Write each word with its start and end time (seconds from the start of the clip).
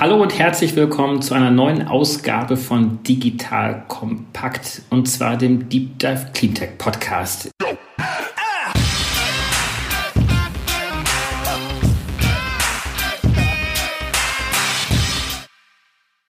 Hallo 0.00 0.22
und 0.22 0.38
herzlich 0.38 0.76
willkommen 0.76 1.20
zu 1.20 1.34
einer 1.34 1.50
neuen 1.50 1.86
Ausgabe 1.86 2.56
von 2.56 3.02
Digital 3.02 3.84
Kompakt 3.86 4.80
und 4.88 5.06
zwar 5.06 5.36
dem 5.36 5.68
Deep 5.68 5.98
Dive 5.98 6.28
Cleantech 6.32 6.78
Podcast. 6.78 7.50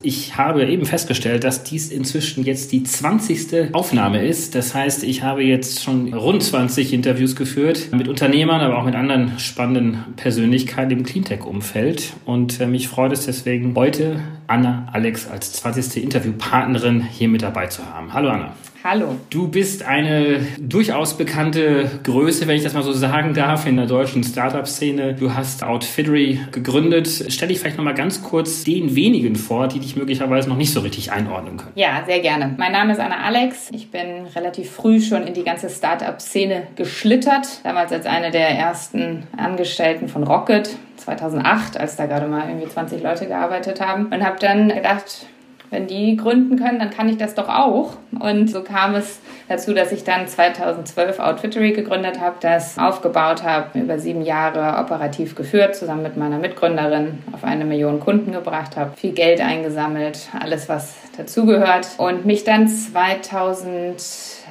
Ich 0.03 0.35
habe 0.35 0.65
eben 0.65 0.85
festgestellt, 0.85 1.43
dass 1.43 1.63
dies 1.63 1.91
inzwischen 1.91 2.43
jetzt 2.43 2.71
die 2.71 2.81
20. 2.81 3.73
Aufnahme 3.73 4.25
ist. 4.25 4.55
Das 4.55 4.73
heißt, 4.73 5.03
ich 5.03 5.21
habe 5.21 5.43
jetzt 5.43 5.83
schon 5.83 6.11
rund 6.13 6.41
20 6.41 6.91
Interviews 6.91 7.35
geführt 7.35 7.89
mit 7.91 8.07
Unternehmern, 8.07 8.61
aber 8.61 8.79
auch 8.79 8.85
mit 8.85 8.95
anderen 8.95 9.37
spannenden 9.37 10.03
Persönlichkeiten 10.15 10.91
im 10.91 11.03
Cleantech-Umfeld. 11.03 12.13
Und 12.25 12.59
äh, 12.59 12.65
mich 12.65 12.87
freut 12.87 13.11
es 13.11 13.27
deswegen, 13.27 13.75
heute 13.75 14.21
Anna 14.47 14.87
Alex 14.91 15.27
als 15.29 15.53
20. 15.53 16.03
Interviewpartnerin 16.03 17.03
hier 17.03 17.27
mit 17.27 17.43
dabei 17.43 17.67
zu 17.67 17.85
haben. 17.85 18.11
Hallo 18.11 18.29
Anna. 18.29 18.55
Hallo. 18.83 19.15
Du 19.29 19.47
bist 19.47 19.83
eine 19.83 20.39
durchaus 20.59 21.15
bekannte 21.15 21.87
Größe, 22.03 22.47
wenn 22.47 22.55
ich 22.55 22.63
das 22.63 22.73
mal 22.73 22.81
so 22.81 22.93
sagen 22.93 23.35
darf, 23.35 23.67
in 23.67 23.77
der 23.77 23.85
deutschen 23.85 24.23
Startup-Szene. 24.23 25.13
Du 25.13 25.35
hast 25.35 25.63
Outfittery 25.63 26.39
gegründet. 26.51 27.07
Stell 27.29 27.49
dich 27.49 27.59
vielleicht 27.59 27.77
noch 27.77 27.83
mal 27.83 27.93
ganz 27.93 28.23
kurz 28.23 28.63
den 28.63 28.95
wenigen 28.95 29.35
vor, 29.35 29.67
die 29.67 29.77
dich 29.77 29.95
möglicherweise 29.95 30.49
noch 30.49 30.57
nicht 30.57 30.73
so 30.73 30.79
richtig 30.79 31.11
einordnen 31.11 31.57
können. 31.57 31.73
Ja, 31.75 32.03
sehr 32.07 32.21
gerne. 32.21 32.55
Mein 32.57 32.71
Name 32.71 32.93
ist 32.93 32.99
Anna 32.99 33.19
Alex. 33.23 33.69
Ich 33.71 33.91
bin 33.91 34.25
relativ 34.35 34.71
früh 34.71 34.99
schon 34.99 35.27
in 35.27 35.35
die 35.35 35.43
ganze 35.43 35.69
Startup-Szene 35.69 36.63
geschlittert. 36.75 37.63
Damals 37.63 37.91
als 37.91 38.07
eine 38.07 38.31
der 38.31 38.49
ersten 38.49 39.27
Angestellten 39.37 40.07
von 40.07 40.23
Rocket. 40.23 40.75
2008, 40.97 41.79
als 41.79 41.97
da 41.97 42.07
gerade 42.07 42.27
mal 42.27 42.47
irgendwie 42.47 42.67
20 42.67 43.03
Leute 43.03 43.27
gearbeitet 43.27 43.79
haben. 43.79 44.07
Und 44.07 44.23
habe 44.23 44.37
dann 44.39 44.69
gedacht, 44.69 45.27
wenn 45.71 45.87
die 45.87 46.17
gründen 46.17 46.59
können, 46.59 46.79
dann 46.79 46.89
kann 46.89 47.07
ich 47.07 47.17
das 47.17 47.33
doch 47.33 47.47
auch. 47.47 47.93
Und 48.19 48.49
so 48.49 48.61
kam 48.61 48.93
es 48.93 49.21
dazu, 49.47 49.73
dass 49.73 49.93
ich 49.93 50.03
dann 50.03 50.27
2012 50.27 51.17
Outfittery 51.19 51.71
gegründet 51.71 52.19
habe, 52.19 52.35
das 52.41 52.77
aufgebaut 52.77 53.43
habe, 53.43 53.79
über 53.79 53.97
sieben 53.97 54.21
Jahre 54.21 54.79
operativ 54.79 55.33
geführt, 55.33 55.75
zusammen 55.75 56.03
mit 56.03 56.17
meiner 56.17 56.39
Mitgründerin 56.39 57.19
auf 57.31 57.45
eine 57.45 57.63
Million 57.63 58.01
Kunden 58.01 58.33
gebracht 58.33 58.75
habe, 58.75 58.97
viel 58.97 59.13
Geld 59.13 59.39
eingesammelt, 59.39 60.27
alles 60.37 60.67
was 60.67 60.97
dazugehört 61.15 61.87
und 61.97 62.25
mich 62.25 62.43
dann 62.43 62.67
2000, 62.67 64.03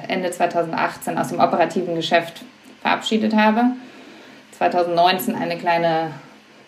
Ende 0.07 0.31
2018 0.31 1.19
aus 1.19 1.29
dem 1.29 1.39
operativen 1.39 1.95
Geschäft 1.95 2.41
verabschiedet 2.81 3.35
habe. 3.35 3.65
2019 4.57 5.35
eine 5.35 5.57
kleine 5.57 6.11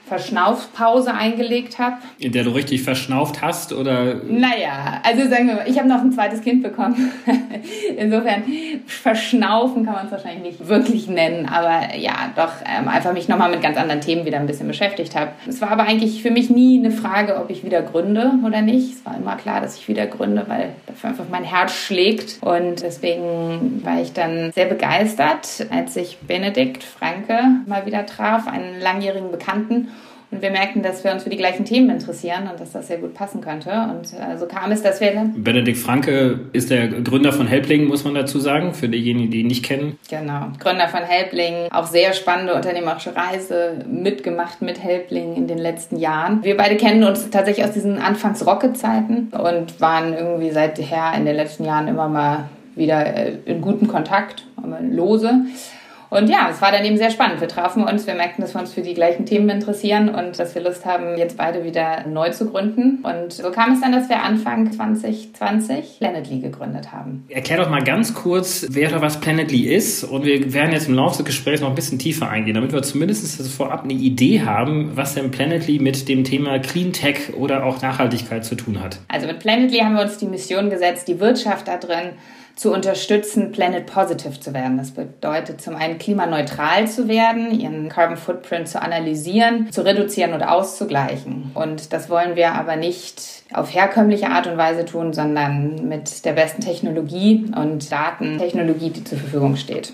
Verschnaufpause 0.06 1.14
eingelegt 1.14 1.80
habe. 1.80 1.96
In 2.20 2.34
der 2.34 2.44
du 2.44 2.50
richtig 2.50 2.84
verschnauft 2.84 3.42
hast, 3.42 3.72
oder? 3.72 4.16
Naja, 4.28 5.02
also 5.02 5.30
sagen 5.30 5.48
wir 5.48 5.56
mal, 5.56 5.68
ich 5.68 5.80
habe 5.80 5.88
noch 5.88 6.02
ein 6.02 6.12
zweites 6.12 6.42
Kind 6.42 6.62
bekommen. 6.62 7.12
Insofern, 7.98 8.44
verschnaufen 8.86 9.86
kann 9.86 9.94
man 9.94 10.06
es 10.08 10.12
wahrscheinlich 10.12 10.60
nicht 10.60 10.68
wirklich 10.68 11.08
nennen, 11.08 11.48
aber 11.48 11.96
ja, 11.96 12.32
doch 12.36 12.52
ähm, 12.66 12.90
einfach 12.90 13.14
mich 13.14 13.30
nochmal 13.30 13.50
mit 13.50 13.62
ganz 13.62 13.78
anderen 13.78 14.02
Themen 14.02 14.26
wieder 14.26 14.40
ein 14.40 14.46
bisschen 14.46 14.68
beschäftigt 14.68 15.16
habe. 15.16 15.32
Es 15.48 15.62
war 15.62 15.72
aber 15.72 15.84
eigentlich 15.84 16.22
für 16.22 16.32
mich 16.32 16.50
nie 16.50 16.80
eine 16.80 16.92
Frage, 16.92 17.38
ob 17.38 17.50
ich 17.50 17.64
wieder 17.64 17.82
gründe 17.82 18.34
oder 18.46 18.62
nicht. 18.62 18.96
Es 18.96 19.06
war 19.06 19.16
immer 19.16 19.38
klar, 19.38 19.62
dass 19.62 19.78
ich 19.78 19.88
wieder 19.88 20.06
gründe, 20.06 20.44
weil 20.48 20.72
dafür 20.86 21.12
einfach 21.12 21.26
mein 21.32 21.46
Herz 21.46 21.72
schlägt. 21.72 22.40
Und 22.42 22.82
deswegen 22.82 23.82
war 23.86 24.02
ich 24.02 24.12
dann 24.12 24.52
sehr 24.52 24.66
begeistert, 24.66 25.66
als 25.72 25.96
ich 25.96 26.18
Benedikt 26.18 26.84
Franke 26.84 27.40
mal 27.68 27.86
wieder 27.86 28.06
traf, 28.06 28.48
einen 28.48 28.82
langjährigen 28.82 29.32
Bekannten 29.32 29.88
und 30.34 30.42
wir 30.42 30.52
merkten, 30.52 30.82
dass 30.82 31.04
wir 31.04 31.12
uns 31.12 31.24
für 31.24 31.30
die 31.30 31.38
gleichen 31.38 31.66
Themen 31.66 31.90
interessieren 31.90 32.50
und 32.52 32.60
dass 32.60 32.72
das 32.72 32.88
sehr 32.88 32.98
gut 32.98 33.14
passen 33.14 33.42
könnte. 33.42 33.70
Und 33.70 34.14
äh, 34.14 34.38
so 34.38 34.46
kam 34.48 34.72
es, 34.72 34.82
dass 34.82 35.00
wir. 35.00 35.12
Benedikt 35.36 35.78
Franke 35.78 36.40
ist 36.54 36.70
der 36.70 36.88
Gründer 36.88 37.32
von 37.32 37.48
Helpling, 37.48 37.86
muss 37.86 38.04
man 38.04 38.16
dazu 38.16 38.40
sagen, 38.40 38.74
für 38.74 38.90
diejenigen, 38.90 39.32
die 39.32 39.42
ihn 39.42 39.48
nicht 39.48 39.64
kennen. 39.64 39.98
Genau, 40.10 40.48
Gründer 40.60 40.88
von 40.88 41.02
Helpling, 41.02 41.72
auch 41.72 41.86
sehr 41.86 42.14
spannende 42.14 42.56
unternehmerische 42.56 43.16
Reise 43.16 43.86
mitgemacht 43.88 44.62
mit 44.62 44.84
Helpling 44.84 45.36
in 45.36 45.48
den 45.48 45.58
letzten 45.58 45.98
Jahren. 45.98 46.44
Wir 46.44 46.58
beide 46.58 46.78
kennen 46.78 47.04
uns 47.04 47.30
tatsächlich 47.30 47.66
aus 47.66 47.74
diesen 47.74 48.00
Anfangs-Rocket-Zeiten 48.00 49.30
und 49.32 49.80
waren 49.80 50.14
irgendwie 50.14 50.52
seither 50.52 51.14
in 51.16 51.26
den 51.26 51.36
letzten 51.36 51.66
Jahren 51.66 51.88
immer 51.88 52.08
mal 52.08 52.50
wieder 52.76 53.06
äh, 53.06 53.34
in 53.46 53.62
gutem 53.62 53.88
Kontakt, 53.88 54.46
lose. 54.90 55.32
Und 56.14 56.30
ja, 56.30 56.48
es 56.52 56.62
war 56.62 56.72
dann 56.72 56.86
eben 56.86 56.98
sehr 56.98 57.10
spannend. 57.10 57.42
Wir 57.42 57.48
trafen 57.48 57.84
uns, 57.84 58.06
wir 58.06 58.14
merkten, 58.14 58.44
dass 58.44 58.54
wir 58.54 58.62
uns 58.62 58.72
für 58.72 58.84
die 58.84 58.94
gleichen 58.94 59.26
Themen 59.26 59.50
interessieren 59.50 60.10
und 60.10 60.38
dass 60.38 60.54
wir 60.54 60.62
Lust 60.62 60.86
haben, 60.86 61.18
jetzt 61.18 61.38
beide 61.38 61.64
wieder 61.64 62.06
neu 62.08 62.30
zu 62.30 62.52
gründen. 62.52 63.04
Und 63.04 63.34
so 63.34 63.50
kam 63.50 63.74
es 63.74 63.82
dann, 63.82 63.92
dass 63.92 64.10
wir 64.10 64.22
Anfang 64.22 64.72
2020 64.72 65.98
Planetly 65.98 66.40
gegründet 66.40 66.92
haben. 66.92 67.26
Erklär 67.30 67.58
doch 67.58 67.70
mal 67.70 67.84
ganz 67.84 68.14
kurz, 68.14 68.68
wer 68.70 68.90
oder 68.90 69.02
was 69.02 69.20
Planetly 69.22 69.62
ist. 69.74 70.04
Und 70.04 70.24
wir 70.24 70.54
werden 70.54 70.72
jetzt 70.72 70.88
im 70.88 70.94
Laufe 70.94 71.18
des 71.18 71.26
Gesprächs 71.26 71.62
noch 71.62 71.70
ein 71.70 71.76
bisschen 71.76 71.98
tiefer 71.98 72.30
eingehen, 72.30 72.54
damit 72.54 72.74
wir 72.74 72.84
zumindest 72.84 73.42
vorab 73.52 73.84
eine 73.84 73.94
Idee 73.94 74.44
haben, 74.44 74.92
was 74.94 75.16
denn 75.16 75.32
Planetly 75.32 75.80
mit 75.80 76.08
dem 76.08 76.24
Thema 76.24 76.60
Clean 76.60 76.94
Tech 76.94 77.34
oder 77.36 77.66
auch 77.66 77.82
Nachhaltigkeit 77.82 78.46
zu 78.46 78.54
tun 78.54 78.84
hat. 78.84 79.00
Also 79.08 79.26
mit 79.26 79.40
Planetly 79.40 79.80
haben 79.80 79.96
wir 79.96 80.04
uns 80.04 80.18
die 80.18 80.28
Mission 80.28 80.70
gesetzt, 80.70 81.08
die 81.08 81.20
Wirtschaft 81.20 81.68
da 81.68 81.78
drin 81.78 82.12
zu 82.56 82.72
unterstützen, 82.72 83.52
Planet 83.52 83.86
Positive 83.86 84.40
zu 84.40 84.54
werden. 84.54 84.78
Das 84.78 84.92
bedeutet 84.92 85.62
zum 85.62 85.76
einen 85.76 85.98
klimaneutral 85.98 86.88
zu 86.88 87.08
werden, 87.08 87.60
ihren 87.60 87.90
Carbon 87.90 88.18
Footprint 88.18 88.68
zu 88.68 88.82
analysieren, 88.82 89.72
zu 89.72 89.84
reduzieren 89.84 90.34
oder 90.34 90.52
auszugleichen. 90.52 91.52
Und 91.56 91.94
das 91.94 92.10
wollen 92.10 92.36
wir 92.36 92.54
aber 92.54 92.76
nicht 92.76 93.44
auf 93.54 93.74
herkömmliche 93.74 94.30
Art 94.30 94.48
und 94.48 94.58
Weise 94.58 94.86
tun, 94.86 95.14
sondern 95.14 95.88
mit 95.88 96.26
der 96.26 96.34
besten 96.34 96.62
Technologie 96.62 97.46
und 97.56 97.92
Datentechnologie, 97.92 98.92
die 98.92 99.04
zur 99.04 99.18
Verfügung 99.18 99.56
steht. 99.56 99.94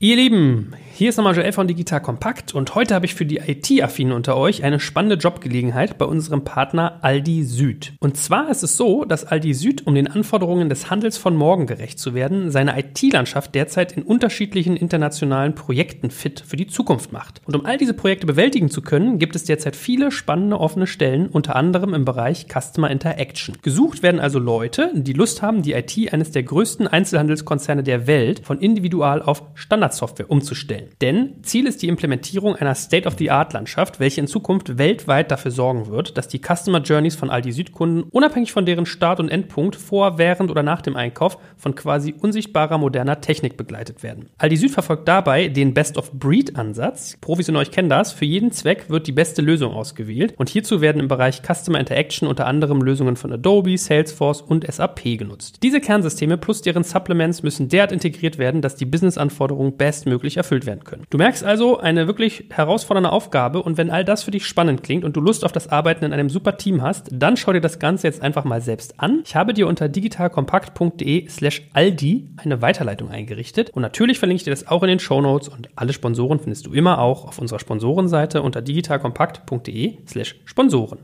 Ihr 0.00 0.16
Lieben, 0.16 0.74
hier 0.96 1.08
ist 1.08 1.16
nochmal 1.16 1.34
Joel 1.34 1.50
von 1.50 1.66
Digital 1.66 2.00
Kompakt 2.00 2.54
und 2.54 2.76
heute 2.76 2.94
habe 2.94 3.04
ich 3.04 3.16
für 3.16 3.26
die 3.26 3.38
IT-Affinen 3.38 4.12
unter 4.12 4.36
euch 4.36 4.62
eine 4.62 4.78
spannende 4.78 5.16
Jobgelegenheit 5.16 5.98
bei 5.98 6.04
unserem 6.04 6.44
Partner 6.44 7.00
Aldi 7.02 7.42
Süd. 7.42 7.94
Und 7.98 8.16
zwar 8.16 8.48
ist 8.48 8.62
es 8.62 8.76
so, 8.76 9.04
dass 9.04 9.24
Aldi 9.24 9.54
Süd, 9.54 9.88
um 9.88 9.96
den 9.96 10.06
Anforderungen 10.06 10.68
des 10.68 10.90
Handels 10.90 11.18
von 11.18 11.34
morgen 11.34 11.66
gerecht 11.66 11.98
zu 11.98 12.14
werden, 12.14 12.52
seine 12.52 12.78
IT-Landschaft 12.78 13.56
derzeit 13.56 13.90
in 13.90 14.04
unterschiedlichen 14.04 14.76
internationalen 14.76 15.56
Projekten 15.56 16.12
fit 16.12 16.44
für 16.46 16.54
die 16.54 16.68
Zukunft 16.68 17.10
macht. 17.10 17.42
Und 17.44 17.56
um 17.56 17.66
all 17.66 17.76
diese 17.76 17.94
Projekte 17.94 18.28
bewältigen 18.28 18.70
zu 18.70 18.80
können, 18.80 19.18
gibt 19.18 19.34
es 19.34 19.42
derzeit 19.42 19.74
viele 19.74 20.12
spannende 20.12 20.60
offene 20.60 20.86
Stellen, 20.86 21.26
unter 21.26 21.56
anderem 21.56 21.92
im 21.92 22.04
Bereich 22.04 22.46
Customer 22.46 22.88
Interaction. 22.88 23.56
Gesucht 23.62 24.04
werden 24.04 24.20
also 24.20 24.38
Leute, 24.38 24.92
die 24.94 25.12
Lust 25.12 25.42
haben, 25.42 25.62
die 25.62 25.72
IT 25.72 26.12
eines 26.12 26.30
der 26.30 26.44
größten 26.44 26.86
Einzelhandelskonzerne 26.86 27.82
der 27.82 28.06
Welt 28.06 28.46
von 28.46 28.60
individual 28.60 29.22
auf 29.22 29.42
Standardsoftware 29.54 30.30
umzustellen 30.30 30.83
Denn 31.00 31.42
Ziel 31.42 31.66
ist 31.66 31.82
die 31.82 31.88
Implementierung 31.88 32.56
einer 32.56 32.74
State-of-the-Art-Landschaft, 32.74 34.00
welche 34.00 34.20
in 34.20 34.26
Zukunft 34.26 34.78
weltweit 34.78 35.30
dafür 35.30 35.50
sorgen 35.50 35.88
wird, 35.88 36.16
dass 36.16 36.28
die 36.28 36.40
Customer 36.40 36.80
Journeys 36.80 37.16
von 37.16 37.30
Aldi 37.30 37.52
Südkunden 37.52 38.04
unabhängig 38.04 38.52
von 38.52 38.66
deren 38.66 38.86
Start- 38.86 39.20
und 39.20 39.28
Endpunkt 39.28 39.76
vor, 39.76 40.18
während 40.18 40.50
oder 40.50 40.62
nach 40.62 40.82
dem 40.82 40.96
Einkauf 40.96 41.38
von 41.56 41.74
quasi 41.74 42.14
unsichtbarer 42.18 42.78
moderner 42.78 43.20
Technik 43.20 43.56
begleitet 43.56 44.02
werden. 44.02 44.30
Aldi 44.38 44.56
Süd 44.56 44.70
verfolgt 44.70 45.08
dabei 45.08 45.48
den 45.48 45.74
Best-of-Breed-Ansatz. 45.74 47.18
Profis 47.20 47.48
in 47.48 47.56
euch 47.56 47.70
kennen 47.70 47.88
das. 47.88 48.12
Für 48.12 48.24
jeden 48.24 48.52
Zweck 48.52 48.90
wird 48.90 49.06
die 49.06 49.12
beste 49.12 49.42
Lösung 49.42 49.72
ausgewählt 49.72 50.34
und 50.36 50.48
hierzu 50.48 50.80
werden 50.80 51.00
im 51.00 51.08
Bereich 51.08 51.42
Customer 51.42 51.80
Interaction 51.80 52.28
unter 52.28 52.46
anderem 52.46 52.82
Lösungen 52.82 53.16
von 53.16 53.32
Adobe, 53.32 53.76
Salesforce 53.78 54.40
und 54.40 54.70
SAP 54.70 55.18
genutzt. 55.18 55.58
Diese 55.62 55.80
Kernsysteme 55.80 56.38
plus 56.38 56.62
deren 56.62 56.84
Supplements 56.84 57.42
müssen 57.42 57.68
derart 57.68 57.92
integriert 57.92 58.38
werden, 58.38 58.62
dass 58.62 58.76
die 58.76 58.86
Business-Anforderungen 58.86 59.76
bestmöglich 59.76 60.36
erfüllt 60.36 60.66
werden 60.66 60.73
werden 60.74 60.84
können. 60.84 61.04
Du 61.10 61.18
merkst 61.18 61.44
also 61.44 61.78
eine 61.78 62.06
wirklich 62.06 62.44
herausfordernde 62.50 63.12
Aufgabe 63.12 63.62
und 63.62 63.78
wenn 63.78 63.90
all 63.90 64.04
das 64.04 64.24
für 64.24 64.30
dich 64.30 64.46
spannend 64.46 64.82
klingt 64.82 65.04
und 65.04 65.16
du 65.16 65.20
Lust 65.20 65.44
auf 65.44 65.52
das 65.52 65.68
Arbeiten 65.68 66.04
in 66.04 66.12
einem 66.12 66.28
super 66.28 66.56
Team 66.56 66.82
hast, 66.82 67.08
dann 67.12 67.36
schau 67.36 67.52
dir 67.52 67.60
das 67.60 67.78
Ganze 67.78 68.06
jetzt 68.06 68.22
einfach 68.22 68.44
mal 68.44 68.60
selbst 68.60 69.00
an. 69.00 69.22
Ich 69.24 69.36
habe 69.36 69.54
dir 69.54 69.68
unter 69.68 69.88
digitalkompakt.de 69.88 71.28
slash 71.28 71.62
Aldi 71.72 72.28
eine 72.36 72.60
Weiterleitung 72.60 73.10
eingerichtet 73.10 73.70
und 73.70 73.82
natürlich 73.82 74.18
verlinke 74.18 74.40
ich 74.40 74.44
dir 74.44 74.50
das 74.50 74.66
auch 74.66 74.82
in 74.82 74.88
den 74.88 74.98
Show 74.98 75.20
Notes 75.20 75.48
und 75.48 75.68
alle 75.76 75.92
Sponsoren 75.92 76.40
findest 76.40 76.66
du 76.66 76.72
immer 76.72 76.98
auch 76.98 77.26
auf 77.26 77.38
unserer 77.38 77.60
Sponsorenseite 77.60 78.42
unter 78.42 78.62
digitalkompakt.de 78.62 79.98
slash 80.06 80.36
Sponsoren. 80.44 80.98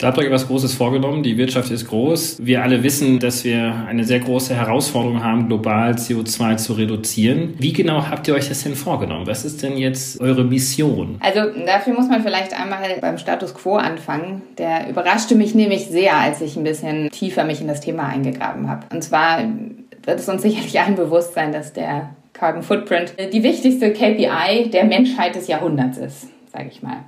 Da 0.00 0.06
habt 0.06 0.16
ihr 0.16 0.24
euch 0.24 0.30
was 0.30 0.46
Großes 0.46 0.72
vorgenommen. 0.72 1.22
Die 1.22 1.36
Wirtschaft 1.36 1.70
ist 1.70 1.86
groß. 1.86 2.38
Wir 2.40 2.62
alle 2.62 2.82
wissen, 2.82 3.18
dass 3.18 3.44
wir 3.44 3.84
eine 3.86 4.04
sehr 4.04 4.20
große 4.20 4.54
Herausforderung 4.56 5.22
haben, 5.22 5.46
global 5.46 5.92
CO2 5.92 6.56
zu 6.56 6.72
reduzieren. 6.72 7.52
Wie 7.58 7.74
genau 7.74 8.06
habt 8.08 8.26
ihr 8.26 8.34
euch 8.34 8.48
das 8.48 8.62
denn 8.62 8.76
vorgenommen? 8.76 9.26
Was 9.26 9.44
ist 9.44 9.62
denn 9.62 9.76
jetzt 9.76 10.18
eure 10.18 10.42
Mission? 10.42 11.18
Also 11.20 11.40
dafür 11.66 11.92
muss 11.92 12.08
man 12.08 12.22
vielleicht 12.22 12.58
einmal 12.58 12.78
beim 13.02 13.18
Status 13.18 13.54
quo 13.54 13.76
anfangen. 13.76 14.40
Der 14.56 14.88
überraschte 14.88 15.34
mich 15.34 15.54
nämlich 15.54 15.88
sehr, 15.88 16.16
als 16.16 16.40
ich 16.40 16.56
ein 16.56 16.64
bisschen 16.64 17.10
tiefer 17.10 17.44
mich 17.44 17.60
in 17.60 17.68
das 17.68 17.82
Thema 17.82 18.06
eingegraben 18.06 18.70
habe. 18.70 18.86
Und 18.90 19.04
zwar 19.04 19.42
wird 20.04 20.18
es 20.18 20.26
uns 20.30 20.40
sicherlich 20.42 20.80
allen 20.80 20.94
bewusst 20.94 21.34
sein, 21.34 21.52
dass 21.52 21.74
der 21.74 22.08
Carbon 22.32 22.62
Footprint 22.62 23.16
die 23.34 23.42
wichtigste 23.42 23.92
KPI 23.92 24.70
der 24.72 24.84
Menschheit 24.84 25.34
des 25.34 25.46
Jahrhunderts 25.46 25.98
ist, 25.98 26.28
sage 26.54 26.70
ich 26.72 26.82
mal. 26.82 27.04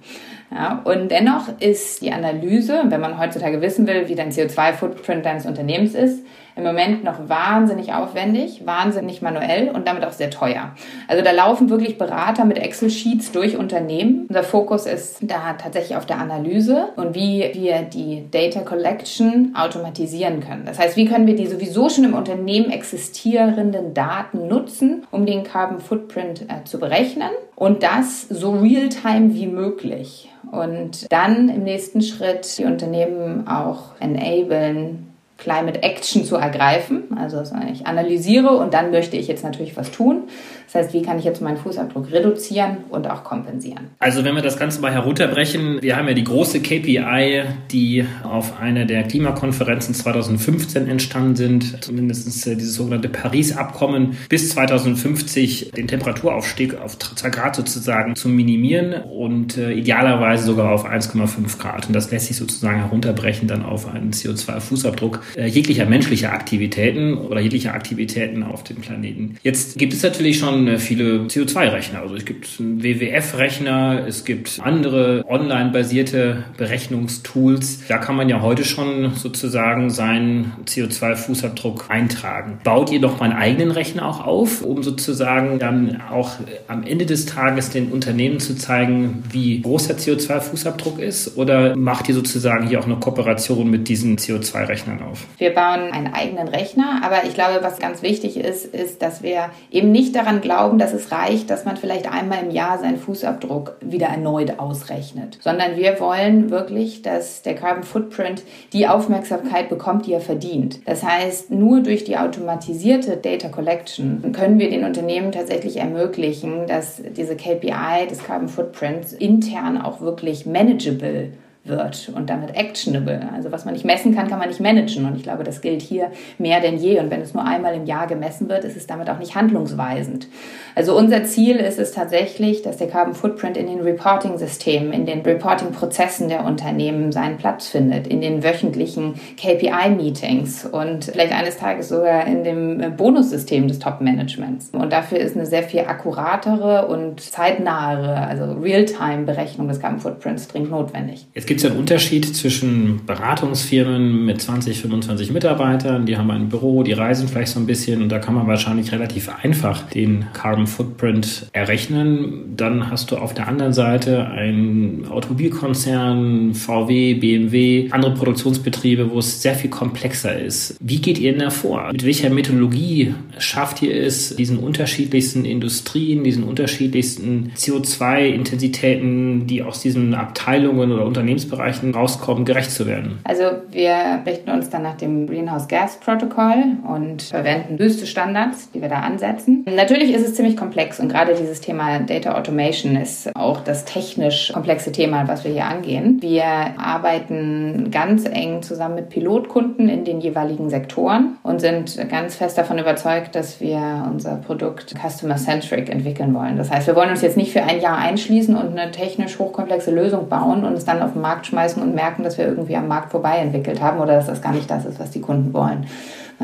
Ja, 0.55 0.83
und 0.85 1.09
dennoch 1.11 1.49
ist 1.61 2.03
die 2.03 2.13
Analyse, 2.13 2.83
wenn 2.89 3.01
man 3.01 3.19
heutzutage 3.19 3.63
wissen 3.63 3.87
will, 3.87 4.09
wie 4.09 4.15
dein 4.15 4.31
CO2-Footprint 4.31 5.25
deines 5.25 5.47
Unternehmens 5.47 5.95
ist, 5.95 6.25
im 6.57 6.65
Moment 6.65 7.05
noch 7.05 7.29
wahnsinnig 7.29 7.93
aufwendig, 7.95 8.67
wahnsinnig 8.67 9.23
manuell 9.23 9.71
und 9.71 9.89
damit 9.89 10.05
auch 10.05 10.13
sehr 10.13 10.31
teuer. 10.31 10.73
Also 11.09 11.25
da 11.25 11.31
laufen 11.31 11.71
wirklich 11.71 11.99
Berater 11.99 12.45
mit 12.45 12.59
Excel-Sheets 12.59 13.33
durch 13.33 13.57
Unternehmen. 13.57 14.27
Unser 14.29 14.43
Fokus 14.43 14.87
ist 14.87 15.19
da 15.23 15.55
tatsächlich 15.55 15.97
auf 15.97 16.07
der 16.07 16.19
Analyse 16.19 16.89
und 16.97 17.15
wie 17.15 17.51
wir 17.55 17.83
die 17.83 18.25
Data 18.31 18.61
Collection 18.61 19.55
automatisieren 19.57 20.41
können. 20.41 20.65
Das 20.67 20.79
heißt, 20.79 20.97
wie 20.97 21.07
können 21.07 21.27
wir 21.27 21.37
die 21.37 21.47
sowieso 21.47 21.89
schon 21.89 22.05
im 22.05 22.15
Unternehmen 22.15 22.71
existierenden 22.71 23.95
Daten 23.95 24.49
nutzen, 24.49 25.07
um 25.11 25.27
den 25.27 25.45
Carbon 25.45 25.81
Footprint 25.81 26.43
äh, 26.43 26.65
zu 26.65 26.79
berechnen 26.79 27.31
und 27.57 27.83
das 27.83 28.23
so 28.29 28.53
real-time 28.53 29.35
wie 29.35 29.47
möglich. 29.47 30.29
Und 30.51 31.11
dann 31.11 31.49
im 31.49 31.63
nächsten 31.63 32.03
Schritt 32.03 32.59
die 32.59 32.65
Unternehmen 32.65 33.47
auch 33.47 33.99
enablen, 34.01 35.12
Climate 35.43 35.83
Action 35.83 36.25
zu 36.25 36.37
ergreifen. 36.37 37.17
Also 37.19 37.43
ich 37.73 37.87
analysiere 37.87 38.51
und 38.51 38.73
dann 38.75 38.93
möchte 38.93 39.17
ich 39.17 39.27
jetzt 39.27 39.43
natürlich 39.43 39.77
was 39.77 39.91
tun. 39.91 40.29
Das 40.73 40.85
heißt, 40.85 40.95
wie 40.95 41.03
kann 41.03 41.19
ich 41.19 41.25
jetzt 41.25 41.43
meinen 41.43 41.59
Fußabdruck 41.59 42.13
reduzieren 42.13 42.79
und 42.89 43.11
auch 43.11 43.25
kompensieren? 43.25 43.91
Also 43.99 44.25
wenn 44.25 44.35
wir 44.35 44.43
das 44.43 44.59
Ganze 44.59 44.81
mal 44.81 44.93
herunterbrechen, 44.93 45.83
wir 45.83 45.97
haben 45.97 46.09
ja 46.09 46.15
die 46.15 46.25
große 46.25 46.61
KPI, 46.61 47.43
die 47.71 48.07
auf 48.23 48.59
einer 48.61 48.87
der 48.87 49.03
Klimakonferenzen 49.03 49.95
2015 49.95 50.89
entstanden 50.89 51.37
sind, 51.37 51.85
zumindest 51.85 52.47
äh, 52.47 52.55
dieses 52.55 52.75
sogenannte 52.75 53.09
Paris-Abkommen, 53.09 54.17
bis 54.29 54.49
2050 54.51 55.73
den 55.73 55.89
Temperaturaufstieg 55.89 56.81
auf 56.81 56.99
2 56.99 57.29
Grad 57.31 57.57
sozusagen 57.57 58.15
zu 58.15 58.29
minimieren 58.29 59.03
und 59.03 59.59
äh, 59.59 59.73
idealerweise 59.73 60.45
sogar 60.45 60.73
auf 60.73 60.87
1,5 60.87 61.59
Grad. 61.59 61.89
Und 61.89 61.95
das 61.95 62.11
lässt 62.11 62.29
sich 62.29 62.37
sozusagen 62.37 62.79
herunterbrechen 62.79 63.49
dann 63.49 63.65
auf 63.65 63.93
einen 63.93 64.13
CO2-Fußabdruck 64.13 65.19
äh, 65.37 65.47
jeglicher 65.47 65.87
menschlicher 65.87 66.33
Aktivitäten 66.33 67.15
oder 67.15 67.41
jeglicher 67.41 67.75
Aktivitäten 67.75 68.43
auf 68.43 68.65
dem 68.65 68.77
Planeten. 68.77 69.37
Jetzt 69.43 69.79
gibt 69.79 69.93
es 69.93 70.03
natürlich 70.03 70.39
schon 70.39 70.53
schon 70.53 70.79
viele 70.79 71.27
CO2-Rechner. 71.27 72.01
Also 72.01 72.15
es 72.15 72.25
gibt 72.25 72.49
WWF-Rechner, 72.59 74.05
es 74.07 74.25
gibt 74.25 74.61
andere 74.63 75.25
online-basierte 75.29 76.45
Berechnungstools. 76.57 77.87
Da 77.89 77.99
kann 77.99 78.17
man 78.17 78.29
ja 78.29 78.43
heute 78.43 78.65
schon 78.65 79.15
sozusagen 79.15 79.91
seinen 79.91 80.53
CO2-Fußabdruck 80.67 81.89
eintragen. 81.89 82.59
Baut 82.65 82.91
ihr 82.91 83.01
doch 83.01 83.19
mal 83.21 83.31
einen 83.31 83.39
eigenen 83.39 83.71
Rechner 83.71 84.07
auch 84.07 84.25
auf, 84.25 84.63
um 84.63 84.83
sozusagen 84.83 85.59
dann 85.59 86.01
auch 86.11 86.33
am 86.69 86.85
Ende 86.85 87.07
des 87.07 87.27
Tages 87.27 87.71
den 87.71 87.89
Unternehmen 87.89 88.41
zu 88.41 88.55
zeigen, 88.57 89.25
wie 89.31 89.61
groß 89.63 89.89
der 89.89 89.99
CO2-Fußabdruck 89.99 90.99
ist? 90.99 91.37
Oder 91.37 91.77
macht 91.77 92.09
ihr 92.09 92.15
sozusagen 92.15 92.69
hier 92.69 92.81
auch 92.81 92.87
eine 92.87 92.97
Kooperation 92.97 93.71
mit 93.71 93.89
diesen 93.89 94.19
CO2-Rechnern 94.19 95.03
auf? 95.03 95.12
Wir 95.39 95.55
bauen 95.55 95.93
einen 95.93 96.13
eigenen 96.13 96.49
Rechner, 96.49 97.01
aber 97.05 97.25
ich 97.25 97.35
glaube, 97.35 97.59
was 97.63 97.79
ganz 97.79 98.03
wichtig 98.03 98.37
ist, 98.37 98.65
ist, 98.67 99.03
dass 99.03 99.23
wir 99.23 99.51
eben 99.71 99.93
nicht 99.93 100.15
daran 100.17 100.41
glauben, 100.41 100.53
glauben, 100.53 100.79
dass 100.79 100.93
es 100.93 101.11
reicht, 101.13 101.51
dass 101.51 101.65
man 101.65 101.77
vielleicht 101.77 102.13
einmal 102.13 102.45
im 102.45 102.51
Jahr 102.51 102.79
seinen 102.79 102.99
Fußabdruck 102.99 103.77
wieder 103.81 104.07
erneut 104.07 104.59
ausrechnet, 104.59 105.39
sondern 105.41 105.77
wir 105.77 105.99
wollen 105.99 106.51
wirklich, 106.51 107.03
dass 107.03 107.43
der 107.43 107.55
Carbon 107.55 107.83
Footprint 107.83 108.43
die 108.73 108.87
Aufmerksamkeit 108.87 109.69
bekommt, 109.69 110.07
die 110.07 110.13
er 110.13 110.21
verdient. 110.21 110.81
Das 110.87 111.03
heißt, 111.03 111.51
nur 111.51 111.81
durch 111.81 112.05
die 112.05 112.17
automatisierte 112.17 113.17
Data 113.17 113.49
Collection 113.49 114.33
können 114.33 114.59
wir 114.59 114.71
den 114.71 114.85
Unternehmen 114.85 115.33
tatsächlich 115.33 115.79
ermöglichen, 115.79 116.67
dass 116.67 117.03
diese 117.17 117.37
KPI 117.37 118.07
des 118.09 118.23
Carbon 118.23 118.49
Footprints 118.49 119.13
intern 119.13 119.81
auch 119.81 120.01
wirklich 120.01 120.47
manageable 120.47 121.33
wird 121.65 122.11
und 122.15 122.29
damit 122.29 122.57
actionable. 122.57 123.29
Also 123.35 123.53
was 123.53 123.65
man 123.65 123.75
nicht 123.75 123.85
messen 123.85 124.15
kann, 124.15 124.29
kann 124.29 124.39
man 124.39 124.49
nicht 124.49 124.61
managen. 124.61 125.07
Und 125.07 125.17
ich 125.17 125.23
glaube, 125.23 125.45
das 125.45 125.61
gilt 125.61 125.81
hier 125.81 126.11
mehr 126.39 126.61
denn 126.61 126.77
je. 126.77 126.99
Und 126.99 127.11
wenn 127.11 127.21
es 127.21 127.35
nur 127.35 127.45
einmal 127.45 127.75
im 127.75 127.87
Jahr 127.87 128.09
gemessen 128.09 128.49
wird, 128.49 128.65
ist 128.65 128.77
es 128.77 128.87
damit 128.87 129.09
auch 129.09 129.19
nicht 129.19 129.37
handlungsweisend. 129.37 130.27
Also 130.75 130.97
unser 130.97 131.23
Ziel 131.25 131.57
ist 131.57 131.79
es 131.79 131.93
tatsächlich, 131.93 132.63
dass 132.63 132.79
der 132.79 132.89
Carbon 132.89 133.15
Footprint 133.15 133.57
in 133.57 133.67
den 133.67 133.81
Reporting-Systemen, 133.81 134.93
in 134.93 135.07
den 135.07 135.21
Reporting-Prozessen 135.21 136.29
der 136.29 136.45
Unternehmen 136.45 137.13
seinen 137.13 137.37
Platz 137.37 137.69
findet, 137.69 138.09
in 138.09 138.21
den 138.21 138.43
wöchentlichen 138.43 139.15
KPI-Meetings 139.37 140.67
und 140.67 141.05
vielleicht 141.05 141.33
eines 141.33 141.59
Tages 141.59 141.91
sogar 141.91 142.27
in 142.27 142.43
dem 142.43 142.97
Bonussystem 142.97 143.69
des 143.69 143.79
Top-Managements. 143.79 144.71
Und 144.73 144.93
dafür 144.93 145.19
ist 145.19 145.37
eine 145.37 145.47
sehr 145.47 145.63
viel 145.63 145.81
akkuratere 145.81 146.87
und 146.89 147.21
zeitnahere, 147.21 148.27
also 148.27 148.53
Real-Time-Berechnung 148.55 149.69
des 149.69 149.79
Carbon 149.79 150.01
Footprints 150.01 150.49
dringend 150.49 150.71
notwendig. 150.71 151.27
Jetzt 151.35 151.52
gibt 151.53 151.65
es 151.65 151.71
einen 151.71 151.81
Unterschied 151.81 152.35
zwischen 152.35 153.05
Beratungsfirmen 153.05 154.25
mit 154.25 154.41
20, 154.41 154.81
25 154.81 155.33
Mitarbeitern, 155.33 156.07
die 156.07 156.17
haben 156.17 156.31
ein 156.31 156.49
Büro, 156.49 156.83
die 156.83 156.95
reisen 156.95 157.29
vielleicht 157.29 157.53
so 157.53 157.61
ein 157.61 157.67
bisschen 157.67 158.01
und 158.01 158.09
da 158.09 158.21
kann 158.21 158.35
man 158.35 158.47
wahrscheinlich 158.47 158.91
relativ 158.91 159.29
einfach 159.43 159.83
den 159.91 160.25
Carbon 160.33 160.67
Footprint 160.67 161.49
errechnen. 161.53 162.55
Dann 162.57 162.91
hast 162.91 163.11
du 163.11 163.19
auf 163.19 163.35
der 163.35 163.49
anderen 163.49 163.75
Seite 163.75 164.29
einen 164.29 165.07
Automobilkonzern, 165.11 166.55
VW, 166.55 167.13
BMW, 167.17 167.89
andere 167.91 168.15
Produktionsbetriebe, 168.15 169.11
wo 169.11 169.19
es 169.19 169.43
sehr 169.43 169.55
viel 169.55 169.69
komplexer 169.69 170.41
ist. 170.41 170.79
Wie 170.81 171.03
geht 171.03 171.19
ihr 171.19 171.33
denn 171.33 171.43
da 171.43 171.51
vor? 171.51 171.91
Mit 171.93 172.07
welcher 172.07 172.31
Methodologie 172.31 173.13
schafft 173.37 173.83
ihr 173.83 173.95
es, 173.95 174.37
diesen 174.37 174.57
unterschiedlichsten 174.57 175.45
Industrien, 175.45 176.25
diesen 176.25 176.45
unterschiedlichsten 176.45 177.53
CO2-Intensitäten, 177.59 179.47
die 179.47 179.63
aus 179.63 179.83
diesen 179.83 180.15
Abteilungen 180.15 180.93
oder 180.93 181.23
Unternehmensbereichen 181.43 181.95
rauskommen, 181.95 182.45
gerecht 182.45 182.71
zu 182.71 182.87
werden? 182.87 183.19
Also 183.25 183.45
wir 183.71 184.21
richten 184.27 184.51
uns 184.51 184.71
dann 184.71 184.83
nach 184.83 184.97
dem 184.97 185.27
Greenhouse 185.27 185.69
Gas 185.69 185.99
Protocol 185.99 186.55
und 186.89 187.23
verwenden 187.23 187.79
höchste 187.79 188.07
Standards, 188.07 188.71
die 188.73 188.81
wir 188.81 188.89
da 188.89 189.01
ansetzen. 189.01 189.65
Natürlich 189.75 190.13
ist 190.13 190.27
es 190.27 190.35
ziemlich 190.35 190.57
komplex 190.57 191.01
und 191.01 191.09
gerade 191.09 191.35
dieses 191.35 191.61
Thema 191.61 192.01
Data 192.01 192.37
Automation 192.37 192.97
ist 192.97 193.35
auch 193.37 193.61
das 193.61 193.85
technisch 193.85 194.53
komplexe 194.53 194.93
Thema, 194.93 195.29
was 195.29 195.45
wir 195.45 195.53
hier 195.53 195.67
angehen. 195.67 196.19
Wir 196.21 196.45
arbeiten 196.45 197.91
ganz 197.91 198.25
eng 198.27 198.63
zusammen 198.63 198.97
mit 198.97 199.11
Pilotkunden 199.11 199.89
in 199.89 200.05
den 200.05 200.21
jeweiligen 200.21 200.71
Sektoren 200.71 201.37
und 201.43 201.61
sind 201.61 201.99
ganz 202.09 202.37
fest 202.37 202.59
davon 202.59 202.79
überzeugt, 202.79 203.35
dass 203.35 203.61
wir 203.61 204.07
unser 204.11 204.37
Produkt 204.37 204.95
customer-centric 204.95 205.89
entwickeln 205.91 206.35
wollen. 206.35 206.57
Das 206.57 206.71
heißt, 206.71 206.87
wir 206.87 206.97
wollen 206.97 207.11
uns 207.11 207.23
jetzt 207.23 207.37
nicht 207.37 207.53
für 207.53 207.63
ein 207.63 207.81
Jahr 207.81 207.99
einschließen 207.99 208.57
und 208.57 208.79
eine 208.79 208.91
technisch 208.91 209.39
hochkomplexe 209.39 209.91
Lösung 209.91 210.29
bauen 210.29 210.65
und 210.65 210.75
es 210.75 210.85
dann 210.85 211.03
auf 211.03 211.13
den 211.13 211.23
Markt 211.23 211.32
schmeißen 211.43 211.83
und 211.83 211.95
merken, 211.95 212.23
dass 212.23 212.39
wir 212.39 212.47
irgendwie 212.47 212.77
am 212.77 212.89
Markt 212.89 213.11
vorbei 213.11 213.39
entwickelt 213.39 213.81
haben 213.81 214.01
oder 214.01 214.15
dass 214.15 214.27
das 214.27 214.43
gar 214.43 214.53
nicht 214.53 214.71
das 214.71 214.85
ist, 214.85 215.01
was 215.01 215.11
die 215.11 215.21
Kunden 215.21 215.53
wollen. 215.53 215.87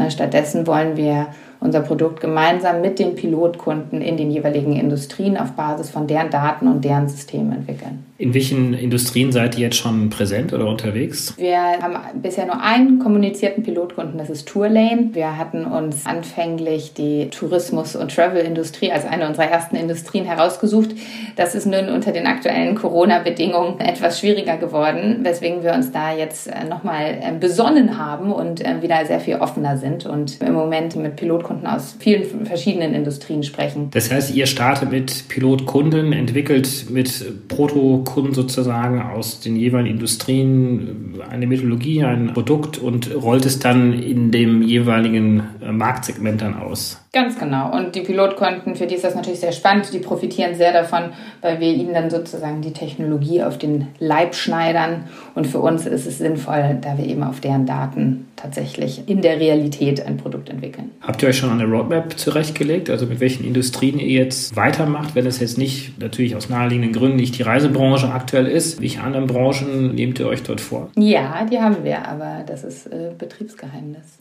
Stattdessen 0.08 0.66
wollen 0.66 0.96
wir 0.96 1.28
unser 1.60 1.80
Produkt 1.80 2.20
gemeinsam 2.20 2.80
mit 2.80 2.98
den 2.98 3.14
Pilotkunden 3.16 4.00
in 4.00 4.16
den 4.16 4.30
jeweiligen 4.30 4.76
Industrien 4.76 5.36
auf 5.36 5.52
Basis 5.52 5.90
von 5.90 6.06
deren 6.06 6.30
Daten 6.30 6.68
und 6.68 6.84
deren 6.84 7.08
Systemen 7.08 7.52
entwickeln. 7.52 8.04
In 8.20 8.34
welchen 8.34 8.74
Industrien 8.74 9.30
seid 9.30 9.56
ihr 9.56 9.66
jetzt 9.66 9.76
schon 9.76 10.10
präsent 10.10 10.52
oder 10.52 10.66
unterwegs? 10.66 11.34
Wir 11.36 11.56
haben 11.56 11.94
bisher 12.20 12.46
nur 12.46 12.60
einen 12.60 12.98
kommunizierten 12.98 13.62
Pilotkunden, 13.62 14.18
das 14.18 14.28
ist 14.28 14.48
Tourlane. 14.48 15.10
Wir 15.12 15.38
hatten 15.38 15.64
uns 15.64 16.04
anfänglich 16.04 16.94
die 16.94 17.30
Tourismus- 17.30 17.94
und 17.94 18.12
Travel-Industrie 18.12 18.90
als 18.90 19.06
eine 19.06 19.28
unserer 19.28 19.44
ersten 19.44 19.76
Industrien 19.76 20.24
herausgesucht. 20.24 20.90
Das 21.36 21.54
ist 21.54 21.66
nun 21.66 21.90
unter 21.90 22.10
den 22.10 22.26
aktuellen 22.26 22.74
Corona-Bedingungen 22.74 23.78
etwas 23.78 24.18
schwieriger 24.18 24.56
geworden, 24.56 25.20
weswegen 25.22 25.62
wir 25.62 25.74
uns 25.74 25.92
da 25.92 26.12
jetzt 26.12 26.48
äh, 26.48 26.64
nochmal 26.68 27.20
äh, 27.22 27.32
besonnen 27.38 27.98
haben 27.98 28.32
und 28.32 28.66
äh, 28.66 28.82
wieder 28.82 29.06
sehr 29.06 29.20
viel 29.20 29.36
offener 29.36 29.76
sind 29.76 30.06
und 30.06 30.40
im 30.40 30.54
Moment 30.54 30.96
mit 30.96 31.14
Pilotkunden 31.14 31.68
aus 31.68 31.94
vielen 32.00 32.44
verschiedenen 32.46 32.94
Industrien 32.94 33.44
sprechen. 33.44 33.90
Das 33.92 34.10
heißt, 34.10 34.34
ihr 34.34 34.46
startet 34.48 34.90
mit 34.90 35.28
Pilotkunden, 35.28 36.12
entwickelt 36.12 36.86
mit 36.90 37.46
Proto 37.46 38.02
Kunden 38.08 38.34
sozusagen 38.34 39.00
aus 39.00 39.40
den 39.40 39.56
jeweiligen 39.56 39.96
Industrien 39.96 41.20
eine 41.28 41.46
Methodologie, 41.46 42.04
ein 42.04 42.32
Produkt 42.32 42.78
und 42.78 43.14
rollt 43.14 43.46
es 43.46 43.58
dann 43.58 43.92
in 43.92 44.30
dem 44.30 44.62
jeweiligen 44.62 45.42
äh, 45.60 45.72
Marktsegment 45.72 46.42
dann 46.42 46.54
aus. 46.54 47.00
Ganz 47.12 47.38
genau. 47.38 47.74
Und 47.74 47.94
die 47.94 48.02
Pilotkunden, 48.02 48.76
für 48.76 48.86
die 48.86 48.94
ist 48.94 49.04
das 49.04 49.14
natürlich 49.14 49.40
sehr 49.40 49.52
spannend, 49.52 49.90
die 49.92 49.98
profitieren 49.98 50.54
sehr 50.54 50.72
davon, 50.72 51.04
weil 51.40 51.58
wir 51.58 51.72
ihnen 51.72 51.94
dann 51.94 52.10
sozusagen 52.10 52.60
die 52.60 52.72
Technologie 52.72 53.42
auf 53.42 53.56
den 53.56 53.88
Leib 53.98 54.34
schneidern. 54.34 55.04
Und 55.34 55.46
für 55.46 55.60
uns 55.60 55.86
ist 55.86 56.06
es 56.06 56.18
sinnvoll, 56.18 56.76
da 56.82 56.98
wir 56.98 57.06
eben 57.06 57.22
auf 57.22 57.40
deren 57.40 57.64
Daten 57.64 58.26
tatsächlich 58.36 59.08
in 59.08 59.22
der 59.22 59.40
Realität 59.40 60.04
ein 60.04 60.16
Produkt 60.18 60.50
entwickeln. 60.50 60.90
Habt 61.00 61.22
ihr 61.22 61.30
euch 61.30 61.38
schon 61.38 61.50
eine 61.50 61.64
Roadmap 61.64 62.18
zurechtgelegt? 62.18 62.90
Also 62.90 63.06
mit 63.06 63.20
welchen 63.20 63.44
Industrien 63.44 63.98
ihr 63.98 64.24
jetzt 64.24 64.54
weitermacht, 64.54 65.14
wenn 65.14 65.26
es 65.26 65.40
jetzt 65.40 65.58
nicht 65.58 65.98
natürlich 65.98 66.36
aus 66.36 66.48
naheliegenden 66.48 66.92
Gründen 66.92 67.16
nicht 67.16 67.38
die 67.38 67.42
Reisebranche 67.42 68.12
aktuell 68.12 68.46
ist? 68.46 68.80
Welche 68.80 69.00
anderen 69.00 69.26
Branchen 69.26 69.94
nehmt 69.94 70.20
ihr 70.20 70.28
euch 70.28 70.42
dort 70.42 70.60
vor? 70.60 70.90
Ja, 70.96 71.44
die 71.50 71.58
haben 71.58 71.82
wir, 71.82 72.06
aber 72.06 72.44
das 72.46 72.64
ist 72.64 72.86
äh, 72.86 73.10
Betriebsgeheimnis. 73.18 74.18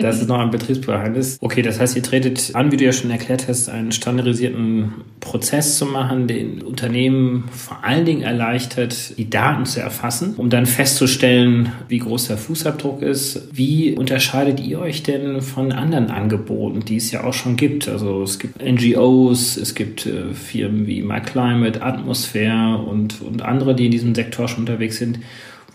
das 0.00 0.22
ist 0.22 0.28
noch 0.28 0.40
ein 0.40 0.50
Betriebsgeheimnis. 0.50 1.38
Okay, 1.40 1.62
das 1.62 1.78
heißt, 1.78 1.94
ihr 1.94 2.02
tretet 2.22 2.54
an, 2.54 2.72
wie 2.72 2.76
du 2.76 2.84
ja 2.84 2.92
schon 2.92 3.10
erklärt 3.10 3.48
hast, 3.48 3.68
einen 3.68 3.92
standardisierten 3.92 4.92
Prozess 5.20 5.76
zu 5.76 5.86
machen, 5.86 6.26
den 6.26 6.62
Unternehmen 6.62 7.44
vor 7.50 7.84
allen 7.84 8.04
Dingen 8.04 8.22
erleichtert, 8.22 9.18
die 9.18 9.28
Daten 9.28 9.66
zu 9.66 9.80
erfassen, 9.80 10.34
um 10.36 10.48
dann 10.48 10.66
festzustellen, 10.66 11.72
wie 11.88 11.98
groß 11.98 12.28
der 12.28 12.38
Fußabdruck 12.38 13.02
ist. 13.02 13.48
Wie 13.52 13.94
unterscheidet 13.94 14.60
ihr 14.60 14.80
euch 14.80 15.02
denn 15.02 15.42
von 15.42 15.72
anderen 15.72 16.10
Angeboten, 16.10 16.80
die 16.80 16.96
es 16.96 17.10
ja 17.10 17.24
auch 17.24 17.34
schon 17.34 17.56
gibt? 17.56 17.88
Also 17.88 18.22
es 18.22 18.38
gibt 18.38 18.62
NGOs, 18.62 19.56
es 19.56 19.74
gibt 19.74 20.06
äh, 20.06 20.32
Firmen 20.32 20.86
wie 20.86 21.02
MyClimate, 21.02 21.82
Atmosphäre 21.82 22.78
und, 22.78 23.20
und 23.20 23.42
andere, 23.42 23.74
die 23.74 23.86
in 23.86 23.92
diesem 23.92 24.14
Sektor 24.14 24.48
schon 24.48 24.60
unterwegs 24.60 24.96
sind. 24.96 25.18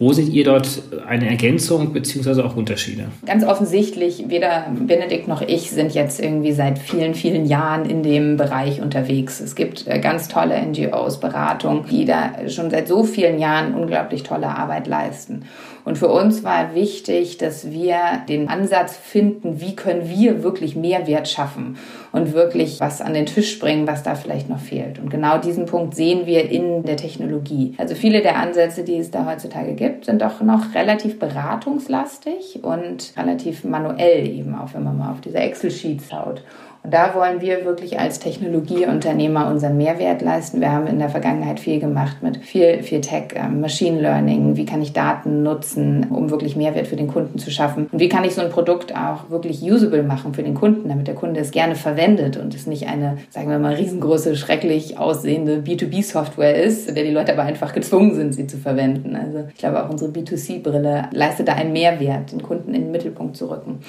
Wo 0.01 0.13
seht 0.13 0.29
ihr 0.29 0.43
dort 0.43 0.81
eine 1.07 1.29
Ergänzung 1.29 1.93
beziehungsweise 1.93 2.43
auch 2.43 2.55
Unterschiede? 2.55 3.09
Ganz 3.23 3.43
offensichtlich, 3.43 4.23
weder 4.29 4.65
Benedikt 4.71 5.27
noch 5.27 5.43
ich 5.43 5.69
sind 5.69 5.93
jetzt 5.93 6.19
irgendwie 6.19 6.53
seit 6.53 6.79
vielen, 6.79 7.13
vielen 7.13 7.45
Jahren 7.45 7.87
in 7.87 8.01
dem 8.01 8.35
Bereich 8.35 8.81
unterwegs. 8.81 9.39
Es 9.39 9.53
gibt 9.53 9.85
äh, 9.85 9.99
ganz 9.99 10.27
tolle 10.27 10.59
NGOs, 10.59 11.19
Beratungen, 11.19 11.85
die 11.87 12.05
da 12.05 12.49
schon 12.49 12.71
seit 12.71 12.87
so 12.87 13.03
vielen 13.03 13.37
Jahren 13.37 13.75
unglaublich 13.75 14.23
tolle 14.23 14.47
Arbeit 14.47 14.87
leisten. 14.87 15.43
Und 15.85 15.97
für 15.97 16.07
uns 16.07 16.43
war 16.43 16.75
wichtig, 16.75 17.37
dass 17.37 17.71
wir 17.71 17.97
den 18.27 18.49
Ansatz 18.49 18.95
finden, 18.97 19.61
wie 19.61 19.75
können 19.75 20.09
wir 20.09 20.43
wirklich 20.43 20.75
Mehrwert 20.75 21.27
schaffen 21.27 21.77
und 22.11 22.33
wirklich 22.33 22.79
was 22.79 23.01
an 23.01 23.13
den 23.13 23.25
Tisch 23.25 23.59
bringen, 23.59 23.87
was 23.87 24.03
da 24.03 24.15
vielleicht 24.15 24.49
noch 24.49 24.59
fehlt. 24.59 24.99
Und 24.99 25.09
genau 25.09 25.37
diesen 25.37 25.65
Punkt 25.65 25.95
sehen 25.95 26.25
wir 26.25 26.49
in 26.49 26.83
der 26.83 26.97
Technologie. 26.97 27.75
Also 27.77 27.95
viele 27.95 28.21
der 28.21 28.37
Ansätze, 28.37 28.83
die 28.83 28.97
es 28.97 29.11
da 29.11 29.25
heutzutage 29.25 29.73
gibt, 29.73 30.05
sind 30.05 30.21
doch 30.21 30.41
noch 30.41 30.75
relativ 30.75 31.19
beratungslastig 31.19 32.59
und 32.63 33.13
relativ 33.17 33.63
manuell 33.63 34.27
eben, 34.27 34.55
auch 34.55 34.73
wenn 34.73 34.83
man 34.83 34.97
mal 34.97 35.11
auf 35.11 35.21
diese 35.21 35.37
Excel-Sheets 35.37 36.11
haut. 36.11 36.43
Und 36.83 36.93
da 36.95 37.13
wollen 37.13 37.41
wir 37.41 37.63
wirklich 37.63 37.99
als 37.99 38.17
Technologieunternehmer 38.17 39.47
unseren 39.47 39.77
Mehrwert 39.77 40.23
leisten. 40.23 40.61
Wir 40.61 40.71
haben 40.71 40.87
in 40.87 40.97
der 40.97 41.09
Vergangenheit 41.09 41.59
viel 41.59 41.79
gemacht 41.79 42.23
mit 42.23 42.37
viel, 42.37 42.81
viel 42.81 43.01
Tech, 43.01 43.35
ähm, 43.35 43.61
Machine 43.61 44.01
Learning. 44.01 44.57
Wie 44.57 44.65
kann 44.65 44.81
ich 44.81 44.91
Daten 44.91 45.43
nutzen, 45.43 46.07
um 46.09 46.31
wirklich 46.31 46.55
Mehrwert 46.55 46.87
für 46.87 46.95
den 46.95 47.07
Kunden 47.07 47.37
zu 47.37 47.51
schaffen? 47.51 47.87
Und 47.91 47.99
wie 47.99 48.09
kann 48.09 48.23
ich 48.23 48.33
so 48.33 48.41
ein 48.41 48.49
Produkt 48.49 48.95
auch 48.95 49.29
wirklich 49.29 49.61
usable 49.61 50.01
machen 50.01 50.33
für 50.33 50.41
den 50.41 50.55
Kunden, 50.55 50.89
damit 50.89 51.07
der 51.07 51.13
Kunde 51.13 51.39
es 51.39 51.51
gerne 51.51 51.75
verwendet 51.75 52.37
und 52.37 52.55
es 52.55 52.65
nicht 52.65 52.87
eine, 52.87 53.17
sagen 53.29 53.49
wir 53.49 53.59
mal, 53.59 53.75
riesengroße, 53.75 54.35
schrecklich 54.35 54.97
aussehende 54.97 55.57
B2B-Software 55.57 56.55
ist, 56.55 56.95
der 56.95 57.03
die 57.03 57.11
Leute 57.11 57.33
aber 57.33 57.43
einfach 57.43 57.73
gezwungen 57.73 58.15
sind, 58.15 58.33
sie 58.33 58.47
zu 58.47 58.57
verwenden. 58.57 59.15
Also 59.15 59.45
ich 59.49 59.59
glaube, 59.59 59.83
auch 59.83 59.89
unsere 59.89 60.09
B2C-Brille 60.09 61.09
leistet 61.11 61.47
da 61.47 61.53
einen 61.53 61.73
Mehrwert, 61.73 62.31
den 62.31 62.41
Kunden 62.41 62.73
in 62.73 62.83
den 62.83 62.91
Mittelpunkt 62.91 63.37
zu 63.37 63.51
rücken. 63.51 63.81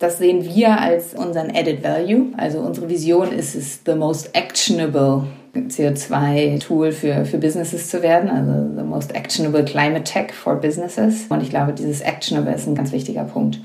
Das 0.00 0.16
sehen 0.16 0.46
wir 0.46 0.80
als 0.80 1.12
unseren 1.12 1.50
Added 1.50 1.84
Value. 1.84 2.32
Also 2.38 2.60
unsere 2.60 2.88
Vision 2.88 3.30
ist 3.32 3.54
es, 3.54 3.80
the 3.84 3.94
most 3.94 4.34
actionable 4.34 5.24
CO2-Tool 5.54 6.90
für, 6.90 7.26
für 7.26 7.36
Businesses 7.36 7.90
zu 7.90 8.02
werden, 8.02 8.30
also 8.30 8.74
the 8.76 8.82
most 8.82 9.14
actionable 9.14 9.62
climate 9.62 10.04
tech 10.04 10.32
for 10.32 10.56
businesses. 10.56 11.26
Und 11.28 11.42
ich 11.42 11.50
glaube, 11.50 11.74
dieses 11.74 12.00
actionable 12.00 12.54
ist 12.54 12.66
ein 12.66 12.74
ganz 12.74 12.92
wichtiger 12.92 13.24
Punkt. 13.24 13.60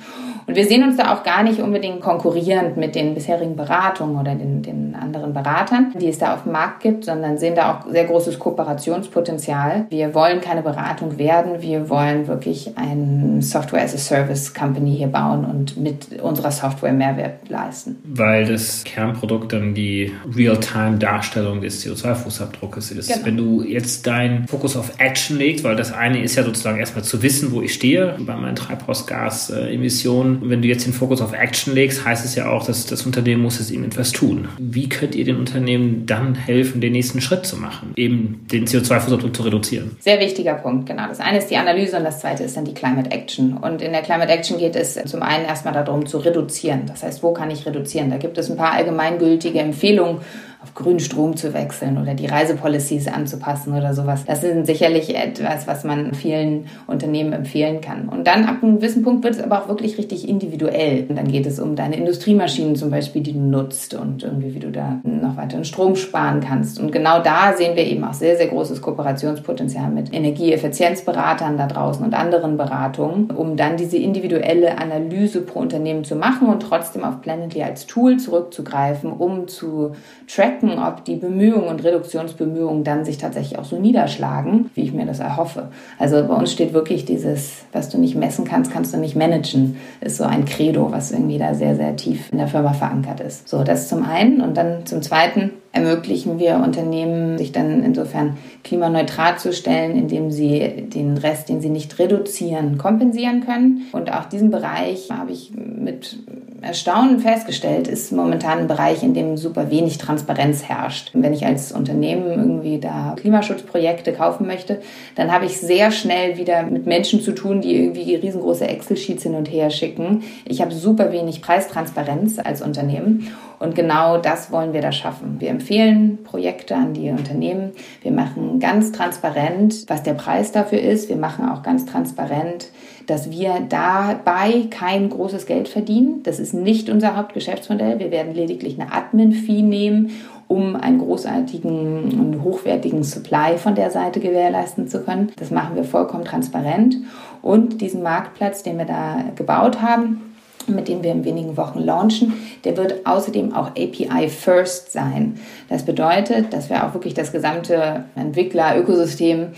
Und 0.48 0.56
wir 0.56 0.66
sehen 0.66 0.84
uns 0.84 0.98
da 0.98 1.14
auch 1.14 1.24
gar 1.24 1.44
nicht 1.44 1.60
unbedingt 1.60 2.02
konkurrierend 2.02 2.78
mit 2.78 2.96
den 2.96 3.16
bisherigen 3.16 3.56
Beratungen 3.56 4.20
oder 4.20 4.36
den, 4.36 4.62
den 4.62 4.96
anderen 4.96 5.34
Beratern, 5.34 5.94
die 6.00 6.08
es 6.08 6.20
da 6.20 6.36
auf 6.36 6.44
dem 6.44 6.52
Markt 6.52 6.82
gibt, 6.82 7.06
sondern 7.06 7.38
sehen 7.38 7.56
da 7.56 7.74
auch 7.74 7.92
sehr 7.92 8.06
großes 8.06 8.38
Kooperationspotenzial. 8.38 9.88
Wir 9.90 10.14
wollen 10.14 10.42
keine 10.42 10.62
Beratung 10.62 11.18
werden, 11.18 11.62
wir 11.62 11.90
wollen 11.90 12.28
wirklich 12.28 12.78
ein 12.78 13.42
Software 13.42 13.84
as 13.84 13.96
a 13.96 13.98
Service 13.98 14.54
Company 14.54 14.96
hier 14.96 15.08
bauen 15.08 15.46
und 15.46 15.78
mit 15.78 16.22
unserer 16.22 16.52
Software 16.52 16.94
Mehrwert 16.94 17.50
leisten. 17.50 17.98
Weil 18.04 18.46
das 18.46 18.84
Kernprodukt 18.84 19.54
dann 19.54 19.74
die 19.74 20.12
Real-Time-Darstellung 20.36 21.62
des 21.62 21.86
CO2-Fußabdruckes 21.86 22.92
ist. 22.92 23.12
Genau. 23.12 23.26
Wenn 23.26 23.38
du 23.38 23.64
jetzt 23.64 24.06
deinen 24.06 24.48
Fokus 24.48 24.78
auf 24.78 25.00
Action 25.00 25.38
legst, 25.38 25.64
weil 25.64 25.76
das 25.76 25.92
eine 25.92 26.22
ist 26.22 26.36
ja 26.36 26.44
sozusagen 26.44 26.80
erstmal 26.80 27.04
zu 27.04 27.22
wissen, 27.24 27.52
wo 27.52 27.62
ich 27.62 27.74
stehe 27.74 28.16
bei 28.20 28.36
meinen 28.36 28.56
Treibhausgasemissionen, 28.56 30.35
wenn 30.44 30.62
du 30.62 30.68
jetzt 30.68 30.86
den 30.86 30.94
Fokus 30.94 31.22
auf 31.22 31.34
Action 31.34 31.74
legst, 31.74 32.06
heißt 32.06 32.26
es 32.26 32.36
ja 32.36 32.50
auch, 32.50 32.66
dass 32.66 32.86
das 32.86 33.06
Unternehmen 33.06 33.42
muss 33.42 33.60
jetzt 33.60 33.72
eben 33.72 33.84
etwas 33.84 34.12
tun. 34.12 34.48
Wie 34.58 34.90
könnt 34.90 35.16
ihr 35.16 35.26
den 35.26 35.38
Unternehmen 35.38 36.06
dann 36.06 36.36
helfen, 36.36 36.82
den 36.82 36.94
nächsten 36.94 37.22
Schritt 37.22 37.46
zu 37.46 37.58
machen, 37.58 37.94
eben 37.96 38.46
den 38.52 38.66
CO2-Fußabdruck 38.66 39.34
zu 39.34 39.44
reduzieren? 39.44 39.98
Sehr 40.00 40.20
wichtiger 40.20 40.56
Punkt, 40.56 40.88
genau. 40.88 41.08
Das 41.08 41.20
eine 41.20 41.38
ist 41.38 41.50
die 41.50 41.58
Analyse 41.58 41.98
und 41.98 42.04
das 42.04 42.20
zweite 42.20 42.44
ist 42.44 42.58
dann 42.58 42.66
die 42.66 42.74
Climate 42.74 43.12
Action. 43.12 43.58
Und 43.58 43.82
in 43.82 43.92
der 43.92 44.02
Climate 44.02 44.32
Action 44.32 44.58
geht 44.58 44.76
es 44.76 44.96
zum 45.06 45.22
einen 45.22 45.46
erstmal 45.46 45.74
darum 45.74 46.06
zu 46.06 46.18
reduzieren. 46.18 46.84
Das 46.88 47.04
heißt, 47.04 47.24
wo 47.24 47.34
kann 47.34 47.52
ich 47.52 47.66
reduzieren? 47.66 48.10
Da 48.10 48.18
gibt 48.18 48.38
es 48.38 48.50
ein 48.50 48.58
paar 48.58 48.74
allgemeingültige 48.74 49.60
Empfehlungen, 49.60 50.20
auf 50.66 50.74
grünen 50.74 51.00
Strom 51.00 51.38
zu 51.38 51.54
wechseln 51.54 52.00
oder 52.02 52.16
die 52.16 52.26
Reisepolicies 52.26 53.08
anzupassen 53.08 53.78
oder 53.78 53.94
sowas. 53.94 54.26
Das 54.26 54.44
ist 54.44 54.66
sicherlich 54.66 55.16
etwas, 55.16 55.68
was 55.68 55.84
man 55.84 56.16
vielen 56.16 56.66
Unternehmen 56.88 57.34
empfehlen 57.34 57.82
kann. 57.82 58.10
Und 58.10 58.26
dann 58.26 58.46
ab 58.46 58.64
einem 58.64 58.78
gewissen 58.78 59.04
Punkt 59.04 59.24
wird 59.24 59.36
es 59.36 59.44
aber 59.44 59.62
auch 59.62 59.68
wirklich 59.68 60.00
richtig 60.00 60.28
individuell. 60.28 61.06
Und 61.08 61.18
dann 61.18 61.28
geht 61.28 61.46
es 61.46 61.60
um 61.60 61.76
deine 61.76 61.98
Industriemaschinen 61.98 62.76
zum 62.76 62.90
Beispiel, 62.90 63.22
die 63.22 63.34
du 63.34 63.40
nutzt 63.40 63.94
und 63.94 64.24
irgendwie, 64.24 64.56
wie 64.56 64.60
du 64.60 64.72
da 64.72 65.00
noch 65.04 65.38
weiteren 65.38 65.66
Strom 65.66 65.96
sparen 65.96 66.40
kannst. 66.40 66.80
Und 66.80 66.92
genau 66.92 67.22
da 67.22 67.54
sehen 67.54 67.76
wir 67.76 67.86
eben 67.86 68.04
auch 68.04 68.14
sehr, 68.14 68.36
sehr 68.36 68.48
großes 68.48 68.82
Kooperationspotenzial 68.82 69.92
mit 69.92 70.16
Energieeffizienzberatern 70.16 71.58
da 71.58 71.68
draußen 71.68 72.04
und 72.04 72.16
anderen 72.16 72.58
Beratungen, 72.58 73.30
um 73.30 73.56
dann 73.56 73.78
diese 73.78 73.98
individuelle 73.98 74.80
Analyse 74.80 75.42
pro 75.42 75.60
Unternehmen 75.60 76.04
zu 76.04 76.16
machen 76.16 76.48
und 76.48 76.62
trotzdem 76.62 77.04
auf 77.04 77.22
Planetly 77.22 77.62
als 77.62 77.86
Tool 77.86 78.18
zurückzugreifen, 78.18 79.12
um 79.12 79.48
zu 79.48 79.92
tracken, 80.28 80.55
tracken, 80.56 80.80
ob 80.80 81.06
die 81.06 81.16
Bemühungen 81.16 81.68
und 81.68 81.84
Reduktionsbemühungen 81.84 82.84
dann 82.84 83.06
sich 83.06 83.18
tatsächlich 83.18 83.60
auch 83.60 83.66
so 83.66 83.80
niederschlagen, 83.80 84.70
wie 84.76 84.82
ich 84.82 84.94
mir 84.94 85.06
das 85.06 85.20
erhoffe. 85.20 85.70
Also 86.00 86.26
bei 86.28 86.34
uns 86.34 86.52
steht 86.52 86.74
wirklich 86.74 87.06
dieses, 87.06 87.66
was 87.72 87.90
du 87.90 87.98
nicht 87.98 88.16
messen 88.16 88.46
kannst, 88.46 88.72
kannst 88.72 88.94
du 88.94 88.98
nicht 88.98 89.16
managen, 89.16 89.78
ist 90.02 90.18
so 90.18 90.24
ein 90.24 90.46
Credo, 90.46 90.92
was 90.92 91.12
irgendwie 91.12 91.38
da 91.38 91.54
sehr, 91.54 91.76
sehr 91.76 91.96
tief 91.96 92.32
in 92.32 92.38
der 92.38 92.48
Firma 92.48 92.74
verankert 92.74 93.20
ist. 93.20 93.48
So, 93.48 93.64
das 93.64 93.88
zum 93.88 94.04
einen. 94.04 94.42
Und 94.42 94.58
dann 94.58 94.86
zum 94.86 95.02
zweiten, 95.02 95.52
ermöglichen 95.76 96.40
wir 96.40 96.56
Unternehmen, 96.56 97.38
sich 97.38 97.52
dann 97.52 97.84
insofern 97.84 98.38
klimaneutral 98.64 99.38
zu 99.38 99.52
stellen, 99.52 99.98
indem 99.98 100.32
sie 100.32 100.86
den 100.88 101.18
Rest, 101.18 101.50
den 101.50 101.60
sie 101.60 101.70
nicht 101.70 102.00
reduzieren, 102.00 102.78
kompensieren 102.78 103.46
können. 103.46 103.82
Und 103.92 104.12
auch 104.12 104.26
diesen 104.26 104.52
Bereich 104.52 105.12
habe 105.12 105.34
ich 105.34 105.52
mit 105.54 106.18
Erstaunen 106.62 107.20
festgestellt, 107.20 107.90
ist 107.90 108.12
momentan 108.14 108.60
ein 108.60 108.68
Bereich, 108.68 109.04
in 109.04 109.14
dem 109.14 109.36
super 109.36 109.70
wenig 109.70 109.98
Transparenz 109.98 110.64
herrscht. 110.64 111.12
Wenn 111.14 111.34
ich 111.34 111.46
als 111.46 111.74
Unternehmen 111.74 112.32
irgendwie 112.32 112.80
da 112.80 113.14
Klimaschutzprojekte 113.20 114.14
kaufen 114.14 114.48
möchte, 114.48 114.80
dann 115.16 115.32
habe 115.32 115.46
ich 115.46 115.60
sehr 115.60 115.92
schnell 115.92 116.38
wieder 116.38 116.64
mit 116.64 116.88
Menschen 116.88 117.20
zu 117.20 117.34
tun, 117.34 117.60
die 117.60 117.76
irgendwie 117.76 118.16
riesengroße 118.16 118.66
Excel-Sheets 118.66 119.24
hin 119.24 119.36
und 119.36 119.52
her 119.52 119.70
schicken. 119.70 120.24
Ich 120.46 120.62
habe 120.62 120.74
super 120.74 121.12
wenig 121.12 121.42
Preistransparenz 121.42 122.40
als 122.40 122.62
Unternehmen. 122.62 123.28
Und 123.66 123.74
genau 123.74 124.20
das 124.20 124.52
wollen 124.52 124.74
wir 124.74 124.82
da 124.82 124.92
schaffen. 124.92 125.38
Wir 125.40 125.50
empfehlen 125.50 126.20
Projekte 126.24 126.76
an 126.76 126.94
die 126.94 127.10
Unternehmen. 127.10 127.72
Wir 128.04 128.12
machen 128.12 128.60
ganz 128.60 128.92
transparent, 128.92 129.86
was 129.88 130.04
der 130.04 130.14
Preis 130.14 130.52
dafür 130.52 130.80
ist. 130.80 131.10
Wir 131.10 131.16
machen 131.16 131.50
auch 131.50 131.64
ganz 131.64 131.88
transparent, 131.88 132.70
dass 133.08 133.32
wir 133.32 133.66
dabei 133.68 134.68
kein 134.70 135.10
großes 135.10 135.48
Geld 135.48 135.68
verdienen. 135.68 136.22
Das 136.22 136.40
ist 136.40 136.54
nicht 136.54 136.92
unser 136.92 137.16
Hauptgeschäftsmodell. 137.16 137.98
Wir 137.98 138.12
werden 138.12 138.36
lediglich 138.36 138.80
eine 138.80 138.94
Admin-Fee 138.94 139.64
nehmen, 139.64 140.12
um 140.48 140.76
einen 140.76 141.00
großartigen 141.00 142.20
und 142.20 142.44
hochwertigen 142.44 143.04
Supply 143.04 143.58
von 143.58 143.74
der 143.74 143.90
Seite 143.90 144.20
gewährleisten 144.20 144.88
zu 144.88 145.02
können. 145.02 145.32
Das 145.38 145.50
machen 145.50 145.76
wir 145.76 145.86
vollkommen 145.86 146.24
transparent. 146.24 146.98
Und 147.42 147.82
diesen 147.82 148.04
Marktplatz, 148.04 148.62
den 148.62 148.78
wir 148.78 148.86
da 148.86 149.24
gebaut 149.36 149.82
haben, 149.82 150.35
mit 150.68 150.88
dem 150.88 151.04
wir 151.04 151.12
in 151.12 151.26
wenigen 151.26 151.58
Wochen 151.58 151.80
launchen. 151.80 152.34
Der 152.64 152.78
wird 152.78 153.06
außerdem 153.06 153.54
auch 153.54 153.68
API 153.68 154.30
First 154.30 154.92
sein. 154.92 155.40
Das 155.70 155.84
bedeutet, 155.84 156.54
dass 156.54 156.70
wir 156.70 156.86
auch 156.86 156.94
wirklich 156.94 157.14
das 157.14 157.32
gesamte 157.32 158.06
Entwickler-Ökosystem 158.16 159.54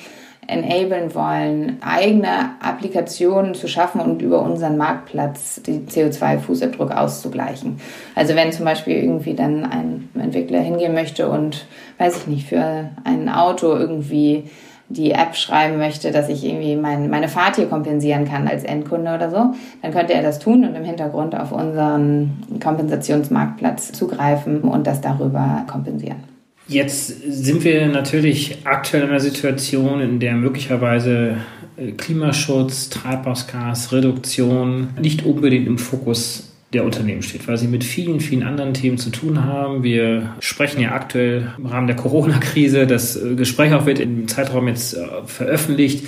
enablen 0.47 1.13
wollen, 1.13 1.77
eigene 1.81 2.51
Applikationen 2.61 3.53
zu 3.53 3.67
schaffen 3.67 3.99
und 3.99 4.21
über 4.21 4.41
unseren 4.41 4.77
Marktplatz 4.77 5.61
den 5.61 5.87
CO2-Fußabdruck 5.87 6.91
auszugleichen. 6.91 7.79
Also 8.15 8.33
wenn 8.35 8.51
zum 8.53 8.63
Beispiel 8.63 8.95
irgendwie 8.95 9.33
dann 9.33 9.65
ein 9.65 10.09
Entwickler 10.17 10.61
hingehen 10.61 10.93
möchte 10.93 11.29
und, 11.29 11.65
weiß 11.97 12.17
ich 12.17 12.27
nicht, 12.27 12.47
für 12.47 12.89
ein 13.03 13.27
Auto 13.29 13.75
irgendwie 13.75 14.49
die 14.89 15.11
App 15.11 15.35
schreiben 15.35 15.77
möchte, 15.77 16.11
dass 16.11 16.29
ich 16.29 16.45
irgendwie 16.45 16.75
mein, 16.75 17.09
meine 17.09 17.27
Fahrt 17.27 17.57
hier 17.57 17.67
kompensieren 17.67 18.25
kann 18.25 18.47
als 18.47 18.63
Endkunde 18.63 19.13
oder 19.13 19.29
so, 19.29 19.53
dann 19.81 19.91
könnte 19.91 20.13
er 20.13 20.21
das 20.21 20.39
tun 20.39 20.63
und 20.63 20.75
im 20.75 20.83
Hintergrund 20.83 21.35
auf 21.35 21.51
unseren 21.51 22.43
Kompensationsmarktplatz 22.61 23.91
zugreifen 23.91 24.61
und 24.61 24.87
das 24.87 25.01
darüber 25.01 25.65
kompensieren. 25.69 26.23
Jetzt 26.69 27.07
sind 27.07 27.63
wir 27.63 27.87
natürlich 27.87 28.57
aktuell 28.65 29.03
in 29.03 29.09
einer 29.09 29.21
Situation, 29.21 30.01
in 30.01 30.19
der 30.19 30.33
möglicherweise 30.33 31.37
äh, 31.77 31.91
Klimaschutz, 31.91 32.89
Treibhausgasreduktion 32.89 34.89
nicht 35.01 35.25
unbedingt 35.25 35.67
im 35.67 35.77
Fokus 35.77 36.46
der 36.73 36.83
Unternehmen 36.83 37.23
steht, 37.23 37.47
weil 37.47 37.57
sie 37.57 37.67
mit 37.67 37.83
vielen, 37.83 38.19
vielen 38.19 38.43
anderen 38.43 38.73
Themen 38.73 38.97
zu 38.97 39.09
tun 39.09 39.45
haben. 39.45 39.83
Wir 39.83 40.35
sprechen 40.39 40.81
ja 40.81 40.91
aktuell 40.91 41.53
im 41.57 41.65
Rahmen 41.65 41.87
der 41.87 41.95
Corona-Krise, 41.95 42.87
das 42.87 43.15
äh, 43.15 43.35
Gespräch 43.35 43.73
auch 43.73 43.85
wird 43.85 43.99
im 43.99 44.27
Zeitraum 44.27 44.67
jetzt 44.67 44.93
äh, 44.93 45.07
veröffentlicht 45.25 46.05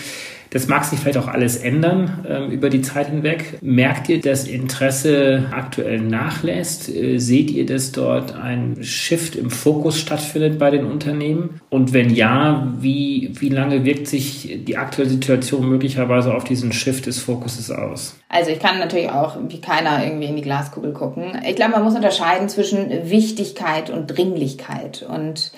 das 0.52 0.68
mag 0.68 0.84
sich 0.84 1.00
vielleicht 1.00 1.18
auch 1.18 1.28
alles 1.28 1.58
ändern 1.58 2.26
ähm, 2.28 2.52
über 2.52 2.70
die 2.70 2.82
Zeit 2.82 3.08
hinweg. 3.08 3.60
Merkt 3.62 4.10
ihr, 4.10 4.20
dass 4.20 4.48
Interesse 4.48 5.46
aktuell 5.52 6.00
nachlässt? 6.00 6.90
Äh, 6.90 7.20
seht 7.20 7.52
ihr, 7.52 7.66
dass 7.66 7.92
dort 7.92 8.36
ein 8.36 8.84
Shift 8.84 9.36
im 9.36 9.52
Fokus 9.52 10.00
stattfindet 10.00 10.58
bei 10.58 10.72
den 10.72 10.86
Unternehmen? 10.86 11.62
Und 11.70 11.94
wenn 11.94 12.10
ja, 12.10 12.74
wie, 12.80 13.32
wie 13.40 13.50
lange 13.50 13.86
wirkt 13.86 14.08
sich 14.08 14.64
die 14.66 14.78
aktuelle 14.78 15.10
Situation 15.10 15.70
möglicherweise 15.70 16.34
auf 16.34 16.44
diesen 16.44 16.72
Shift 16.72 17.06
des 17.06 17.20
Fokuses 17.20 17.70
aus? 17.70 18.16
Also 18.30 18.52
ich 18.52 18.60
kann 18.60 18.80
natürlich 18.80 19.10
auch 19.10 19.38
wie 19.48 19.62
keiner 19.62 20.04
irgendwie 20.04 20.28
in 20.28 20.36
die 20.36 20.42
Glaskugel 20.42 20.94
gucken. 20.94 21.40
Ich 21.48 21.56
glaube, 21.56 21.72
man 21.74 21.84
muss 21.84 21.96
unterscheiden 21.96 22.50
zwischen 22.50 22.90
Wichtigkeit 23.10 23.90
und 23.90 24.08
Dringlichkeit. 24.08 25.06
Und 25.08 25.52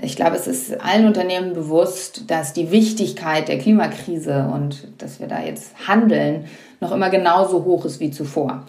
ich 0.00 0.16
glaube, 0.16 0.36
es 0.36 0.46
ist 0.46 0.80
allen 0.80 1.06
Unternehmen 1.06 1.52
bewusst, 1.52 2.30
dass 2.30 2.52
die 2.52 2.70
Wichtigkeit 2.70 3.48
der 3.48 3.58
Klimakrise 3.58 4.50
und 4.52 4.88
dass 4.98 5.20
wir 5.20 5.28
da 5.28 5.42
jetzt 5.42 5.72
handeln, 5.86 6.46
noch 6.80 6.92
immer 6.92 7.10
genauso 7.10 7.64
hoch 7.64 7.84
ist 7.84 8.00
wie 8.00 8.10
zuvor. 8.10 8.64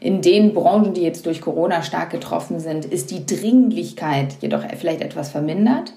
In 0.00 0.22
den 0.22 0.54
Branchen, 0.54 0.94
die 0.94 1.02
jetzt 1.02 1.26
durch 1.26 1.40
Corona 1.40 1.82
stark 1.82 2.10
getroffen 2.10 2.60
sind, 2.60 2.84
ist 2.84 3.10
die 3.10 3.26
Dringlichkeit 3.26 4.36
jedoch 4.40 4.62
vielleicht 4.78 5.00
etwas 5.00 5.30
vermindert. 5.30 5.92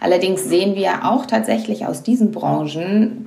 Allerdings 0.00 0.44
sehen 0.44 0.74
wir 0.74 1.04
auch 1.04 1.26
tatsächlich 1.26 1.86
aus 1.86 2.02
diesen 2.02 2.32
Branchen 2.32 3.26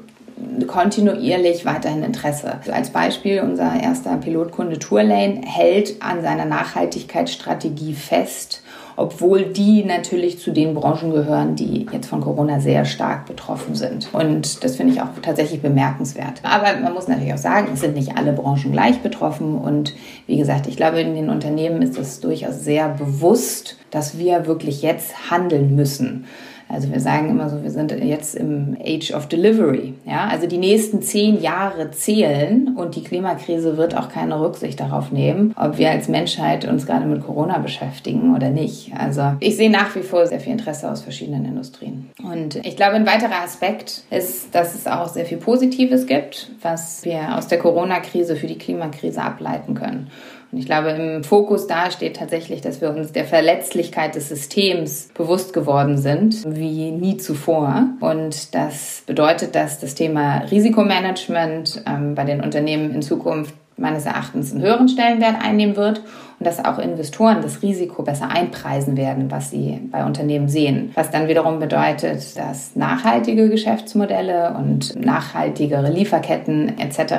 kontinuierlich 0.68 1.66
weiterhin 1.66 2.04
Interesse. 2.04 2.60
Als 2.72 2.90
Beispiel 2.90 3.42
unser 3.42 3.80
erster 3.82 4.18
Pilotkunde 4.18 4.80
Tourlane 4.80 5.42
hält 5.46 6.02
an 6.02 6.22
seiner 6.22 6.46
Nachhaltigkeitsstrategie 6.46 7.94
fest 7.94 8.64
obwohl 8.96 9.46
die 9.46 9.84
natürlich 9.84 10.40
zu 10.40 10.52
den 10.52 10.74
Branchen 10.74 11.12
gehören, 11.12 11.56
die 11.56 11.86
jetzt 11.92 12.08
von 12.08 12.22
Corona 12.22 12.60
sehr 12.60 12.86
stark 12.86 13.25
betroffen 13.25 13.75
sind. 13.75 14.14
Und 14.14 14.64
das 14.64 14.75
finde 14.78 14.94
ich 14.94 15.02
auch 15.02 15.10
tatsächlich 15.22 15.62
bemerkenswert. 15.62 16.42
Aber 16.44 16.80
man 16.80 16.94
muss 16.94 17.08
natürlich 17.08 17.34
auch 17.34 17.38
sagen, 17.38 17.70
es 17.74 17.82
sind 17.82 17.96
nicht 17.96 18.18
alle 18.18 18.34
Branchen 18.34 18.72
gleich 18.72 19.00
betroffen. 19.02 19.58
Und 19.58 19.94
wie 20.28 20.38
gesagt, 20.38 20.68
ich 20.68 20.78
glaube, 20.78 21.02
in 21.02 21.16
den 21.16 21.30
Unternehmen 21.30 21.82
ist 21.82 21.98
es 21.98 22.20
durchaus 22.20 22.64
sehr 22.64 22.90
bewusst, 22.90 23.78
dass 23.92 24.18
wir 24.18 24.48
wirklich 24.48 24.82
jetzt 24.82 25.30
handeln 25.30 25.75
müssen. 25.75 26.25
Also 26.67 26.91
wir 26.91 27.00
sagen 27.00 27.29
immer 27.29 27.50
so, 27.50 27.63
wir 27.63 27.72
sind 27.72 27.91
jetzt 27.91 28.36
im 28.36 28.75
Age 28.84 29.12
of 29.13 29.27
Delivery. 29.27 29.93
Ja, 30.05 30.27
also 30.27 30.48
die 30.48 30.57
nächsten 30.57 31.01
zehn 31.01 31.41
Jahre 31.41 31.91
zählen 31.91 32.75
und 32.75 32.95
die 32.95 33.03
Klimakrise 33.03 33.77
wird 33.77 33.95
auch 33.95 34.10
keine 34.10 34.39
Rücksicht 34.39 34.79
darauf 34.79 35.12
nehmen, 35.12 35.53
ob 35.57 35.77
wir 35.77 35.91
als 35.91 36.07
Menschheit 36.07 36.65
uns 36.65 36.86
gerade 36.86 37.05
mit 37.05 37.24
Corona 37.24 37.60
beschäftigen 37.60 38.36
oder 38.36 38.50
nicht. 38.50 38.91
Also 38.98 39.34
ich 39.39 39.55
sehe 39.55 39.69
nach 39.69 39.95
wie 39.95 40.01
vor 40.01 40.25
sehr 40.25 40.39
viel 40.39 40.53
Interesse 40.53 40.91
aus 40.91 41.01
verschiedenen 41.01 41.45
Industrien. 41.45 42.10
Und 42.24 42.55
ich 42.55 42.75
glaube, 42.75 42.95
ein 42.95 43.05
weiterer 43.05 43.43
Aspekt 43.43 44.03
ist, 44.10 44.53
dass 44.55 44.75
es 44.75 44.88
auch 44.88 45.07
sehr 45.07 45.25
viel 45.25 45.38
Positives 45.38 46.07
gibt, 46.07 46.51
was 46.62 47.05
wir 47.05 47.38
aus 47.38 47.48
der 47.48 47.60
Corona-Krise 47.60 48.36
für 48.36 48.48
die 48.48 48.57
Klimakrise 48.57 49.22
ableiten 49.22 49.75
können. 49.75 50.10
Und 50.56 50.60
ich 50.60 50.68
glaube, 50.68 50.92
im 50.92 51.26
Fokus 51.26 51.68
da 51.68 51.92
steht 51.92 52.16
tatsächlich, 52.16 52.62
dass 52.62 52.80
wir 52.80 52.90
uns 52.90 53.12
der 53.12 53.26
Verletzlichkeit 53.26 54.16
des 54.16 54.30
Systems 54.30 55.10
bewusst 55.14 55.52
geworden 55.52 55.98
sind, 55.98 56.46
wie 56.48 56.92
nie 56.92 57.18
zuvor. 57.18 57.90
Und 58.00 58.56
das 58.56 59.04
bedeutet, 59.06 59.54
dass 59.54 59.82
das 59.82 59.96
Thema 59.96 60.46
Risikomanagement 60.50 61.84
ähm, 61.86 62.16
bei 62.16 62.24
den 62.24 62.40
Unternehmen 62.40 62.96
in 62.96 63.02
Zukunft 63.02 63.54
meines 63.77 64.05
Erachtens 64.05 64.51
einen 64.51 64.62
höheren 64.62 64.88
Stellenwert 64.88 65.36
einnehmen 65.41 65.75
wird 65.75 66.01
und 66.39 66.46
dass 66.46 66.63
auch 66.63 66.79
Investoren 66.79 67.41
das 67.41 67.62
Risiko 67.62 68.03
besser 68.03 68.29
einpreisen 68.29 68.98
werden, 68.98 69.32
was 69.32 69.51
sie 69.51 69.79
bei 69.91 70.05
Unternehmen 70.05 70.48
sehen. 70.48 70.91
Was 70.96 71.12
dann 71.12 71.27
wiederum 71.27 71.60
bedeutet, 71.60 72.38
dass 72.38 72.75
nachhaltige 72.75 73.50
Geschäftsmodelle 73.50 74.55
und 74.58 74.96
nachhaltigere 75.00 75.91
Lieferketten 75.91 76.77
etc. 76.77 77.15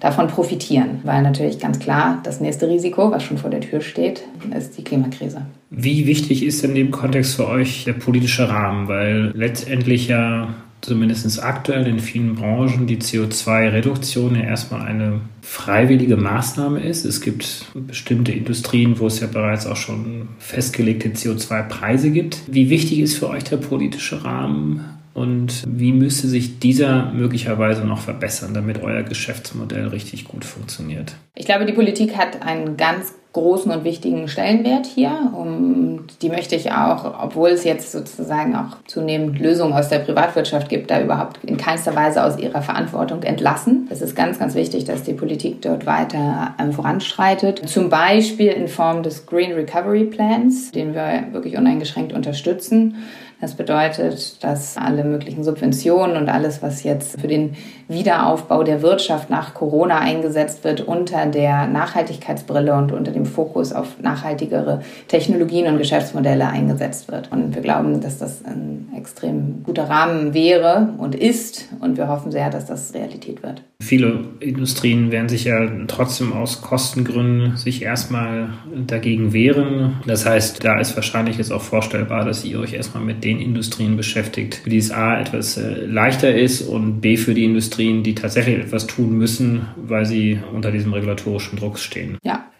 davon 0.00 0.28
profitieren, 0.28 1.00
weil 1.04 1.22
natürlich 1.22 1.58
ganz 1.58 1.78
klar 1.78 2.20
das 2.22 2.40
nächste 2.40 2.68
Risiko, 2.68 3.10
was 3.10 3.22
schon 3.22 3.38
vor 3.38 3.50
der 3.50 3.60
Tür 3.60 3.80
steht, 3.80 4.22
ist 4.56 4.78
die 4.78 4.84
Klimakrise. 4.84 5.42
Wie 5.70 6.06
wichtig 6.06 6.44
ist 6.44 6.64
in 6.64 6.74
dem 6.74 6.90
Kontext 6.90 7.36
für 7.36 7.48
euch 7.48 7.84
der 7.84 7.94
politische 7.94 8.48
Rahmen? 8.48 8.88
Weil 8.88 9.32
letztendlich 9.34 10.08
ja 10.08 10.48
zumindest 10.80 11.42
aktuell 11.42 11.86
in 11.86 11.98
vielen 11.98 12.34
Branchen 12.34 12.86
die 12.86 12.98
CO2-Reduktion 12.98 14.36
ja 14.36 14.42
erstmal 14.42 14.82
eine 14.82 15.20
freiwillige 15.42 16.16
Maßnahme 16.16 16.80
ist. 16.80 17.04
Es 17.04 17.20
gibt 17.20 17.66
bestimmte 17.74 18.32
Industrien, 18.32 18.98
wo 18.98 19.06
es 19.06 19.20
ja 19.20 19.26
bereits 19.26 19.66
auch 19.66 19.76
schon 19.76 20.28
festgelegte 20.38 21.08
CO2-Preise 21.08 22.10
gibt. 22.10 22.42
Wie 22.46 22.70
wichtig 22.70 23.00
ist 23.00 23.18
für 23.18 23.28
euch 23.28 23.44
der 23.44 23.58
politische 23.58 24.24
Rahmen? 24.24 24.84
Und 25.14 25.64
wie 25.66 25.92
müsste 25.92 26.28
sich 26.28 26.58
dieser 26.58 27.10
möglicherweise 27.12 27.86
noch 27.86 28.00
verbessern, 28.00 28.52
damit 28.52 28.82
euer 28.82 29.02
Geschäftsmodell 29.02 29.88
richtig 29.88 30.24
gut 30.24 30.44
funktioniert? 30.44 31.14
Ich 31.34 31.46
glaube, 31.46 31.64
die 31.64 31.72
Politik 31.72 32.16
hat 32.16 32.42
einen 32.42 32.76
ganz 32.76 33.14
großen 33.36 33.70
und 33.70 33.84
wichtigen 33.84 34.28
Stellenwert 34.28 34.86
hier. 34.86 35.30
Und 35.36 36.06
die 36.22 36.30
möchte 36.30 36.56
ich 36.56 36.72
auch, 36.72 37.22
obwohl 37.22 37.50
es 37.50 37.64
jetzt 37.64 37.92
sozusagen 37.92 38.56
auch 38.56 38.78
zunehmend 38.86 39.38
Lösungen 39.38 39.74
aus 39.74 39.90
der 39.90 39.98
Privatwirtschaft 39.98 40.70
gibt, 40.70 40.90
da 40.90 41.02
überhaupt 41.02 41.44
in 41.44 41.58
keinster 41.58 41.94
Weise 41.94 42.24
aus 42.24 42.38
ihrer 42.38 42.62
Verantwortung 42.62 43.22
entlassen. 43.22 43.88
Es 43.90 44.00
ist 44.00 44.16
ganz, 44.16 44.38
ganz 44.38 44.54
wichtig, 44.54 44.84
dass 44.84 45.02
die 45.02 45.12
Politik 45.12 45.60
dort 45.60 45.84
weiter 45.84 46.54
ähm, 46.58 46.72
voranschreitet. 46.72 47.68
Zum 47.68 47.90
Beispiel 47.90 48.52
in 48.52 48.68
Form 48.68 49.02
des 49.02 49.26
Green 49.26 49.52
Recovery 49.52 50.04
Plans, 50.04 50.72
den 50.72 50.94
wir 50.94 51.24
wirklich 51.32 51.58
uneingeschränkt 51.58 52.14
unterstützen 52.14 52.96
das 53.40 53.54
bedeutet, 53.54 54.42
dass 54.42 54.78
alle 54.78 55.04
möglichen 55.04 55.44
Subventionen 55.44 56.16
und 56.16 56.30
alles, 56.30 56.62
was 56.62 56.84
jetzt 56.84 57.20
für 57.20 57.28
den 57.28 57.54
Wiederaufbau 57.86 58.62
der 58.62 58.80
Wirtschaft 58.80 59.28
nach 59.28 59.52
Corona 59.52 59.98
eingesetzt 59.98 60.64
wird, 60.64 60.80
unter 60.80 61.26
der 61.26 61.66
Nachhaltigkeitsbrille 61.66 62.74
und 62.74 62.92
unter 62.92 63.12
dem 63.12 63.26
Fokus 63.26 63.74
auf 63.74 64.00
nachhaltigere 64.00 64.80
Technologien 65.08 65.66
und 65.66 65.76
Geschäftsmodelle 65.76 66.48
eingesetzt 66.48 67.10
wird. 67.10 67.30
Und 67.30 67.54
wir 67.54 67.60
glauben, 67.60 68.00
dass 68.00 68.16
das 68.16 68.42
ein 68.44 68.88
extrem 68.96 69.62
guter 69.64 69.84
Rahmen 69.84 70.32
wäre 70.32 70.94
und 70.96 71.14
ist. 71.14 71.68
Und 71.80 71.98
wir 71.98 72.08
hoffen 72.08 72.32
sehr, 72.32 72.48
dass 72.48 72.64
das 72.64 72.94
Realität 72.94 73.42
wird. 73.42 73.62
Viele 73.82 74.24
Industrien 74.40 75.10
werden 75.12 75.28
sich 75.28 75.44
ja 75.44 75.68
trotzdem 75.86 76.32
aus 76.32 76.62
Kostengründen 76.62 77.58
sich 77.58 77.82
erstmal 77.82 78.48
dagegen 78.86 79.34
wehren. 79.34 80.00
Das 80.06 80.24
heißt, 80.24 80.64
da 80.64 80.80
ist 80.80 80.96
wahrscheinlich 80.96 81.36
jetzt 81.36 81.52
auch 81.52 81.60
vorstellbar, 81.60 82.24
dass 82.24 82.44
ihr 82.44 82.58
euch 82.58 82.72
erstmal 82.72 83.04
mit 83.04 83.25
den 83.26 83.40
Industrien 83.40 83.96
beschäftigt, 83.96 84.56
für 84.56 84.70
die 84.70 84.78
es 84.78 84.90
A 84.90 85.20
etwas 85.20 85.56
äh, 85.56 85.84
leichter 85.84 86.34
ist 86.34 86.62
und 86.62 87.00
B 87.00 87.16
für 87.16 87.34
die 87.34 87.44
Industrien, 87.44 88.02
die 88.02 88.14
tatsächlich 88.14 88.58
etwas 88.58 88.86
tun 88.86 89.18
müssen, 89.18 89.66
weil 89.76 90.06
sie 90.06 90.38
unter 90.52 90.70
diesem 90.70 90.92
regulatorischen 90.92 91.58
Druck 91.58 91.78
stehen. 91.78 92.18
Ja, 92.22 92.50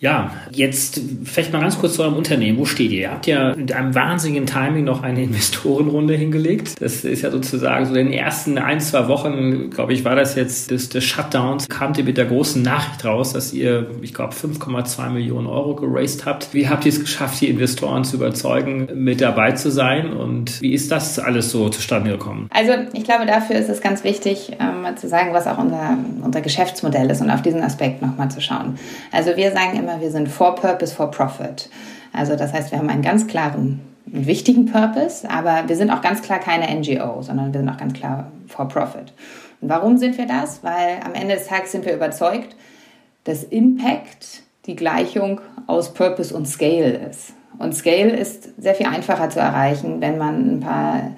ja, 0.00 0.32
jetzt 0.50 1.00
vielleicht 1.24 1.52
mal 1.52 1.60
ganz 1.60 1.78
kurz 1.78 1.94
zu 1.94 2.02
eurem 2.02 2.16
Unternehmen. 2.16 2.58
Wo 2.58 2.66
steht 2.66 2.90
ihr? 2.90 3.00
Ihr 3.00 3.10
habt 3.10 3.26
ja 3.26 3.54
mit 3.54 3.72
einem 3.72 3.94
wahnsinnigen 3.94 4.44
Timing 4.44 4.84
noch 4.84 5.02
eine 5.02 5.22
Investorenrunde 5.24 6.14
hingelegt. 6.14 6.74
Das 6.80 7.04
ist 7.04 7.22
ja 7.22 7.30
sozusagen 7.30 7.86
so 7.86 7.94
in 7.94 8.06
den 8.06 8.12
ersten 8.12 8.58
ein, 8.58 8.80
zwei 8.80 9.08
Wochen, 9.08 9.70
glaube 9.70 9.94
ich, 9.94 10.04
war 10.04 10.14
das 10.14 10.34
jetzt 10.34 10.70
des, 10.70 10.90
des 10.90 11.04
Shutdowns, 11.04 11.68
kamt 11.68 11.96
ihr 11.96 12.04
mit 12.04 12.18
der 12.18 12.26
großen 12.26 12.60
Nachricht 12.60 13.04
raus, 13.04 13.32
dass 13.32 13.52
ihr, 13.52 13.90
ich 14.02 14.12
glaube, 14.12 14.34
5,2 14.34 15.10
Millionen 15.10 15.46
Euro 15.46 15.74
geraced 15.74 16.26
habt. 16.26 16.52
Wie 16.52 16.68
habt 16.68 16.84
ihr 16.84 16.92
es 16.92 17.00
geschafft, 17.00 17.40
die 17.40 17.48
Investoren 17.48 18.04
zu 18.04 18.16
überzeugen, 18.16 18.88
mit 18.94 19.20
dabei 19.20 19.52
zu 19.52 19.70
sein? 19.70 20.12
Und 20.12 20.60
wie 20.60 20.74
ist 20.74 20.90
das 20.90 21.18
alles 21.18 21.50
so 21.50 21.70
zustande 21.70 22.10
gekommen? 22.10 22.48
Also 22.52 22.72
ich 22.92 23.04
glaube, 23.04 23.26
dafür 23.26 23.56
ist 23.56 23.70
es 23.70 23.80
ganz 23.80 24.04
wichtig, 24.04 24.52
ähm, 24.60 24.82
mal 24.82 24.96
zu 24.96 25.08
sagen, 25.08 25.32
was 25.32 25.46
auch 25.46 25.58
unser, 25.58 25.96
unser 26.22 26.40
Geschäftsmodell 26.40 27.10
ist 27.10 27.22
und 27.22 27.30
auf 27.30 27.42
diesen 27.42 27.62
Aspekt 27.62 28.02
nochmal 28.02 28.30
zu 28.30 28.40
schauen. 28.40 28.78
Also 29.10 29.36
wir 29.36 29.50
sagen 29.52 29.78
immer, 29.78 29.93
wir 30.00 30.10
sind 30.10 30.28
for 30.28 30.54
purpose, 30.54 30.94
for 30.94 31.10
profit. 31.10 31.68
Also 32.12 32.36
das 32.36 32.52
heißt, 32.52 32.70
wir 32.70 32.78
haben 32.78 32.90
einen 32.90 33.02
ganz 33.02 33.26
klaren, 33.26 33.80
wichtigen 34.06 34.66
Purpose, 34.66 35.28
aber 35.28 35.64
wir 35.66 35.76
sind 35.76 35.90
auch 35.90 36.00
ganz 36.00 36.22
klar 36.22 36.38
keine 36.38 36.72
NGO, 36.72 37.22
sondern 37.22 37.52
wir 37.52 37.60
sind 37.60 37.68
auch 37.68 37.76
ganz 37.76 37.94
klar 37.94 38.30
for 38.46 38.68
profit. 38.68 39.12
Und 39.60 39.68
warum 39.68 39.96
sind 39.96 40.18
wir 40.18 40.26
das? 40.26 40.62
Weil 40.62 40.98
am 41.04 41.14
Ende 41.14 41.34
des 41.34 41.46
Tages 41.46 41.72
sind 41.72 41.84
wir 41.84 41.94
überzeugt, 41.94 42.54
dass 43.24 43.42
Impact 43.42 44.42
die 44.66 44.76
Gleichung 44.76 45.40
aus 45.66 45.94
Purpose 45.94 46.34
und 46.34 46.46
Scale 46.46 46.92
ist. 47.08 47.32
Und 47.58 47.74
Scale 47.74 48.10
ist 48.10 48.60
sehr 48.60 48.74
viel 48.74 48.86
einfacher 48.86 49.30
zu 49.30 49.40
erreichen, 49.40 50.00
wenn 50.00 50.18
man 50.18 50.56
ein 50.56 50.60
paar 50.60 51.12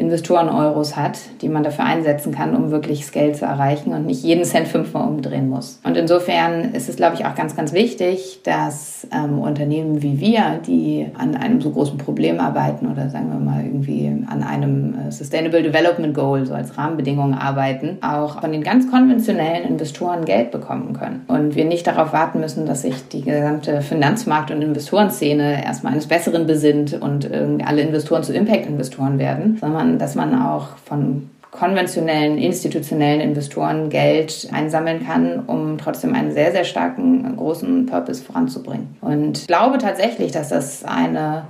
Investoren-Euros 0.00 0.96
hat, 0.96 1.18
die 1.42 1.48
man 1.48 1.62
dafür 1.62 1.84
einsetzen 1.84 2.32
kann, 2.32 2.56
um 2.56 2.70
wirklich 2.70 3.04
Scale 3.04 3.32
zu 3.32 3.44
erreichen 3.44 3.92
und 3.92 4.06
nicht 4.06 4.24
jeden 4.24 4.44
Cent 4.44 4.66
fünfmal 4.66 5.06
umdrehen 5.06 5.48
muss. 5.48 5.80
Und 5.84 5.96
insofern 5.96 6.72
ist 6.72 6.88
es, 6.88 6.96
glaube 6.96 7.16
ich, 7.16 7.26
auch 7.26 7.34
ganz, 7.34 7.54
ganz 7.54 7.72
wichtig, 7.72 8.40
dass 8.44 9.06
ähm, 9.12 9.38
Unternehmen 9.38 10.02
wie 10.02 10.20
wir, 10.20 10.60
die 10.66 11.06
an 11.18 11.36
einem 11.36 11.60
so 11.60 11.70
großen 11.70 11.98
Problem 11.98 12.40
arbeiten 12.40 12.86
oder 12.90 13.10
sagen 13.10 13.30
wir 13.30 13.38
mal 13.38 13.62
irgendwie 13.64 14.10
an 14.26 14.42
einem 14.42 14.94
äh, 15.08 15.12
Sustainable 15.12 15.62
Development 15.62 16.14
Goal, 16.14 16.46
so 16.46 16.54
als 16.54 16.76
Rahmenbedingungen 16.78 17.34
arbeiten, 17.34 17.98
auch 18.00 18.40
von 18.40 18.52
den 18.52 18.62
ganz 18.62 18.90
konventionellen 18.90 19.68
Investoren 19.68 20.24
Geld 20.24 20.50
bekommen 20.50 20.94
können. 20.94 21.24
Und 21.28 21.54
wir 21.54 21.66
nicht 21.66 21.86
darauf 21.86 22.12
warten 22.12 22.40
müssen, 22.40 22.64
dass 22.66 22.82
sich 22.82 23.08
die 23.08 23.22
gesamte 23.22 23.82
Finanzmarkt- 23.82 24.50
und 24.50 24.62
Investorenszene 24.62 25.64
erstmal 25.64 25.92
eines 25.92 26.06
Besseren 26.06 26.46
besinnt 26.46 27.00
und 27.00 27.30
alle 27.64 27.82
Investoren 27.82 28.22
zu 28.22 28.32
Impact-Investoren 28.32 29.18
werden, 29.18 29.58
sondern 29.60 29.89
dass 29.98 30.14
man 30.14 30.40
auch 30.40 30.76
von 30.84 31.30
konventionellen 31.50 32.38
institutionellen 32.38 33.20
Investoren 33.20 33.90
Geld 33.90 34.48
einsammeln 34.52 35.04
kann, 35.04 35.40
um 35.46 35.78
trotzdem 35.78 36.14
einen 36.14 36.32
sehr, 36.32 36.52
sehr 36.52 36.64
starken, 36.64 37.36
großen 37.36 37.86
Purpose 37.86 38.22
voranzubringen. 38.22 38.96
Und 39.00 39.38
ich 39.38 39.46
glaube 39.46 39.78
tatsächlich, 39.78 40.30
dass 40.30 40.50
das 40.50 40.84
eine 40.84 41.46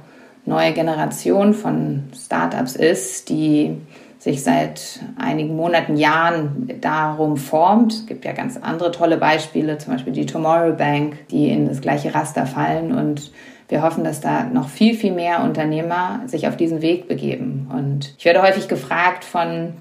neue 0.47 0.73
Generation 0.73 1.53
von 1.53 2.05
Startups 2.15 2.77
ist, 2.77 3.29
die 3.29 3.77
sich 4.19 4.43
seit 4.43 5.01
einigen 5.17 5.57
Monaten, 5.57 5.97
Jahren 5.97 6.71
darum 6.81 7.39
formt. 7.39 7.93
Es 7.93 8.07
gibt 8.07 8.25
ja 8.27 8.33
ganz 8.33 8.59
andere 8.59 8.93
tolle 8.93 9.17
Beispiele, 9.17 9.79
zum 9.79 9.95
Beispiel 9.95 10.13
die 10.13 10.27
Tomorrow 10.27 10.77
Bank, 10.77 11.27
die 11.31 11.51
in 11.51 11.67
das 11.67 11.81
gleiche 11.81 12.15
Raster 12.15 12.47
fallen 12.47 12.93
und 12.93 13.33
wir 13.71 13.83
hoffen, 13.83 14.05
dass 14.05 14.21
da 14.21 14.45
noch 14.45 14.69
viel, 14.69 14.95
viel 14.95 15.13
mehr 15.13 15.43
Unternehmer 15.43 16.21
sich 16.27 16.49
auf 16.49 16.57
diesen 16.57 16.83
Weg 16.83 17.09
begeben. 17.09 17.71
Und 17.73 18.15
ich 18.19 18.25
werde 18.25 18.43
häufig 18.43 18.69
gefragt 18.69 19.25
von 19.25 19.75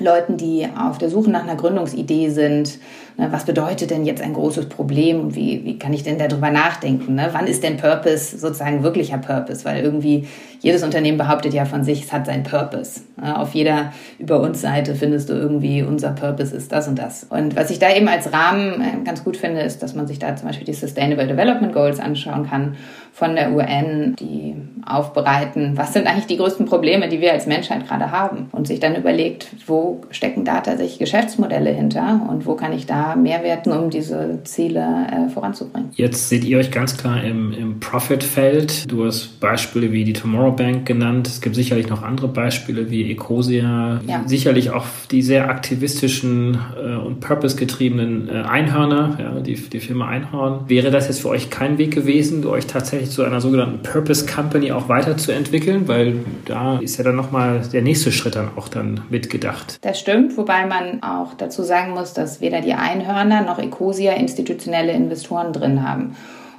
Leuten, 0.00 0.36
die 0.36 0.66
auf 0.78 0.98
der 0.98 1.08
Suche 1.08 1.30
nach 1.30 1.44
einer 1.44 1.54
Gründungsidee 1.54 2.28
sind, 2.28 2.78
Ne, 3.18 3.28
was 3.32 3.46
bedeutet 3.46 3.90
denn 3.90 4.04
jetzt 4.04 4.20
ein 4.20 4.34
großes 4.34 4.68
Problem 4.68 5.20
und 5.20 5.34
wie, 5.34 5.64
wie 5.64 5.78
kann 5.78 5.94
ich 5.94 6.02
denn 6.02 6.18
darüber 6.18 6.50
nachdenken? 6.50 7.14
Ne? 7.14 7.30
Wann 7.32 7.46
ist 7.46 7.62
denn 7.62 7.78
Purpose 7.78 8.36
sozusagen 8.36 8.82
wirklicher 8.82 9.16
Purpose? 9.16 9.64
Weil 9.64 9.82
irgendwie 9.82 10.28
jedes 10.60 10.82
Unternehmen 10.82 11.16
behauptet 11.16 11.54
ja 11.54 11.64
von 11.64 11.82
sich, 11.82 12.04
es 12.04 12.12
hat 12.12 12.26
seinen 12.26 12.42
Purpose. 12.42 13.00
Ne? 13.16 13.38
Auf 13.38 13.54
jeder 13.54 13.94
Über 14.18 14.40
uns 14.40 14.60
Seite 14.60 14.94
findest 14.94 15.30
du 15.30 15.32
irgendwie, 15.32 15.82
unser 15.82 16.10
Purpose 16.10 16.54
ist 16.54 16.72
das 16.72 16.88
und 16.88 16.98
das. 16.98 17.24
Und 17.24 17.56
was 17.56 17.70
ich 17.70 17.78
da 17.78 17.90
eben 17.90 18.08
als 18.08 18.34
Rahmen 18.34 18.82
äh, 18.82 19.02
ganz 19.02 19.24
gut 19.24 19.38
finde, 19.38 19.62
ist, 19.62 19.82
dass 19.82 19.94
man 19.94 20.06
sich 20.06 20.18
da 20.18 20.36
zum 20.36 20.48
Beispiel 20.48 20.66
die 20.66 20.74
Sustainable 20.74 21.26
Development 21.26 21.72
Goals 21.72 22.00
anschauen 22.00 22.46
kann 22.46 22.76
von 23.16 23.34
der 23.34 23.50
UN, 23.52 24.14
die 24.20 24.54
aufbereiten, 24.84 25.72
was 25.74 25.94
sind 25.94 26.06
eigentlich 26.06 26.26
die 26.26 26.36
größten 26.36 26.66
Probleme, 26.66 27.08
die 27.08 27.22
wir 27.22 27.32
als 27.32 27.46
Menschheit 27.46 27.88
gerade 27.88 28.10
haben 28.10 28.50
und 28.52 28.66
sich 28.66 28.78
dann 28.78 28.94
überlegt, 28.94 29.48
wo 29.66 30.02
stecken 30.10 30.44
da 30.44 30.60
tatsächlich 30.60 30.98
Geschäftsmodelle 30.98 31.70
hinter 31.70 32.26
und 32.28 32.44
wo 32.44 32.56
kann 32.56 32.74
ich 32.74 32.84
da 32.84 33.16
Mehrwerten, 33.16 33.72
um 33.72 33.88
diese 33.88 34.40
Ziele 34.44 35.06
äh, 35.10 35.30
voranzubringen. 35.30 35.88
Jetzt 35.94 36.28
seht 36.28 36.44
ihr 36.44 36.58
euch 36.58 36.70
ganz 36.70 36.98
klar 36.98 37.24
im, 37.24 37.52
im 37.52 37.80
Profit-Feld. 37.80 38.90
Du 38.92 39.06
hast 39.06 39.40
Beispiele 39.40 39.92
wie 39.92 40.04
die 40.04 40.12
Tomorrow 40.12 40.52
Bank 40.52 40.84
genannt. 40.84 41.26
Es 41.26 41.40
gibt 41.40 41.56
sicherlich 41.56 41.88
noch 41.88 42.02
andere 42.02 42.28
Beispiele 42.28 42.90
wie 42.90 43.10
Ecosia. 43.10 44.02
Ja. 44.06 44.24
Sicherlich 44.26 44.70
auch 44.70 44.84
die 45.10 45.22
sehr 45.22 45.48
aktivistischen 45.48 46.58
äh, 46.76 46.96
und 46.96 47.20
purpose-getriebenen 47.20 48.28
äh, 48.28 48.42
Einhörner, 48.42 49.16
ja, 49.18 49.40
die, 49.40 49.54
die 49.54 49.80
Firma 49.80 50.06
Einhorn. 50.06 50.68
Wäre 50.68 50.90
das 50.90 51.08
jetzt 51.08 51.22
für 51.22 51.30
euch 51.30 51.48
kein 51.48 51.78
Weg 51.78 51.94
gewesen, 51.94 52.44
euch 52.44 52.66
tatsächlich 52.66 53.05
zu 53.10 53.24
einer 53.24 53.40
sogenannten 53.40 53.82
Purpose 53.82 54.26
Company 54.26 54.72
auch 54.72 54.88
weiterzuentwickeln? 54.88 55.88
Weil 55.88 56.24
da 56.44 56.78
ist 56.78 56.96
ja 56.98 57.04
dann 57.04 57.16
nochmal 57.16 57.62
der 57.72 57.82
nächste 57.82 58.12
Schritt 58.12 58.36
dann 58.36 58.50
auch 58.56 58.68
dann 58.68 59.02
mitgedacht. 59.10 59.78
Das 59.82 59.98
stimmt, 59.98 60.36
wobei 60.36 60.66
man 60.66 61.02
auch 61.02 61.34
dazu 61.34 61.62
sagen 61.62 61.92
muss, 61.92 62.12
dass 62.12 62.40
weder 62.40 62.60
die 62.60 62.74
Einhörner 62.74 63.42
noch 63.42 63.58
Ecosia 63.58 64.12
institutionelle 64.12 64.92
Investoren 64.92 65.52
drin 65.52 65.88
haben. 65.88 66.16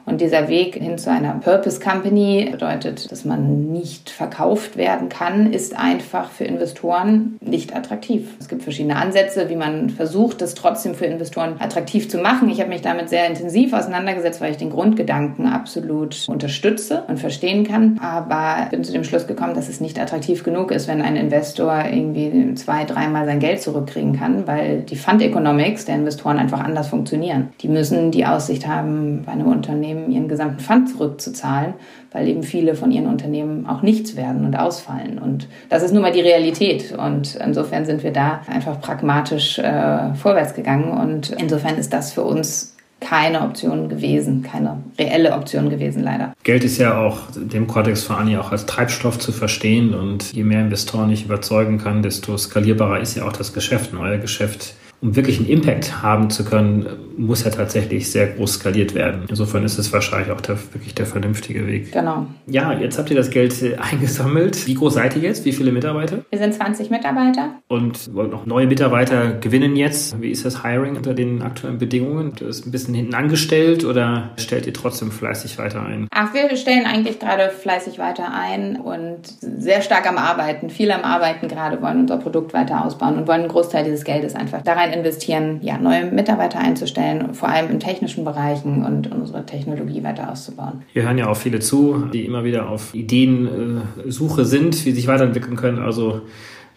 Und 0.08 0.22
dieser 0.22 0.48
Weg 0.48 0.76
hin 0.76 0.98
zu 0.98 1.12
einer 1.12 1.34
Purpose 1.34 1.82
Company 1.82 2.48
bedeutet, 2.50 3.12
dass 3.12 3.26
man 3.26 3.74
nicht 3.74 4.10
verkauft 4.10 4.78
werden 4.78 5.10
kann, 5.10 5.52
ist 5.52 5.78
einfach 5.78 6.32
für 6.32 6.46
Investoren 6.46 7.38
nicht 7.42 7.76
attraktiv. 7.76 8.30
Es 8.40 8.48
gibt 8.48 8.64
verschiedene 8.64 8.96
Ansätze, 8.96 9.50
wie 9.50 9.58
man 9.58 9.90
versucht, 9.90 10.42
das 10.42 10.56
trotzdem 10.56 10.96
für 10.96 11.06
Investoren 11.06 11.56
attraktiv 11.60 12.10
zu 12.10 12.20
machen. 12.20 12.48
Ich 12.48 12.62
habe 12.62 12.70
mich 12.70 12.82
damit 12.82 13.10
sehr 13.10 13.28
intensiv 13.28 13.74
auseinandergesetzt, 13.74 14.40
weil 14.40 14.52
ich 14.52 14.58
den 14.58 14.70
Grundgedanken 14.70 15.46
absolut 15.46 16.26
unterstütze 16.30 17.04
und 17.10 17.20
verstehen 17.20 17.66
kann. 17.66 18.00
Aber 18.02 18.70
bin 18.72 18.86
zu 18.86 18.94
dem 18.94 19.04
Schluss 19.04 19.28
gekommen, 19.28 19.56
dass 19.56 19.68
es 19.68 19.82
nicht 19.82 20.00
attraktiv 20.00 20.46
genug 20.46 20.72
ist, 20.72 20.88
wenn 20.88 21.02
ein 21.02 21.18
Investor 21.18 21.84
irgendwie 21.84 22.54
zwei, 22.56 22.86
dreimal 22.86 23.26
sein 23.26 23.40
Geld 23.40 23.62
zurückkriegen 23.62 24.18
kann, 24.18 24.48
weil 24.48 24.84
die 24.84 24.96
Fund 24.96 25.22
Economics 25.22 25.84
der 25.84 25.96
Investoren 25.96 26.38
einfach 26.38 26.62
anders 26.62 26.88
funktionieren. 26.88 27.50
Die 27.60 27.68
müssen 27.68 28.12
die 28.12 28.26
Aussicht 28.26 28.66
haben, 28.66 29.24
bei 29.26 29.34
einem 29.34 29.48
Unternehmen 29.48 29.97
Unternehmen 29.98 30.12
ihren 30.12 30.28
gesamten 30.28 30.60
Fund 30.60 30.90
zurückzuzahlen, 30.90 31.74
weil 32.12 32.28
eben 32.28 32.44
viele 32.44 32.76
von 32.76 32.92
ihren 32.92 33.08
Unternehmen 33.08 33.68
auch 33.68 33.82
nichts 33.82 34.16
werden 34.16 34.46
und 34.46 34.56
ausfallen. 34.56 35.20
Und 35.20 35.48
das 35.70 35.84
ist 35.84 35.94
nun 35.94 36.02
mal 36.02 36.12
die 36.12 36.22
Realität. 36.22 36.94
Und 36.98 37.36
insofern 37.36 37.86
sind 37.86 38.04
wir 38.04 38.12
da 38.12 38.42
einfach 38.48 38.80
pragmatisch 38.80 39.60
äh, 39.60 40.14
vorwärts 40.16 40.54
gegangen. 40.54 40.92
Und 40.92 41.32
insofern 41.32 41.78
ist 41.78 41.94
das 41.94 42.14
für 42.14 42.24
uns 42.24 42.76
keine 43.00 43.42
Option 43.42 43.90
gewesen, 43.90 44.42
keine 44.42 44.82
reelle 44.98 45.34
Option 45.34 45.70
gewesen, 45.70 46.02
leider. 46.02 46.34
Geld 46.44 46.64
ist 46.64 46.80
ja 46.80 47.00
auch 47.00 47.20
dem 47.36 47.68
Kontext 47.68 48.06
vor 48.06 48.18
allem 48.18 48.40
auch 48.40 48.52
als 48.52 48.66
Treibstoff 48.66 49.20
zu 49.20 49.32
verstehen 49.32 49.94
und 49.94 50.34
je 50.34 50.44
mehr 50.44 50.62
Investoren 50.62 51.12
ich 51.12 51.24
überzeugen 51.24 51.78
kann, 51.78 52.02
desto 52.02 52.36
skalierbarer 52.36 53.00
ist 53.00 53.16
ja 53.16 53.24
auch 53.24 53.34
das 53.34 53.54
Geschäft. 53.54 53.94
Ein 53.94 54.00
euer 54.00 54.18
Geschäft 54.18 54.74
um 55.02 55.16
wirklich 55.16 55.38
einen 55.40 55.48
Impact 55.48 56.02
haben 56.02 56.30
zu 56.30 56.44
können, 56.44 56.88
muss 57.18 57.44
ja 57.44 57.52
tatsächlich 57.52 58.10
sehr 58.12 58.28
groß 58.28 58.54
skaliert 58.54 58.94
werden. 58.94 59.26
Insofern 59.30 59.64
ist 59.64 59.78
es 59.78 59.92
wahrscheinlich 59.92 60.32
auch 60.32 60.42
der, 60.42 60.58
wirklich 60.74 60.94
der 60.96 61.06
vernünftige 61.06 61.68
Weg. 61.68 61.92
Genau. 61.92 62.28
Ja, 62.46 62.74
jetzt 62.74 62.98
habt 62.98 63.10
ihr 63.10 63.16
das 63.16 63.30
Geld 63.30 63.62
äh, 63.62 63.76
eingesammelt. 63.92 64.68
Wie 64.68 64.76
groß 64.76 64.94
seid 64.94 65.16
ihr 65.16 65.24
jetzt? 65.24 65.46
Wie 65.46 65.52
viele 65.52 65.72
Mitarbeiter? 65.72 66.20
Wir 66.30 66.40
sind 66.40 66.54
20 66.54 66.90
Mitarbeiter. 66.90 67.56
Und 67.68 68.14
wollt 68.14 68.32
noch 68.32 68.46
neue 68.46 68.68
Mitarbeiter 68.68 69.34
gewinnen 69.34 69.76
jetzt. 69.76 70.22
Wie 70.22 70.32
ist 70.32 70.46
das 70.46 70.64
Hiring 70.64 70.96
unter 70.96 71.14
den 71.14 71.42
aktuellen 71.42 71.78
Bedingungen? 71.78 72.34
Ihr 72.40 72.48
das 72.48 72.66
ein 72.66 72.72
bisschen 72.72 72.94
hinten 72.94 73.14
angestellt 73.14 73.84
oder 73.84 74.32
stellt 74.38 74.68
ihr 74.68 74.74
trotzdem 74.74 75.12
fleißig 75.12 75.58
weiter 75.58 75.84
ein? 75.84 76.08
Ach, 76.12 76.34
wir 76.34 76.56
stellen 76.56 76.86
eigentlich 76.86 77.20
gerade 77.20 77.50
fleißig 77.50 78.00
weiter 78.00 78.32
ein 78.34 78.78
und 78.78 79.20
sehr 79.42 79.82
stark 79.82 80.08
am 80.08 80.18
Arbeiten, 80.18 80.70
viel 80.70 80.92
am 80.92 81.04
Arbeiten 81.04 81.48
gerade, 81.48 81.82
wollen 81.82 82.02
unser 82.02 82.18
Produkt 82.18 82.54
weiter 82.54 82.86
ausbauen 82.86 83.18
und 83.18 83.28
wollen 83.28 83.42
einen 83.42 83.50
Großteil 83.50 83.84
dieses 83.84 84.04
Geldes 84.04 84.36
einfach 84.36 84.62
da 84.62 84.74
rein 84.74 84.94
investieren, 84.94 85.60
ja, 85.62 85.78
neue 85.78 86.06
Mitarbeiter 86.06 86.60
einzustellen, 86.60 87.07
vor 87.34 87.50
allem 87.50 87.70
in 87.70 87.80
technischen 87.80 88.24
Bereichen 88.24 88.86
und 88.86 89.12
unsere 89.12 89.46
Technologie 89.46 90.04
weiter 90.04 90.32
auszubauen. 90.32 90.84
Wir 90.94 91.04
hören 91.04 91.18
ja 91.18 91.28
auch 91.28 91.38
viele 91.38 91.60
zu, 91.60 92.06
die 92.14 92.26
immer 92.26 92.44
wieder 92.44 92.70
auf 92.70 92.94
Ideensuche 92.94 94.46
sind, 94.46 94.74
wie 94.86 94.92
sie 94.92 94.98
sich 94.98 95.08
weiterentwickeln 95.08 95.56
können. 95.56 95.80
Also 95.80 96.22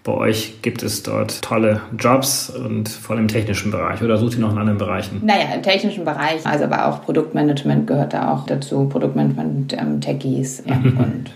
bei 0.03 0.13
euch 0.13 0.63
gibt 0.63 0.83
es 0.83 1.03
dort 1.03 1.43
tolle 1.43 1.83
Jobs 1.99 2.49
und 2.49 2.89
vor 2.89 3.15
allem 3.15 3.25
im 3.25 3.29
technischen 3.29 3.71
Bereich 3.71 4.03
oder 4.03 4.17
sucht 4.17 4.35
ihr 4.35 4.41
noch 4.41 4.53
in 4.53 4.59
anderen 4.59 4.79
Bereichen? 4.79 5.21
Naja, 5.25 5.55
im 5.55 5.63
technischen 5.63 6.05
Bereich, 6.05 6.45
also 6.45 6.65
aber 6.65 6.87
auch 6.89 7.03
Produktmanagement 7.05 7.87
gehört 7.87 8.15
da 8.15 8.33
auch 8.33 8.47
dazu, 8.47 8.89
Produktmanagement, 8.89 9.75
ähm, 9.75 10.01
Techies 10.01 10.63
ja, 10.67 10.75
und 10.85 11.31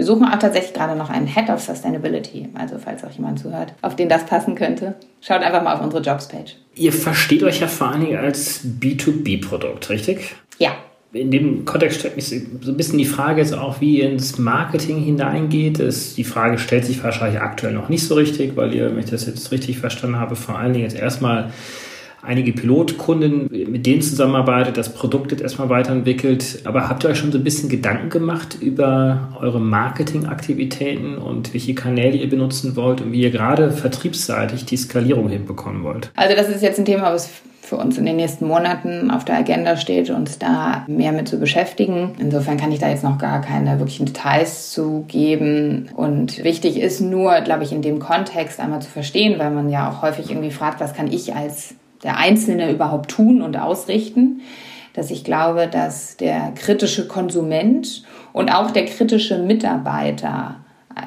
wir 0.00 0.06
suchen 0.06 0.24
auch 0.24 0.38
tatsächlich 0.38 0.72
gerade 0.72 0.96
noch 0.96 1.10
einen 1.10 1.26
Head 1.26 1.50
of 1.50 1.60
Sustainability, 1.60 2.48
also 2.54 2.76
falls 2.82 3.04
auch 3.04 3.10
jemand 3.10 3.38
zuhört, 3.38 3.74
auf 3.82 3.96
den 3.96 4.08
das 4.08 4.24
passen 4.24 4.54
könnte. 4.54 4.94
Schaut 5.20 5.42
einfach 5.42 5.62
mal 5.62 5.74
auf 5.74 5.82
unsere 5.82 6.02
Jobs-Page. 6.02 6.56
Ihr 6.74 6.94
versteht 6.94 7.42
euch 7.42 7.60
ja 7.60 7.66
vor 7.66 7.88
allen 7.88 8.06
Dingen 8.06 8.16
als 8.16 8.64
B2B-Produkt, 8.64 9.90
richtig? 9.90 10.36
Ja. 10.58 10.70
In 11.12 11.30
dem 11.30 11.66
Kontext 11.66 11.98
stellt 11.98 12.16
mich 12.16 12.30
so 12.30 12.36
ein 12.36 12.78
bisschen 12.78 12.96
die 12.96 13.04
Frage 13.04 13.42
jetzt 13.42 13.52
auch, 13.52 13.82
wie 13.82 13.98
ihr 13.98 14.10
ins 14.10 14.38
Marketing 14.38 15.02
hineingeht. 15.02 15.80
Das, 15.80 16.14
die 16.14 16.24
Frage 16.24 16.56
stellt 16.56 16.86
sich 16.86 17.04
wahrscheinlich 17.04 17.42
aktuell 17.42 17.74
noch 17.74 17.90
nicht 17.90 18.06
so 18.06 18.14
richtig, 18.14 18.56
weil 18.56 18.74
ihr, 18.74 18.90
wenn 18.92 19.00
ich 19.00 19.10
das 19.10 19.26
jetzt 19.26 19.52
richtig 19.52 19.80
verstanden 19.80 20.16
habe, 20.16 20.34
vor 20.34 20.58
allen 20.58 20.72
Dingen 20.72 20.84
jetzt 20.84 20.96
erstmal 20.98 21.52
einige 22.22 22.52
Pilotkunden, 22.52 23.48
mit 23.50 23.86
denen 23.86 24.02
zusammenarbeitet, 24.02 24.76
das 24.76 24.92
Produkt 24.94 25.32
jetzt 25.32 25.40
erstmal 25.40 25.68
weiterentwickelt. 25.68 26.60
Aber 26.64 26.88
habt 26.88 27.04
ihr 27.04 27.10
euch 27.10 27.18
schon 27.18 27.32
so 27.32 27.38
ein 27.38 27.44
bisschen 27.44 27.68
Gedanken 27.68 28.10
gemacht 28.10 28.58
über 28.60 29.36
eure 29.40 29.60
Marketingaktivitäten 29.60 31.18
und 31.18 31.54
welche 31.54 31.74
Kanäle 31.74 32.16
ihr 32.16 32.28
benutzen 32.28 32.76
wollt 32.76 33.00
und 33.00 33.12
wie 33.12 33.22
ihr 33.22 33.30
gerade 33.30 33.70
vertriebsseitig 33.70 34.64
die 34.64 34.76
Skalierung 34.76 35.28
hinbekommen 35.28 35.82
wollt? 35.82 36.10
Also 36.16 36.36
das 36.36 36.48
ist 36.48 36.62
jetzt 36.62 36.78
ein 36.78 36.84
Thema, 36.84 37.12
was 37.12 37.30
für 37.70 37.76
uns 37.76 37.96
in 37.98 38.04
den 38.04 38.16
nächsten 38.16 38.48
Monaten 38.48 39.12
auf 39.12 39.24
der 39.24 39.38
Agenda 39.38 39.76
steht, 39.76 40.10
uns 40.10 40.40
da 40.40 40.84
mehr 40.88 41.12
mit 41.12 41.28
zu 41.28 41.38
beschäftigen. 41.38 42.16
Insofern 42.18 42.56
kann 42.56 42.72
ich 42.72 42.80
da 42.80 42.88
jetzt 42.88 43.04
noch 43.04 43.16
gar 43.16 43.40
keine 43.42 43.78
wirklichen 43.78 44.06
Details 44.06 44.72
zu 44.72 45.04
geben. 45.06 45.88
Und 45.94 46.42
wichtig 46.42 46.80
ist 46.80 47.00
nur, 47.00 47.40
glaube 47.42 47.62
ich, 47.62 47.70
in 47.70 47.80
dem 47.80 48.00
Kontext 48.00 48.58
einmal 48.58 48.82
zu 48.82 48.90
verstehen, 48.90 49.38
weil 49.38 49.52
man 49.52 49.70
ja 49.70 49.88
auch 49.88 50.02
häufig 50.02 50.30
irgendwie 50.30 50.50
fragt, 50.50 50.80
was 50.80 50.94
kann 50.94 51.12
ich 51.12 51.32
als 51.34 51.76
der 52.02 52.16
Einzelne 52.16 52.70
überhaupt 52.70 53.10
tun 53.10 53.42
und 53.42 53.56
ausrichten, 53.56 54.40
dass 54.94 55.10
ich 55.10 55.24
glaube, 55.24 55.68
dass 55.68 56.16
der 56.16 56.52
kritische 56.54 57.06
Konsument 57.06 58.02
und 58.32 58.50
auch 58.50 58.70
der 58.70 58.86
kritische 58.86 59.38
Mitarbeiter 59.38 60.56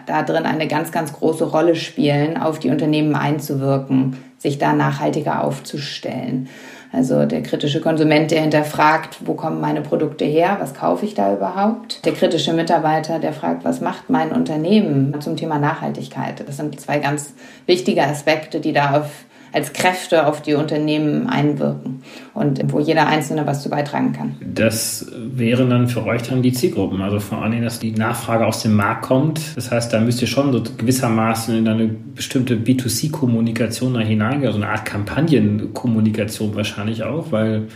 da 0.06 0.24
drin 0.24 0.46
eine 0.46 0.68
ganz, 0.68 0.92
ganz 0.92 1.14
große 1.14 1.46
Rolle 1.46 1.76
spielen, 1.76 2.38
auf 2.38 2.60
die 2.60 2.70
Unternehmen 2.70 3.16
einzuwirken, 3.16 4.18
sich 4.38 4.58
da 4.58 4.74
nachhaltiger 4.74 5.44
aufzustellen. 5.44 6.48
Also 6.92 7.26
der 7.26 7.42
kritische 7.42 7.82
Konsument, 7.82 8.30
der 8.30 8.42
hinterfragt, 8.42 9.18
wo 9.26 9.34
kommen 9.34 9.60
meine 9.60 9.82
Produkte 9.82 10.26
her, 10.26 10.58
was 10.60 10.76
kaufe 10.76 11.06
ich 11.06 11.16
da 11.16 11.34
überhaupt? 11.34 12.06
Der 12.06 12.14
kritische 12.14 12.54
Mitarbeiter, 12.54 13.18
der 13.18 13.34
fragt, 13.34 13.66
was 13.66 13.82
macht 13.82 14.10
mein 14.10 14.32
Unternehmen 14.32 15.20
zum 15.20 15.36
Thema 15.36 15.58
Nachhaltigkeit? 15.58 16.44
Das 16.48 16.58
sind 16.58 16.80
zwei 16.80 17.00
ganz 17.00 17.34
wichtige 17.66 18.04
Aspekte, 18.04 18.60
die 18.60 18.74
da 18.74 19.00
auf 19.00 19.26
als 19.54 19.72
Kräfte 19.72 20.26
auf 20.26 20.42
die 20.42 20.56
Unternehmen 20.56 21.28
einwirken 21.28 22.02
und 22.34 22.60
wo 22.72 22.80
jeder 22.80 23.08
Einzelne 23.08 23.46
was 23.46 23.62
zu 23.62 23.70
beitragen 23.70 24.12
kann. 24.12 24.36
Das 24.42 25.06
wären 25.16 25.70
dann 25.70 25.88
für 25.88 26.04
euch 26.06 26.24
dann 26.24 26.42
die 26.42 26.52
Zielgruppen, 26.52 27.02
also 27.02 27.20
vor 27.20 27.44
allem, 27.44 27.64
dass 27.64 27.80
die 27.80 27.92
Nachfrage 27.92 28.46
aus 28.46 28.64
dem 28.64 28.76
Markt 28.76 29.04
kommt. 29.04 29.56
Das 29.56 29.72
heißt, 29.72 29.94
da 29.94 30.00
müsst 30.00 30.22
ihr 30.22 30.28
schon 30.28 30.52
so 30.52 30.64
gewissermaßen 30.78 31.56
in 31.56 31.68
eine 31.68 31.88
bestimmte 31.88 32.56
B2C-Kommunikation 32.56 33.94
da 33.94 34.00
hineingehen, 34.00 34.48
also 34.48 34.58
eine 34.58 34.70
Art 34.70 34.86
Kampagnenkommunikation 34.86 36.56
wahrscheinlich 36.56 37.04
auch, 37.04 37.32
weil 37.32 37.68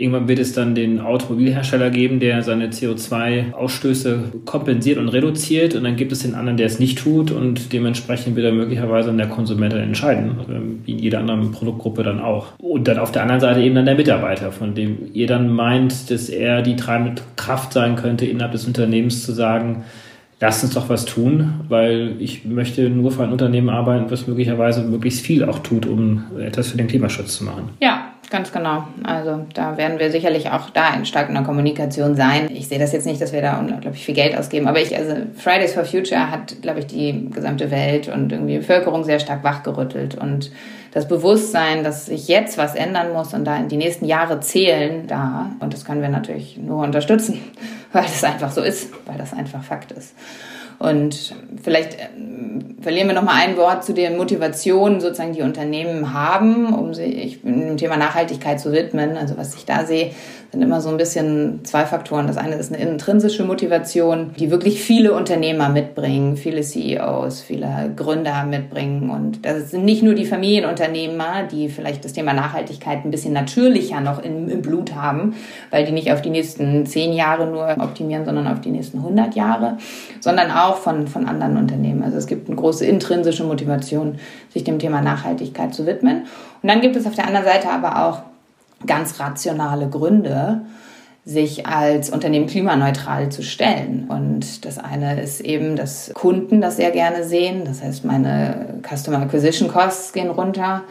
Irgendwann 0.00 0.28
wird 0.28 0.38
es 0.38 0.54
dann 0.54 0.74
den 0.74 0.98
Automobilhersteller 0.98 1.90
geben, 1.90 2.20
der 2.20 2.42
seine 2.42 2.68
CO2-Ausstöße 2.68 4.44
kompensiert 4.46 4.96
und 4.96 5.10
reduziert. 5.10 5.74
Und 5.74 5.84
dann 5.84 5.96
gibt 5.96 6.10
es 6.10 6.20
den 6.20 6.34
anderen, 6.34 6.56
der 6.56 6.64
es 6.64 6.78
nicht 6.78 6.98
tut. 6.98 7.30
Und 7.30 7.70
dementsprechend 7.74 8.34
wird 8.34 8.46
er 8.46 8.52
möglicherweise 8.52 9.12
der 9.12 9.28
Konsument 9.28 9.74
dann 9.74 9.80
entscheiden, 9.80 10.38
ähm, 10.48 10.78
wie 10.86 10.92
in 10.92 10.98
jeder 11.00 11.18
anderen 11.18 11.52
Produktgruppe 11.52 12.02
dann 12.02 12.18
auch. 12.18 12.54
Und 12.58 12.88
dann 12.88 12.98
auf 12.98 13.12
der 13.12 13.20
anderen 13.22 13.42
Seite 13.42 13.60
eben 13.60 13.74
dann 13.74 13.84
der 13.84 13.94
Mitarbeiter, 13.94 14.52
von 14.52 14.74
dem 14.74 15.10
ihr 15.12 15.26
dann 15.26 15.52
meint, 15.52 16.10
dass 16.10 16.30
er 16.30 16.62
die 16.62 16.76
treibende 16.76 17.20
Kraft 17.36 17.74
sein 17.74 17.96
könnte, 17.96 18.24
innerhalb 18.24 18.52
des 18.52 18.66
Unternehmens 18.66 19.22
zu 19.22 19.32
sagen, 19.32 19.84
lass 20.40 20.64
uns 20.64 20.72
doch 20.72 20.88
was 20.88 21.04
tun, 21.04 21.60
weil 21.68 22.14
ich 22.20 22.46
möchte 22.46 22.88
nur 22.88 23.12
für 23.12 23.22
ein 23.22 23.32
Unternehmen 23.32 23.68
arbeiten, 23.68 24.10
was 24.10 24.26
möglicherweise 24.26 24.82
möglichst 24.82 25.20
viel 25.20 25.44
auch 25.44 25.58
tut, 25.58 25.84
um 25.84 26.24
etwas 26.40 26.68
für 26.68 26.78
den 26.78 26.86
Klimaschutz 26.86 27.36
zu 27.36 27.44
machen. 27.44 27.68
Ja, 27.80 28.09
Ganz 28.30 28.52
genau. 28.52 28.84
Also 29.02 29.44
da 29.54 29.76
werden 29.76 29.98
wir 29.98 30.12
sicherlich 30.12 30.50
auch 30.50 30.70
da 30.70 30.94
in 30.94 31.04
starker 31.04 31.42
Kommunikation 31.42 32.14
sein. 32.14 32.48
Ich 32.52 32.68
sehe 32.68 32.78
das 32.78 32.92
jetzt 32.92 33.04
nicht, 33.04 33.20
dass 33.20 33.32
wir 33.32 33.42
da 33.42 33.58
unglaublich 33.58 34.04
viel 34.04 34.14
Geld 34.14 34.38
ausgeben, 34.38 34.68
aber 34.68 34.80
ich, 34.80 34.96
also 34.96 35.16
Fridays 35.36 35.74
for 35.74 35.84
Future 35.84 36.30
hat, 36.30 36.62
glaube 36.62 36.78
ich, 36.78 36.86
die 36.86 37.28
gesamte 37.30 37.72
Welt 37.72 38.06
und 38.06 38.30
irgendwie 38.30 38.52
die 38.52 38.58
Bevölkerung 38.58 39.02
sehr 39.02 39.18
stark 39.18 39.42
wachgerüttelt 39.42 40.14
und 40.14 40.52
das 40.92 41.08
Bewusstsein, 41.08 41.82
dass 41.82 42.06
sich 42.06 42.28
jetzt 42.28 42.56
was 42.56 42.76
ändern 42.76 43.12
muss 43.12 43.34
und 43.34 43.44
da 43.44 43.56
in 43.56 43.68
die 43.68 43.76
nächsten 43.76 44.04
Jahre 44.04 44.40
zählen, 44.40 45.06
da. 45.08 45.50
Und 45.58 45.72
das 45.72 45.84
können 45.84 46.02
wir 46.02 46.08
natürlich 46.08 46.56
nur 46.56 46.84
unterstützen, 46.84 47.40
weil 47.92 48.02
das 48.02 48.22
einfach 48.22 48.52
so 48.52 48.60
ist, 48.60 48.90
weil 49.06 49.18
das 49.18 49.32
einfach 49.32 49.62
Fakt 49.62 49.90
ist. 49.92 50.14
Und 50.80 51.34
vielleicht 51.62 51.94
äh, 51.94 52.08
verlieren 52.80 53.08
wir 53.08 53.14
noch 53.14 53.22
mal 53.22 53.34
ein 53.34 53.58
Wort 53.58 53.84
zu 53.84 53.92
den 53.92 54.16
Motivationen, 54.16 55.00
sozusagen 55.00 55.34
die 55.34 55.42
Unternehmen 55.42 56.14
haben, 56.14 56.72
um 56.72 56.94
sich 56.94 57.42
dem 57.42 57.76
Thema 57.76 57.98
Nachhaltigkeit 57.98 58.58
zu 58.58 58.72
widmen. 58.72 59.16
Also 59.18 59.36
was 59.36 59.54
ich 59.54 59.66
da 59.66 59.84
sehe, 59.84 60.12
sind 60.50 60.62
immer 60.62 60.80
so 60.80 60.88
ein 60.88 60.96
bisschen 60.96 61.64
zwei 61.64 61.84
Faktoren. 61.84 62.26
Das 62.26 62.36
eine 62.36 62.56
ist 62.56 62.72
eine 62.72 62.82
intrinsische 62.82 63.44
Motivation, 63.44 64.32
die 64.38 64.50
wirklich 64.50 64.82
viele 64.82 65.12
Unternehmer 65.12 65.68
mitbringen, 65.68 66.36
viele 66.36 66.62
CEOs, 66.62 67.42
viele 67.42 67.92
Gründer 67.94 68.44
mitbringen. 68.44 69.10
Und 69.10 69.44
das 69.46 69.70
sind 69.70 69.84
nicht 69.84 70.02
nur 70.02 70.14
die 70.14 70.24
Familienunternehmer, 70.24 71.44
die 71.44 71.68
vielleicht 71.68 72.04
das 72.04 72.14
Thema 72.14 72.32
Nachhaltigkeit 72.32 73.04
ein 73.04 73.12
bisschen 73.12 73.32
natürlicher 73.32 74.00
noch 74.00 74.20
im, 74.20 74.48
im 74.48 74.62
Blut 74.62 74.94
haben, 74.96 75.36
weil 75.70 75.84
die 75.84 75.92
nicht 75.92 76.10
auf 76.12 76.20
die 76.20 76.30
nächsten 76.30 76.84
zehn 76.84 77.12
Jahre 77.12 77.46
nur 77.46 77.76
optimieren, 77.78 78.24
sondern 78.24 78.48
auf 78.48 78.60
die 78.60 78.70
nächsten 78.70 78.98
100 78.98 79.36
Jahre, 79.36 79.76
sondern 80.18 80.50
auch 80.50 80.69
von, 80.78 81.06
von 81.08 81.26
anderen 81.26 81.56
Unternehmen. 81.56 82.02
Also 82.02 82.16
es 82.16 82.26
gibt 82.26 82.48
eine 82.48 82.56
große 82.56 82.84
intrinsische 82.84 83.44
Motivation, 83.44 84.18
sich 84.52 84.64
dem 84.64 84.78
Thema 84.78 85.00
Nachhaltigkeit 85.00 85.74
zu 85.74 85.86
widmen. 85.86 86.26
Und 86.62 86.68
dann 86.68 86.80
gibt 86.80 86.96
es 86.96 87.06
auf 87.06 87.14
der 87.14 87.26
anderen 87.26 87.46
Seite 87.46 87.70
aber 87.70 88.06
auch 88.06 88.22
ganz 88.86 89.20
rationale 89.20 89.88
Gründe, 89.88 90.62
sich 91.24 91.66
als 91.66 92.10
Unternehmen 92.10 92.46
klimaneutral 92.46 93.28
zu 93.28 93.42
stellen. 93.42 94.06
Und 94.08 94.64
das 94.64 94.78
eine 94.78 95.20
ist 95.20 95.40
eben, 95.40 95.76
dass 95.76 96.10
Kunden 96.14 96.60
das 96.60 96.76
sehr 96.76 96.90
gerne 96.90 97.24
sehen. 97.24 97.62
Das 97.64 97.82
heißt, 97.82 98.04
meine 98.04 98.80
Customer 98.82 99.20
Acquisition 99.20 99.68
Costs 99.68 100.12
gehen 100.12 100.30
runter 100.30 100.82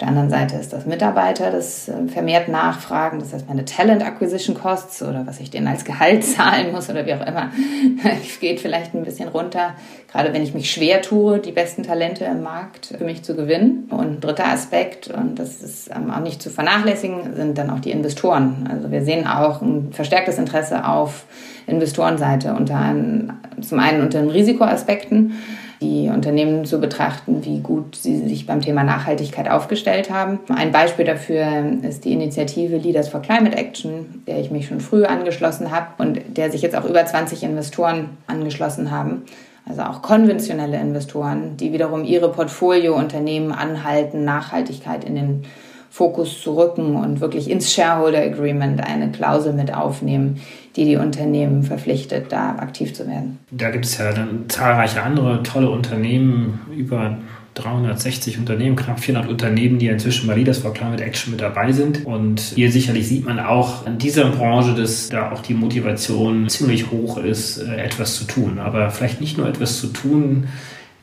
der 0.00 0.08
anderen 0.08 0.30
Seite 0.30 0.56
ist 0.56 0.72
das 0.72 0.86
Mitarbeiter, 0.86 1.50
das 1.50 1.88
äh, 1.88 2.08
vermehrt 2.08 2.48
nachfragen. 2.48 3.18
Das 3.18 3.34
heißt, 3.34 3.46
meine 3.48 3.66
Talent 3.66 4.02
Acquisition 4.02 4.56
Costs 4.56 5.02
oder 5.02 5.26
was 5.26 5.40
ich 5.40 5.50
denen 5.50 5.68
als 5.68 5.84
Gehalt 5.84 6.24
zahlen 6.24 6.72
muss 6.72 6.88
oder 6.88 7.04
wie 7.04 7.12
auch 7.12 7.26
immer, 7.26 7.50
geht 8.40 8.60
vielleicht 8.60 8.94
ein 8.94 9.04
bisschen 9.04 9.28
runter. 9.28 9.74
Gerade 10.10 10.32
wenn 10.32 10.42
ich 10.42 10.54
mich 10.54 10.70
schwer 10.70 11.02
tue, 11.02 11.38
die 11.38 11.52
besten 11.52 11.82
Talente 11.82 12.24
im 12.24 12.42
Markt 12.42 12.94
für 12.96 13.04
mich 13.04 13.22
zu 13.22 13.36
gewinnen. 13.36 13.88
Und 13.90 14.24
dritter 14.24 14.46
Aspekt, 14.46 15.08
und 15.08 15.38
das 15.38 15.62
ist 15.62 15.90
ähm, 15.94 16.10
auch 16.10 16.20
nicht 16.20 16.40
zu 16.40 16.48
vernachlässigen, 16.48 17.34
sind 17.36 17.58
dann 17.58 17.68
auch 17.68 17.80
die 17.80 17.90
Investoren. 17.90 18.68
Also 18.72 18.90
wir 18.90 19.02
sehen 19.02 19.26
auch 19.26 19.60
ein 19.60 19.92
verstärktes 19.92 20.38
Interesse 20.38 20.88
auf 20.88 21.26
Investorenseite 21.66 22.54
unter 22.54 22.76
einem, 22.76 23.34
zum 23.60 23.78
einen 23.78 24.02
unter 24.02 24.20
den 24.20 24.30
Risikoaspekten 24.30 25.34
die 25.80 26.10
Unternehmen 26.10 26.66
zu 26.66 26.78
betrachten, 26.78 27.44
wie 27.44 27.60
gut 27.60 27.96
sie 27.96 28.16
sich 28.28 28.46
beim 28.46 28.60
Thema 28.60 28.84
Nachhaltigkeit 28.84 29.50
aufgestellt 29.50 30.10
haben. 30.10 30.38
Ein 30.54 30.72
Beispiel 30.72 31.06
dafür 31.06 31.46
ist 31.82 32.04
die 32.04 32.12
Initiative 32.12 32.76
Leaders 32.76 33.08
for 33.08 33.22
Climate 33.22 33.56
Action, 33.56 34.22
der 34.26 34.40
ich 34.40 34.50
mich 34.50 34.66
schon 34.66 34.80
früh 34.80 35.04
angeschlossen 35.04 35.70
habe 35.70 35.86
und 35.98 36.36
der 36.36 36.50
sich 36.50 36.60
jetzt 36.60 36.76
auch 36.76 36.84
über 36.84 37.04
20 37.04 37.42
Investoren 37.42 38.18
angeschlossen 38.26 38.90
haben. 38.90 39.22
Also 39.66 39.82
auch 39.82 40.02
konventionelle 40.02 40.78
Investoren, 40.78 41.56
die 41.56 41.72
wiederum 41.72 42.04
ihre 42.04 42.30
Portfoliounternehmen 42.30 43.52
anhalten, 43.52 44.24
Nachhaltigkeit 44.24 45.04
in 45.04 45.14
den 45.14 45.42
Fokus 45.90 46.40
zu 46.40 46.56
rücken 46.56 46.96
und 46.96 47.20
wirklich 47.20 47.50
ins 47.50 47.72
Shareholder 47.72 48.20
Agreement 48.20 48.82
eine 48.82 49.10
Klausel 49.10 49.52
mit 49.52 49.74
aufnehmen, 49.74 50.40
die 50.76 50.84
die 50.84 50.96
Unternehmen 50.96 51.62
verpflichtet, 51.62 52.30
da 52.30 52.56
aktiv 52.56 52.94
zu 52.94 53.06
werden. 53.06 53.38
Da 53.50 53.70
gibt 53.70 53.84
es 53.84 53.98
ja 53.98 54.12
dann 54.12 54.48
zahlreiche 54.48 55.02
andere 55.02 55.42
tolle 55.42 55.70
Unternehmen, 55.70 56.60
über 56.76 57.18
360 57.54 58.38
Unternehmen, 58.38 58.76
knapp 58.76 59.00
400 59.00 59.28
Unternehmen, 59.28 59.78
die 59.78 59.88
inzwischen 59.88 60.28
bei 60.28 60.34
Leaders 60.36 60.58
for 60.58 60.72
Climate 60.72 61.02
Action 61.02 61.32
mit 61.32 61.40
dabei 61.40 61.72
sind. 61.72 62.06
Und 62.06 62.40
hier 62.54 62.70
sicherlich 62.70 63.08
sieht 63.08 63.26
man 63.26 63.40
auch 63.40 63.86
an 63.86 63.98
dieser 63.98 64.30
Branche, 64.30 64.74
dass 64.74 65.08
da 65.08 65.32
auch 65.32 65.42
die 65.42 65.54
Motivation 65.54 66.48
ziemlich 66.48 66.90
hoch 66.90 67.18
ist, 67.18 67.58
äh, 67.58 67.76
etwas 67.76 68.14
zu 68.14 68.24
tun. 68.24 68.58
Aber 68.58 68.90
vielleicht 68.90 69.20
nicht 69.20 69.36
nur 69.36 69.48
etwas 69.48 69.80
zu 69.80 69.88
tun, 69.88 70.46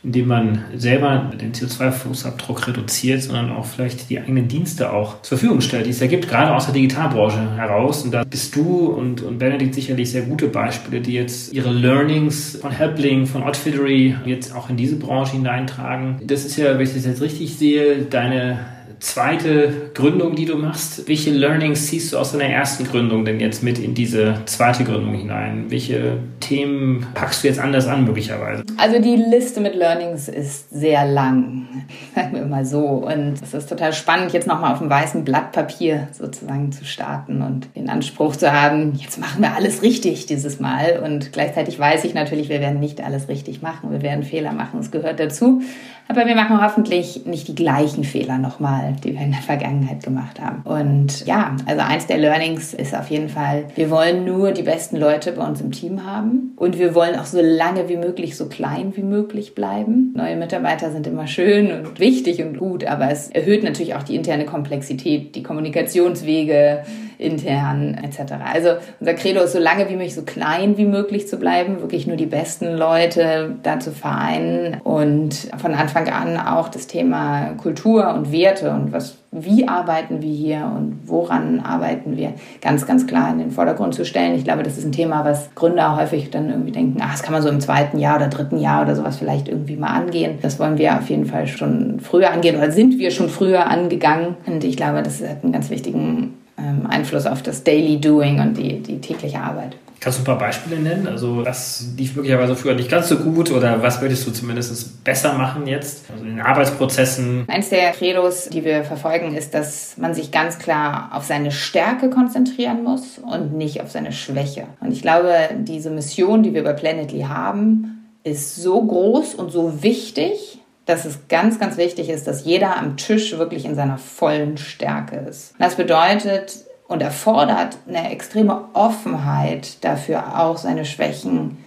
indem 0.08 0.28
man 0.28 0.63
selber 0.74 1.32
den 1.39 1.52
CO2-Fußabdruck 1.52 2.67
reduziert, 2.67 3.22
sondern 3.22 3.52
auch 3.52 3.65
vielleicht 3.65 4.10
die 4.10 4.20
eigenen 4.20 4.48
Dienste 4.48 4.93
auch 4.93 5.22
zur 5.22 5.38
Verfügung 5.38 5.60
stellt, 5.60 5.86
die 5.86 5.89
es 5.89 6.00
ja 6.00 6.08
gibt, 6.08 6.30
gerade 6.30 6.56
aus 6.56 6.63
der 6.63 6.74
Digitalbranche 6.74 7.58
heraus. 7.58 8.06
Und 8.06 8.13
da 8.13 8.24
bist 8.24 8.56
du 8.56 8.86
und, 8.86 9.22
und 9.22 9.38
Benedikt 9.38 9.76
sicherlich 9.76 10.10
sehr 10.10 10.22
gute 10.22 10.48
Beispiele, 10.48 11.02
die 11.02 11.12
jetzt 11.12 11.52
ihre 11.52 11.74
Learnings 11.74 12.58
von 12.62 12.72
Helpling, 12.72 13.26
von 13.26 13.43
Outfittery 13.43 14.15
jetzt 14.26 14.56
auch 14.56 14.70
in 14.70 14.78
diese 14.78 14.96
Branche 14.96 15.34
hineintragen. 15.34 16.22
Das 16.24 16.46
ist 16.46 16.56
ja, 16.56 16.74
wenn 16.76 16.88
ich 16.88 16.93
das 16.93 17.06
jetzt 17.06 17.22
richtig 17.22 17.58
sehe, 17.58 18.04
deine 18.04 18.60
zweite 18.99 19.91
Gründung, 19.93 20.36
die 20.36 20.45
du 20.45 20.57
machst. 20.57 21.07
Welche 21.07 21.31
Learnings 21.31 21.88
ziehst 21.88 22.13
du 22.13 22.17
aus 22.17 22.31
deiner 22.31 22.45
ersten 22.45 22.86
Gründung 22.86 23.25
denn 23.25 23.39
jetzt 23.39 23.63
mit 23.63 23.79
in 23.79 23.93
diese 23.93 24.41
zweite 24.45 24.83
Gründung 24.83 25.13
hinein? 25.13 25.65
Welche 25.69 26.17
Themen 26.39 27.05
packst 27.13 27.43
du 27.43 27.47
jetzt 27.47 27.60
anders 27.60 27.88
an 27.88 28.05
möglicherweise? 28.05 28.63
Also 28.77 28.99
die 28.99 29.15
Liste 29.15 29.62
mit 29.62 29.75
Learnings 29.75 30.27
ist 30.27 30.69
sehr 30.69 31.05
lang, 31.05 31.67
sagen 32.15 32.36
wir 32.36 32.45
mal 32.45 32.65
so. 32.65 32.79
Und 32.79 33.41
es 33.41 33.53
ist 33.53 33.69
total 33.69 33.93
spannend, 33.93 34.33
jetzt 34.33 34.47
nochmal 34.47 34.73
auf 34.73 34.79
dem 34.79 34.89
weißen 34.89 35.23
Blatt 35.23 35.51
Papier 35.51 36.07
sozusagen 36.12 36.71
zu 36.71 36.86
starten 36.86 37.41
und 37.41 37.75
den 37.75 37.89
Anspruch 37.89 38.36
zu 38.36 38.51
haben, 38.51 38.93
jetzt 38.95 39.19
machen 39.19 39.41
wir 39.41 39.55
alles 39.55 39.81
richtig 39.81 40.25
dieses 40.25 40.60
Mal. 40.60 41.01
Und 41.03 41.33
gleichzeitig 41.33 41.79
weiß 41.79 42.03
ich 42.05 42.13
natürlich, 42.13 42.49
wir 42.49 42.60
werden 42.60 42.79
nicht 42.79 43.03
alles 43.03 43.27
richtig 43.27 43.62
machen. 43.62 43.91
Wir 43.91 44.01
werden 44.01 44.23
Fehler 44.23 44.53
machen, 44.53 44.79
es 44.79 44.91
gehört 44.91 45.19
dazu. 45.19 45.62
Aber 46.07 46.25
wir 46.25 46.36
machen 46.36 46.62
hoffentlich 46.62 47.25
nicht 47.25 47.47
die 47.47 47.55
gleichen 47.55 48.03
Fehler 48.03 48.38
nochmal, 48.38 48.87
die 48.91 49.13
wir 49.13 49.21
in 49.21 49.32
der 49.32 49.41
Vergangenheit 49.41 50.04
gemacht 50.04 50.39
haben. 50.39 50.62
Und 50.63 51.26
ja, 51.26 51.56
also 51.65 51.82
eins 51.82 52.08
der 52.08 52.17
Learnings 52.17 52.73
ist 52.73 52.95
auf 52.95 53.10
jeden 53.10 53.30
Fall, 53.30 53.65
wir 53.76 53.89
wollen 53.89 54.26
nur 54.26 54.52
die 54.52 54.63
besten 54.63 54.97
Leute 54.97 55.32
bei 55.32 55.45
uns 55.45 55.62
im 55.62 55.71
Team 55.71 56.06
haben. 56.06 56.54
Und 56.56 56.80
wir 56.80 56.95
wollen 56.95 57.15
auch 57.15 57.26
so 57.26 57.39
lange 57.41 57.89
wie 57.89 57.97
möglich, 57.97 58.36
so 58.36 58.47
klein 58.47 58.95
wie 58.95 59.04
möglich 59.04 59.56
bleiben. 59.56 60.13
Neue 60.15 60.36
Mitarbeiter 60.36 60.91
sind 60.91 61.08
immer 61.08 61.28
schön 61.28 61.71
und 61.71 62.00
wichtig 62.00 62.43
und 62.43 62.58
gut, 62.58 62.86
aber 62.86 63.10
es 63.12 63.30
erhöht 63.30 63.63
natürlich 63.63 63.95
auch 63.95 64.04
die 64.04 64.15
interne 64.15 64.45
Komplexität, 64.45 65.36
die 65.36 65.43
Kommunikationswege 65.43 66.84
intern 67.19 67.97
etc. 68.03 68.34
Also 68.53 68.69
unser 68.99 69.13
Credo 69.13 69.41
ist 69.41 69.53
so 69.53 69.60
lange 69.60 69.89
wie 69.89 69.93
möglich, 69.93 70.15
so 70.15 70.21
klein 70.21 70.77
wie 70.77 70.86
möglich 70.86 71.27
zu 71.27 71.38
bleiben, 71.38 71.82
wirklich 71.82 72.08
nur 72.08 72.15
die 72.15 72.25
besten 72.25 72.75
Leute 72.75 73.56
da 73.63 73.80
zu 73.80 73.91
vereinen 73.91 74.80
und 74.84 75.49
von 75.58 75.73
Anfang 75.73 76.10
an 76.10 76.38
auch 76.38 76.69
das 76.69 76.88
Thema 76.88 77.53
Kultur 77.58 78.13
und 78.13 78.32
Werte 78.32 78.71
und 78.71 78.91
was, 78.91 79.17
wie 79.32 79.67
arbeiten 79.67 80.21
wir 80.21 80.34
hier 80.34 80.71
und 80.75 80.99
woran 81.06 81.60
arbeiten 81.60 82.17
wir, 82.17 82.34
ganz, 82.62 82.86
ganz 82.86 83.08
klar 83.08 83.32
in 83.32 83.39
den 83.39 83.51
Vordergrund 83.51 83.95
zu 83.95 84.06
stellen. 84.06 84.36
Ich 84.36 84.43
glaube, 84.43 84.63
das 84.63 84.77
ist 84.77 84.86
ein 84.86 84.91
Thema, 84.91 85.25
was 85.25 85.53
Gründer 85.56 85.97
häufig 85.97 86.30
dann 86.30 86.49
irgendwie 86.49 86.71
denken, 86.71 86.99
ach, 87.01 87.12
das 87.12 87.23
kann 87.23 87.34
man 87.34 87.41
so 87.41 87.49
im 87.49 87.60
zweiten 87.60 87.97
Jahr 87.99 88.17
oder 88.17 88.27
dritten 88.27 88.60
Jahr 88.60 88.84
oder 88.84 88.95
sowas 88.95 89.17
vielleicht 89.17 89.47
irgendwie 89.49 89.75
mal 89.75 89.89
angehen. 89.89 90.38
Das 90.41 90.60
wollen 90.60 90.77
wir 90.77 90.95
auf 90.97 91.10
jeden 91.10 91.25
Fall 91.25 91.47
schon 91.47 91.99
früher 91.99 92.32
angehen 92.32 92.58
oder 92.58 92.71
sind 92.71 92.99
wir 92.99 93.12
schon 93.12 93.30
früher 93.30 93.67
angegangen. 93.67 94.36
Und 94.45 94.63
ich 94.63 94.77
glaube, 94.77 95.01
das 95.01 95.21
hat 95.21 95.43
einen 95.43 95.51
ganz 95.51 95.69
wichtigen 95.69 96.37
ähm, 96.58 96.88
Einfluss 96.88 97.26
auf 97.26 97.41
das 97.41 97.63
Daily 97.63 98.00
Doing 98.00 98.39
und 98.39 98.58
die, 98.58 98.82
die 98.82 99.00
tägliche 99.00 99.39
Arbeit. 99.39 99.76
Kannst 100.00 100.20
du 100.20 100.22
ein 100.22 100.26
paar 100.26 100.38
Beispiele 100.38 100.80
nennen? 100.80 101.08
Also 101.08 101.43
was 101.43 101.88
lief 101.98 102.15
möglicherweise 102.15 102.56
früher 102.56 102.76
nicht 102.76 102.89
ganz 102.89 103.10
so 103.10 103.17
gut 103.17 103.50
oder 103.52 103.82
was 103.82 104.00
würdest 104.00 104.28
du 104.28 104.32
zumindest 104.32 105.04
besser 105.04 105.34
machen 105.34 105.65
jetzt? 105.65 106.06
Also 106.12 106.24
in 106.24 106.36
den 106.36 106.46
Arbeitsprozessen? 106.46 107.46
Eins 107.48 107.70
der 107.70 107.91
Credos, 107.91 108.48
die 108.50 108.63
wir 108.63 108.84
verfolgen, 108.84 109.36
ist, 109.36 109.56
dass 109.56 109.98
man 109.98 110.13
sich 110.13 110.32
ganz 110.32 110.60
klar 110.60 111.10
auf 111.13 111.26
seine 111.26 111.52
Stärke 111.52 112.12
konzentrieren 112.12 112.84
muss 112.84 113.17
und 113.17 113.58
nicht 113.58 113.82
auf 113.82 113.89
seine 113.89 114.12
Schwäche. 114.12 114.65
Und 114.82 114.91
ich 114.91 115.02
glaube, 115.02 115.34
diese 115.58 115.89
Mission, 115.89 116.43
die 116.43 116.54
wir 116.54 116.63
bei 116.63 116.74
Planetly 116.74 117.22
haben, 117.22 118.06
ist 118.24 118.56
so 118.56 118.80
groß 118.82 119.34
und 119.34 119.52
so 119.52 119.82
wichtig, 119.82 120.57
dass 120.88 121.06
es 121.06 121.28
ganz, 121.28 121.60
ganz 121.60 121.78
wichtig 121.78 122.10
ist, 122.10 122.26
dass 122.26 122.45
jeder 122.45 122.78
am 122.78 122.97
Tisch 122.97 123.38
wirklich 123.38 123.65
in 123.65 123.76
seiner 123.76 123.97
vollen 123.97 124.58
Stärke 124.58 125.17
ist. 125.17 125.54
Das 125.60 125.76
bedeutet, 125.76 126.65
und 126.88 127.02
erfordert 127.02 127.78
eine 127.88 128.12
extreme 128.12 128.69
Offenheit 128.73 129.84
dafür 129.84 130.39
auch 130.39 130.58
seine 130.58 130.86
Schwächen 130.86 131.58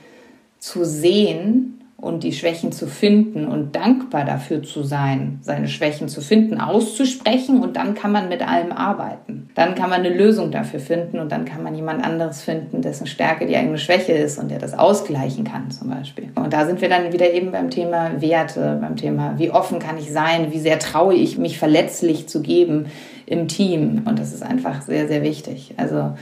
zu 0.58 0.84
sehen 0.84 1.79
und 2.00 2.24
die 2.24 2.32
Schwächen 2.32 2.72
zu 2.72 2.86
finden 2.86 3.46
und 3.46 3.76
dankbar 3.76 4.24
dafür 4.24 4.62
zu 4.62 4.82
sein, 4.82 5.38
seine 5.42 5.68
Schwächen 5.68 6.08
zu 6.08 6.20
finden, 6.20 6.60
auszusprechen 6.60 7.60
und 7.60 7.76
dann 7.76 7.94
kann 7.94 8.10
man 8.10 8.28
mit 8.28 8.46
allem 8.46 8.72
arbeiten. 8.72 9.50
Dann 9.54 9.74
kann 9.74 9.90
man 9.90 10.00
eine 10.00 10.14
Lösung 10.14 10.50
dafür 10.50 10.80
finden 10.80 11.18
und 11.18 11.30
dann 11.30 11.44
kann 11.44 11.62
man 11.62 11.74
jemand 11.74 12.04
anderes 12.04 12.42
finden, 12.42 12.80
dessen 12.80 13.06
Stärke 13.06 13.46
die 13.46 13.56
eigene 13.56 13.78
Schwäche 13.78 14.12
ist 14.12 14.38
und 14.38 14.50
der 14.50 14.58
das 14.58 14.78
ausgleichen 14.78 15.44
kann 15.44 15.70
zum 15.70 15.90
Beispiel. 15.90 16.30
Und 16.36 16.52
da 16.52 16.66
sind 16.66 16.80
wir 16.80 16.88
dann 16.88 17.12
wieder 17.12 17.32
eben 17.32 17.52
beim 17.52 17.70
Thema 17.70 18.20
Werte, 18.20 18.78
beim 18.80 18.96
Thema, 18.96 19.34
wie 19.36 19.50
offen 19.50 19.78
kann 19.78 19.98
ich 19.98 20.10
sein, 20.10 20.52
wie 20.52 20.58
sehr 20.58 20.78
traue 20.78 21.14
ich 21.14 21.36
mich 21.36 21.58
verletzlich 21.58 22.28
zu 22.28 22.40
geben 22.40 22.86
im 23.26 23.46
Team 23.46 24.02
und 24.06 24.18
das 24.18 24.32
ist 24.32 24.42
einfach 24.42 24.82
sehr, 24.82 25.06
sehr 25.06 25.22
wichtig. 25.22 25.74
Also 25.76 26.14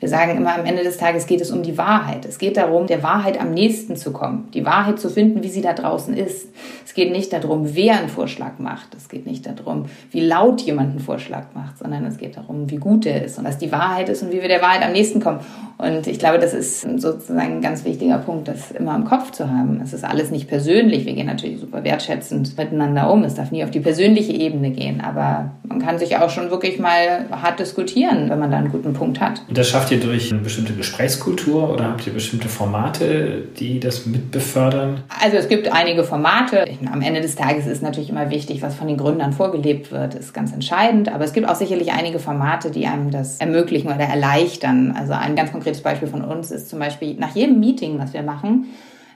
wir 0.00 0.08
sagen 0.08 0.36
immer, 0.38 0.54
am 0.54 0.64
Ende 0.64 0.82
des 0.82 0.96
Tages 0.96 1.26
geht 1.26 1.42
es 1.42 1.50
um 1.50 1.62
die 1.62 1.76
Wahrheit. 1.76 2.24
Es 2.24 2.38
geht 2.38 2.56
darum, 2.56 2.86
der 2.86 3.02
Wahrheit 3.02 3.38
am 3.38 3.52
nächsten 3.52 3.96
zu 3.96 4.12
kommen, 4.12 4.48
die 4.54 4.64
Wahrheit 4.64 4.98
zu 4.98 5.10
finden, 5.10 5.42
wie 5.42 5.48
sie 5.48 5.60
da 5.60 5.74
draußen 5.74 6.16
ist. 6.16 6.48
Es 6.86 6.94
geht 6.94 7.12
nicht 7.12 7.34
darum, 7.34 7.74
wer 7.74 7.98
einen 7.98 8.08
Vorschlag 8.08 8.58
macht. 8.58 8.94
Es 8.96 9.10
geht 9.10 9.26
nicht 9.26 9.46
darum, 9.46 9.84
wie 10.10 10.20
laut 10.20 10.62
jemand 10.62 10.90
einen 10.90 11.00
Vorschlag 11.00 11.48
macht, 11.54 11.78
sondern 11.78 12.06
es 12.06 12.16
geht 12.16 12.38
darum, 12.38 12.70
wie 12.70 12.78
gut 12.78 13.04
er 13.04 13.22
ist 13.22 13.38
und 13.38 13.44
was 13.44 13.58
die 13.58 13.70
Wahrheit 13.70 14.08
ist 14.08 14.22
und 14.22 14.32
wie 14.32 14.40
wir 14.40 14.48
der 14.48 14.62
Wahrheit 14.62 14.82
am 14.82 14.92
nächsten 14.92 15.20
kommen. 15.20 15.40
Und 15.76 16.06
ich 16.06 16.18
glaube, 16.18 16.38
das 16.38 16.54
ist 16.54 16.82
sozusagen 17.00 17.56
ein 17.56 17.60
ganz 17.60 17.84
wichtiger 17.84 18.18
Punkt, 18.18 18.48
das 18.48 18.70
immer 18.70 18.94
im 18.96 19.04
Kopf 19.04 19.32
zu 19.32 19.50
haben. 19.50 19.80
Es 19.82 19.92
ist 19.92 20.04
alles 20.04 20.30
nicht 20.30 20.48
persönlich. 20.48 21.06
Wir 21.06 21.12
gehen 21.12 21.26
natürlich 21.26 21.60
super 21.60 21.84
wertschätzend 21.84 22.56
miteinander 22.56 23.10
um. 23.10 23.22
Es 23.24 23.34
darf 23.34 23.50
nie 23.50 23.64
auf 23.64 23.70
die 23.70 23.80
persönliche 23.80 24.32
Ebene 24.32 24.70
gehen. 24.70 25.00
Aber 25.00 25.50
man 25.62 25.78
kann 25.78 25.98
sich 25.98 26.16
auch 26.16 26.30
schon 26.30 26.50
wirklich 26.50 26.78
mal 26.78 27.26
hart 27.30 27.60
diskutieren, 27.60 28.28
wenn 28.30 28.38
man 28.38 28.50
da 28.50 28.58
einen 28.58 28.72
guten 28.72 28.92
Punkt 28.92 29.20
hat. 29.20 29.42
Und 29.48 29.56
das 29.56 29.68
schafft 29.68 29.89
ihr 29.90 30.00
durch 30.00 30.32
eine 30.32 30.40
bestimmte 30.40 30.72
Gesprächskultur 30.72 31.72
oder 31.72 31.84
habt 31.84 32.06
ihr 32.06 32.12
bestimmte 32.12 32.48
Formate, 32.48 33.44
die 33.58 33.80
das 33.80 34.06
mitbefördern? 34.06 35.02
Also 35.22 35.36
es 35.36 35.48
gibt 35.48 35.72
einige 35.72 36.04
Formate. 36.04 36.64
Am 36.90 37.02
Ende 37.02 37.20
des 37.20 37.34
Tages 37.34 37.66
ist 37.66 37.82
natürlich 37.82 38.10
immer 38.10 38.30
wichtig, 38.30 38.62
was 38.62 38.74
von 38.74 38.88
den 38.88 38.96
Gründern 38.96 39.32
vorgelebt 39.32 39.92
wird, 39.92 40.14
ist 40.14 40.32
ganz 40.34 40.52
entscheidend. 40.52 41.12
Aber 41.12 41.24
es 41.24 41.32
gibt 41.32 41.48
auch 41.48 41.54
sicherlich 41.54 41.92
einige 41.92 42.18
Formate, 42.18 42.70
die 42.70 42.86
einem 42.86 43.10
das 43.10 43.38
ermöglichen 43.38 43.88
oder 43.88 44.04
erleichtern. 44.04 44.94
Also 44.96 45.12
ein 45.12 45.36
ganz 45.36 45.52
konkretes 45.52 45.82
Beispiel 45.82 46.08
von 46.08 46.22
uns 46.22 46.50
ist 46.50 46.68
zum 46.68 46.78
Beispiel 46.78 47.14
nach 47.14 47.34
jedem 47.34 47.60
Meeting, 47.60 47.98
was 47.98 48.12
wir 48.12 48.22
machen, 48.22 48.66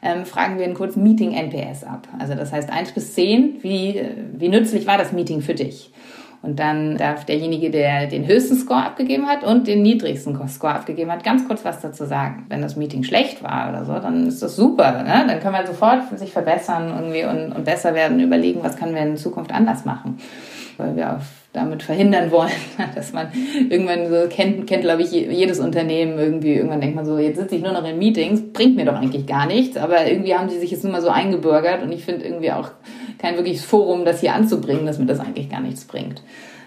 ähm, 0.03 0.27
fragen 0.27 0.59
wir 0.59 0.65
einen 0.65 0.75
kurzen 0.75 1.03
Meeting-NPS 1.03 1.85
ab. 1.85 2.09
Also 2.19 2.35
das 2.35 2.53
heißt 2.53 2.71
1 2.71 2.93
bis 2.93 3.15
10, 3.15 3.63
wie, 3.63 4.03
wie 4.35 4.49
nützlich 4.49 4.87
war 4.87 4.99
das 4.99 5.13
Meeting 5.13 5.41
für 5.41 5.55
dich? 5.55 5.91
Und 6.45 6.59
dann 6.61 6.99
darf 6.99 7.25
derjenige, 7.25 7.71
der 7.71 8.07
den 8.07 8.27
höchsten 8.27 8.57
Score 8.57 8.85
abgegeben 8.85 9.27
hat 9.27 9.43
und 9.45 9.67
den 9.67 9.81
niedrigsten 9.81 10.37
Score 10.49 10.75
abgegeben 10.75 11.11
hat, 11.11 11.25
ganz 11.25 11.49
kurz 11.49 11.65
was 11.65 11.81
dazu 11.81 12.05
sagen. 12.05 12.45
Wenn 12.51 12.61
das 12.61 12.77
Meeting 12.77 13.03
schlecht 13.03 13.43
war 13.43 13.71
oder 13.71 13.87
so, 13.87 13.95
dann 13.95 14.27
ist 14.27 14.43
das 14.43 14.55
super. 14.55 15.03
Ne? 15.05 15.25
Dann 15.27 15.41
können 15.41 15.55
wir 15.55 15.67
sofort 15.67 16.19
sich 16.19 16.33
verbessern 16.33 16.93
irgendwie 16.95 17.25
und, 17.25 17.57
und 17.57 17.65
besser 17.65 17.95
werden, 17.95 18.21
überlegen, 18.21 18.63
was 18.63 18.77
können 18.77 18.95
wir 18.95 19.01
in 19.01 19.17
Zukunft 19.17 19.53
anders 19.53 19.87
machen. 19.87 20.19
Weil 20.77 20.97
wir 20.97 21.15
auf 21.15 21.44
damit 21.55 21.85
verhindern 21.85 22.31
wollen, 22.31 22.51
dass 22.95 23.13
man 23.13 23.29
irgendwann 23.71 24.09
so 24.11 24.29
kennt, 24.29 24.67
kennt 24.67 24.83
glaube 24.83 25.03
ich, 25.03 25.13
jedes 25.13 25.61
Unternehmen 25.61 26.19
irgendwie, 26.19 26.55
irgendwann 26.55 26.81
denkt 26.81 26.97
man 26.97 27.07
so, 27.07 27.17
jetzt 27.17 27.39
sitze 27.39 27.55
ich 27.55 27.63
nur 27.63 27.73
noch 27.73 27.89
in 27.89 27.99
Meetings, 27.99 28.53
bringt 28.53 28.77
mir 28.77 28.85
doch 28.85 28.97
eigentlich 28.97 29.27
gar 29.27 29.47
nichts, 29.47 29.77
aber 29.77 30.07
irgendwie 30.07 30.35
haben 30.35 30.51
sie 30.51 30.59
sich 30.59 30.73
jetzt 30.73 30.83
nur 30.83 30.93
mal 30.93 31.01
so 31.01 31.09
eingebürgert 31.09 31.83
und 31.83 31.93
ich 31.93 32.05
finde 32.05 32.27
irgendwie 32.27 32.53
auch 32.53 32.71
kein 33.19 33.37
wirkliches 33.37 33.65
Forum, 33.65 34.05
das 34.05 34.21
hier 34.21 34.35
anzubringen, 34.35 34.85
dass 34.85 34.99
mir 34.99 35.07
das 35.07 35.21
eigentlich 35.21 35.49
gar 35.49 35.61
nichts 35.61 35.85
bringt. 35.85 36.23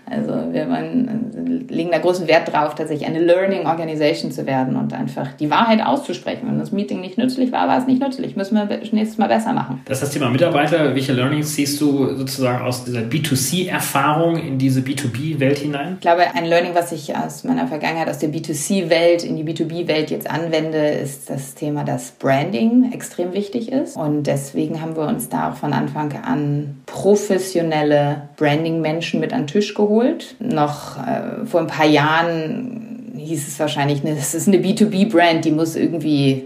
Also 0.09 0.53
wir 0.53 0.65
man, 0.65 1.65
legen 1.69 1.91
da 1.91 1.97
großen 1.97 2.27
Wert 2.27 2.51
drauf, 2.51 2.75
tatsächlich 2.75 3.07
eine 3.07 3.19
Learning 3.19 3.65
Organization 3.65 4.31
zu 4.31 4.45
werden 4.45 4.75
und 4.75 4.93
einfach 4.93 5.33
die 5.33 5.49
Wahrheit 5.49 5.85
auszusprechen. 5.85 6.47
Wenn 6.47 6.59
das 6.59 6.71
Meeting 6.71 7.01
nicht 7.01 7.17
nützlich 7.17 7.51
war, 7.51 7.67
war 7.67 7.77
es 7.77 7.87
nicht 7.87 8.01
nützlich. 8.01 8.35
Müssen 8.35 8.55
wir 8.55 8.65
nächstes 8.65 9.17
Mal 9.17 9.27
besser 9.27 9.53
machen. 9.53 9.81
Das 9.85 9.97
ist 9.97 10.03
das 10.03 10.09
Thema 10.11 10.29
Mitarbeiter. 10.29 10.95
Welche 10.95 11.13
Learnings 11.13 11.55
siehst 11.55 11.81
du 11.81 12.15
sozusagen 12.15 12.63
aus 12.63 12.85
dieser 12.85 13.01
B2C-Erfahrung 13.01 14.37
in 14.37 14.57
diese 14.57 14.81
B2B-Welt 14.81 15.59
hinein? 15.59 15.93
Ich 15.95 16.01
glaube, 16.01 16.23
ein 16.33 16.45
Learning, 16.45 16.71
was 16.73 16.91
ich 16.91 17.15
aus 17.15 17.43
meiner 17.43 17.67
Vergangenheit 17.67 18.09
aus 18.09 18.19
der 18.19 18.29
B2C-Welt 18.29 19.23
in 19.23 19.35
die 19.35 19.43
B2B-Welt 19.43 20.09
jetzt 20.09 20.29
anwende, 20.29 20.77
ist 20.77 21.29
das 21.29 21.55
Thema, 21.55 21.83
dass 21.83 22.11
Branding 22.11 22.91
extrem 22.93 23.33
wichtig 23.33 23.71
ist. 23.71 23.97
Und 23.97 24.23
deswegen 24.23 24.81
haben 24.81 24.95
wir 24.95 25.07
uns 25.07 25.27
da 25.27 25.51
auch 25.51 25.55
von 25.55 25.73
Anfang 25.73 26.13
an 26.23 26.81
professionelle 26.85 28.29
Branding-Menschen 28.37 29.19
mit 29.19 29.33
an 29.33 29.41
den 29.41 29.47
Tisch 29.47 29.73
geholt 29.73 29.96
geholt. 29.97 30.35
Noch 30.39 30.97
äh, 30.97 31.45
vor 31.45 31.61
ein 31.61 31.67
paar 31.67 31.85
Jahren 31.85 33.13
hieß 33.15 33.47
es 33.47 33.59
wahrscheinlich, 33.59 34.03
ne, 34.03 34.15
das 34.15 34.35
ist 34.35 34.47
eine 34.47 34.57
B2B-Brand, 34.57 35.45
die 35.45 35.51
muss 35.51 35.75
irgendwie 35.75 36.45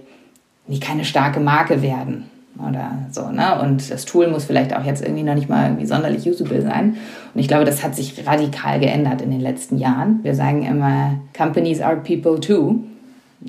nicht 0.68 0.82
keine 0.82 1.06
starke 1.06 1.40
Marke 1.40 1.82
werden 1.82 2.30
oder 2.58 2.92
so, 3.12 3.30
ne? 3.30 3.60
Und 3.62 3.90
das 3.92 4.06
Tool 4.06 4.28
muss 4.28 4.46
vielleicht 4.46 4.76
auch 4.76 4.84
jetzt 4.84 5.02
irgendwie 5.02 5.24
noch 5.24 5.36
nicht 5.36 5.50
mal 5.50 5.68
irgendwie 5.68 5.86
sonderlich 5.86 6.28
usable 6.28 6.62
sein. 6.62 6.98
Und 7.34 7.42
ich 7.42 7.48
glaube, 7.48 7.66
das 7.66 7.84
hat 7.84 7.96
sich 7.96 8.26
radikal 8.26 8.80
geändert 8.80 9.22
in 9.22 9.32
den 9.32 9.42
letzten 9.42 9.78
Jahren. 9.78 10.20
Wir 10.24 10.36
sagen 10.36 10.64
immer, 10.64 11.16
Companies 11.36 11.82
are 11.82 11.98
people 11.98 12.40
too. 12.40 12.82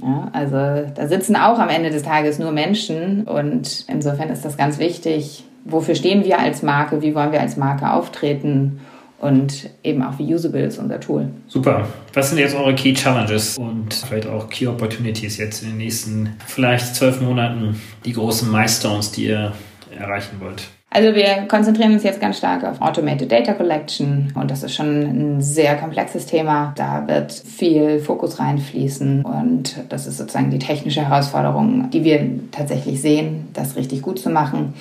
Ja, 0.00 0.30
also 0.32 0.90
da 0.94 1.06
sitzen 1.06 1.36
auch 1.36 1.58
am 1.58 1.68
Ende 1.68 1.90
des 1.90 2.02
Tages 2.02 2.38
nur 2.38 2.50
Menschen 2.50 3.24
und 3.24 3.84
insofern 3.88 4.30
ist 4.30 4.44
das 4.44 4.56
ganz 4.56 4.78
wichtig. 4.78 5.44
Wofür 5.64 5.94
stehen 5.94 6.24
wir 6.24 6.38
als 6.38 6.62
Marke? 6.62 7.02
Wie 7.02 7.14
wollen 7.14 7.30
wir 7.30 7.40
als 7.40 7.58
Marke 7.58 7.92
auftreten? 7.92 8.80
Und 9.22 9.70
eben 9.84 10.02
auch 10.02 10.18
wie 10.18 10.34
usable 10.34 10.64
ist 10.64 10.78
unser 10.78 11.00
Tool. 11.00 11.28
Super. 11.46 11.86
Was 12.12 12.30
sind 12.30 12.38
jetzt 12.38 12.54
eure 12.54 12.74
Key 12.74 12.92
Challenges 12.92 13.56
und 13.56 13.94
vielleicht 13.94 14.26
auch 14.26 14.50
Key 14.50 14.66
Opportunities 14.66 15.38
jetzt 15.38 15.62
in 15.62 15.70
den 15.70 15.78
nächsten 15.78 16.36
vielleicht 16.44 16.96
zwölf 16.96 17.20
Monaten, 17.20 17.80
die 18.04 18.12
großen 18.12 18.50
Milestones, 18.50 19.12
die 19.12 19.26
ihr 19.26 19.52
erreichen 19.96 20.40
wollt? 20.40 20.64
Also 20.90 21.14
wir 21.14 21.46
konzentrieren 21.48 21.94
uns 21.94 22.02
jetzt 22.02 22.20
ganz 22.20 22.36
stark 22.36 22.64
auf 22.64 22.82
Automated 22.82 23.32
Data 23.32 23.54
Collection 23.54 24.30
und 24.34 24.50
das 24.50 24.62
ist 24.62 24.74
schon 24.74 25.36
ein 25.36 25.40
sehr 25.40 25.76
komplexes 25.76 26.26
Thema. 26.26 26.74
Da 26.76 27.06
wird 27.06 27.32
viel 27.32 28.00
Fokus 28.00 28.38
reinfließen 28.38 29.24
und 29.24 29.84
das 29.88 30.06
ist 30.06 30.18
sozusagen 30.18 30.50
die 30.50 30.58
technische 30.58 31.08
Herausforderung, 31.08 31.88
die 31.90 32.04
wir 32.04 32.28
tatsächlich 32.50 33.00
sehen, 33.00 33.48
das 33.54 33.76
richtig 33.76 34.02
gut 34.02 34.18
zu 34.18 34.28
machen. 34.28 34.74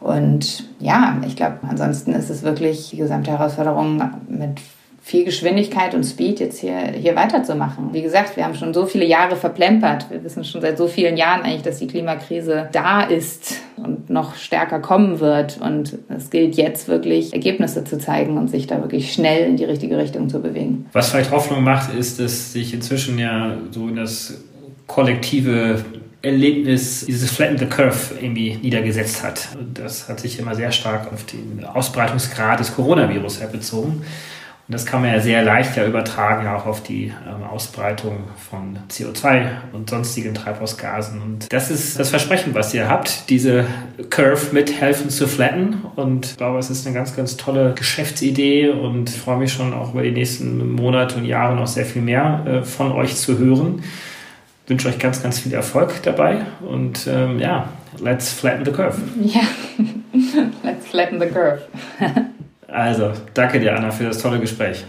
Und 0.00 0.64
ja, 0.78 1.20
ich 1.26 1.36
glaube, 1.36 1.58
ansonsten 1.68 2.12
ist 2.12 2.30
es 2.30 2.42
wirklich 2.42 2.90
die 2.90 2.96
gesamte 2.96 3.30
Herausforderung 3.30 4.02
mit 4.28 4.60
viel 5.02 5.24
Geschwindigkeit 5.24 5.94
und 5.94 6.04
Speed 6.04 6.40
jetzt 6.40 6.60
hier, 6.60 6.92
hier 6.92 7.16
weiterzumachen. 7.16 7.92
Wie 7.92 8.02
gesagt, 8.02 8.36
wir 8.36 8.44
haben 8.44 8.54
schon 8.54 8.74
so 8.74 8.86
viele 8.86 9.04
Jahre 9.04 9.34
verplempert. 9.34 10.10
Wir 10.10 10.22
wissen 10.22 10.44
schon 10.44 10.60
seit 10.60 10.76
so 10.76 10.88
vielen 10.88 11.16
Jahren 11.16 11.42
eigentlich, 11.42 11.62
dass 11.62 11.78
die 11.78 11.86
Klimakrise 11.86 12.68
da 12.72 13.02
ist 13.02 13.60
und 13.76 14.10
noch 14.10 14.36
stärker 14.36 14.78
kommen 14.78 15.18
wird. 15.18 15.58
Und 15.60 15.98
es 16.08 16.30
gilt 16.30 16.56
jetzt 16.56 16.86
wirklich, 16.86 17.32
Ergebnisse 17.32 17.82
zu 17.84 17.98
zeigen 17.98 18.36
und 18.36 18.48
sich 18.48 18.66
da 18.66 18.80
wirklich 18.82 19.12
schnell 19.12 19.48
in 19.48 19.56
die 19.56 19.64
richtige 19.64 19.96
Richtung 19.96 20.28
zu 20.28 20.40
bewegen. 20.40 20.86
Was 20.92 21.10
vielleicht 21.10 21.30
Hoffnung 21.30 21.64
macht, 21.64 21.94
ist, 21.94 22.20
dass 22.20 22.52
sich 22.52 22.74
inzwischen 22.74 23.18
ja 23.18 23.56
so 23.70 23.88
in 23.88 23.96
das 23.96 24.44
kollektive 24.86 25.82
Erlebnis 26.22 27.06
dieses 27.06 27.30
Flatten 27.30 27.58
the 27.58 27.66
Curve 27.66 28.14
irgendwie 28.20 28.56
niedergesetzt 28.56 29.22
hat. 29.22 29.48
Und 29.58 29.78
das 29.78 30.08
hat 30.08 30.20
sich 30.20 30.38
immer 30.38 30.54
sehr 30.54 30.72
stark 30.72 31.12
auf 31.12 31.24
den 31.24 31.64
Ausbreitungsgrad 31.64 32.60
des 32.60 32.74
Coronavirus 32.74 33.38
bezogen. 33.52 34.02
Und 34.70 34.74
das 34.74 34.86
kann 34.86 35.00
man 35.00 35.12
ja 35.12 35.18
sehr 35.18 35.42
leicht 35.42 35.76
ja 35.76 35.84
übertragen 35.84 36.46
auch 36.46 36.64
auf 36.64 36.80
die 36.80 37.06
ähm, 37.06 37.42
Ausbreitung 37.42 38.18
von 38.48 38.78
CO2 38.88 39.48
und 39.72 39.90
sonstigen 39.90 40.32
Treibhausgasen. 40.32 41.20
Und 41.20 41.52
das 41.52 41.72
ist 41.72 41.98
das 41.98 42.10
Versprechen, 42.10 42.54
was 42.54 42.72
ihr 42.72 42.88
habt, 42.88 43.28
diese 43.30 43.64
Curve 44.10 44.54
mithelfen 44.54 45.10
zu 45.10 45.26
flatten. 45.26 45.82
Und 45.96 46.26
ich 46.26 46.36
glaube, 46.36 46.60
es 46.60 46.70
ist 46.70 46.86
eine 46.86 46.94
ganz, 46.94 47.16
ganz 47.16 47.36
tolle 47.36 47.74
Geschäftsidee 47.74 48.68
und 48.68 49.10
ich 49.10 49.16
freue 49.16 49.38
mich 49.38 49.52
schon 49.52 49.74
auch 49.74 49.92
über 49.92 50.04
die 50.04 50.12
nächsten 50.12 50.70
Monate 50.72 51.16
und 51.16 51.24
Jahre 51.24 51.56
noch 51.56 51.66
sehr 51.66 51.84
viel 51.84 52.02
mehr 52.02 52.44
äh, 52.46 52.62
von 52.62 52.92
euch 52.92 53.16
zu 53.16 53.38
hören. 53.38 53.82
Ich 54.70 54.72
wünsche 54.72 54.86
euch 54.86 55.00
ganz, 55.00 55.20
ganz 55.20 55.40
viel 55.40 55.52
Erfolg 55.52 56.00
dabei 56.04 56.42
und 56.60 57.08
ähm, 57.08 57.40
ja, 57.40 57.70
let's 57.98 58.32
flatten 58.32 58.64
the 58.64 58.70
curve. 58.70 58.96
Ja, 59.20 59.40
let's 60.62 60.86
flatten 60.86 61.18
the 61.18 61.26
curve. 61.26 61.62
Also, 62.68 63.10
danke 63.34 63.58
dir, 63.58 63.76
Anna, 63.76 63.90
für 63.90 64.04
das 64.04 64.18
tolle 64.18 64.38
Gespräch. 64.38 64.84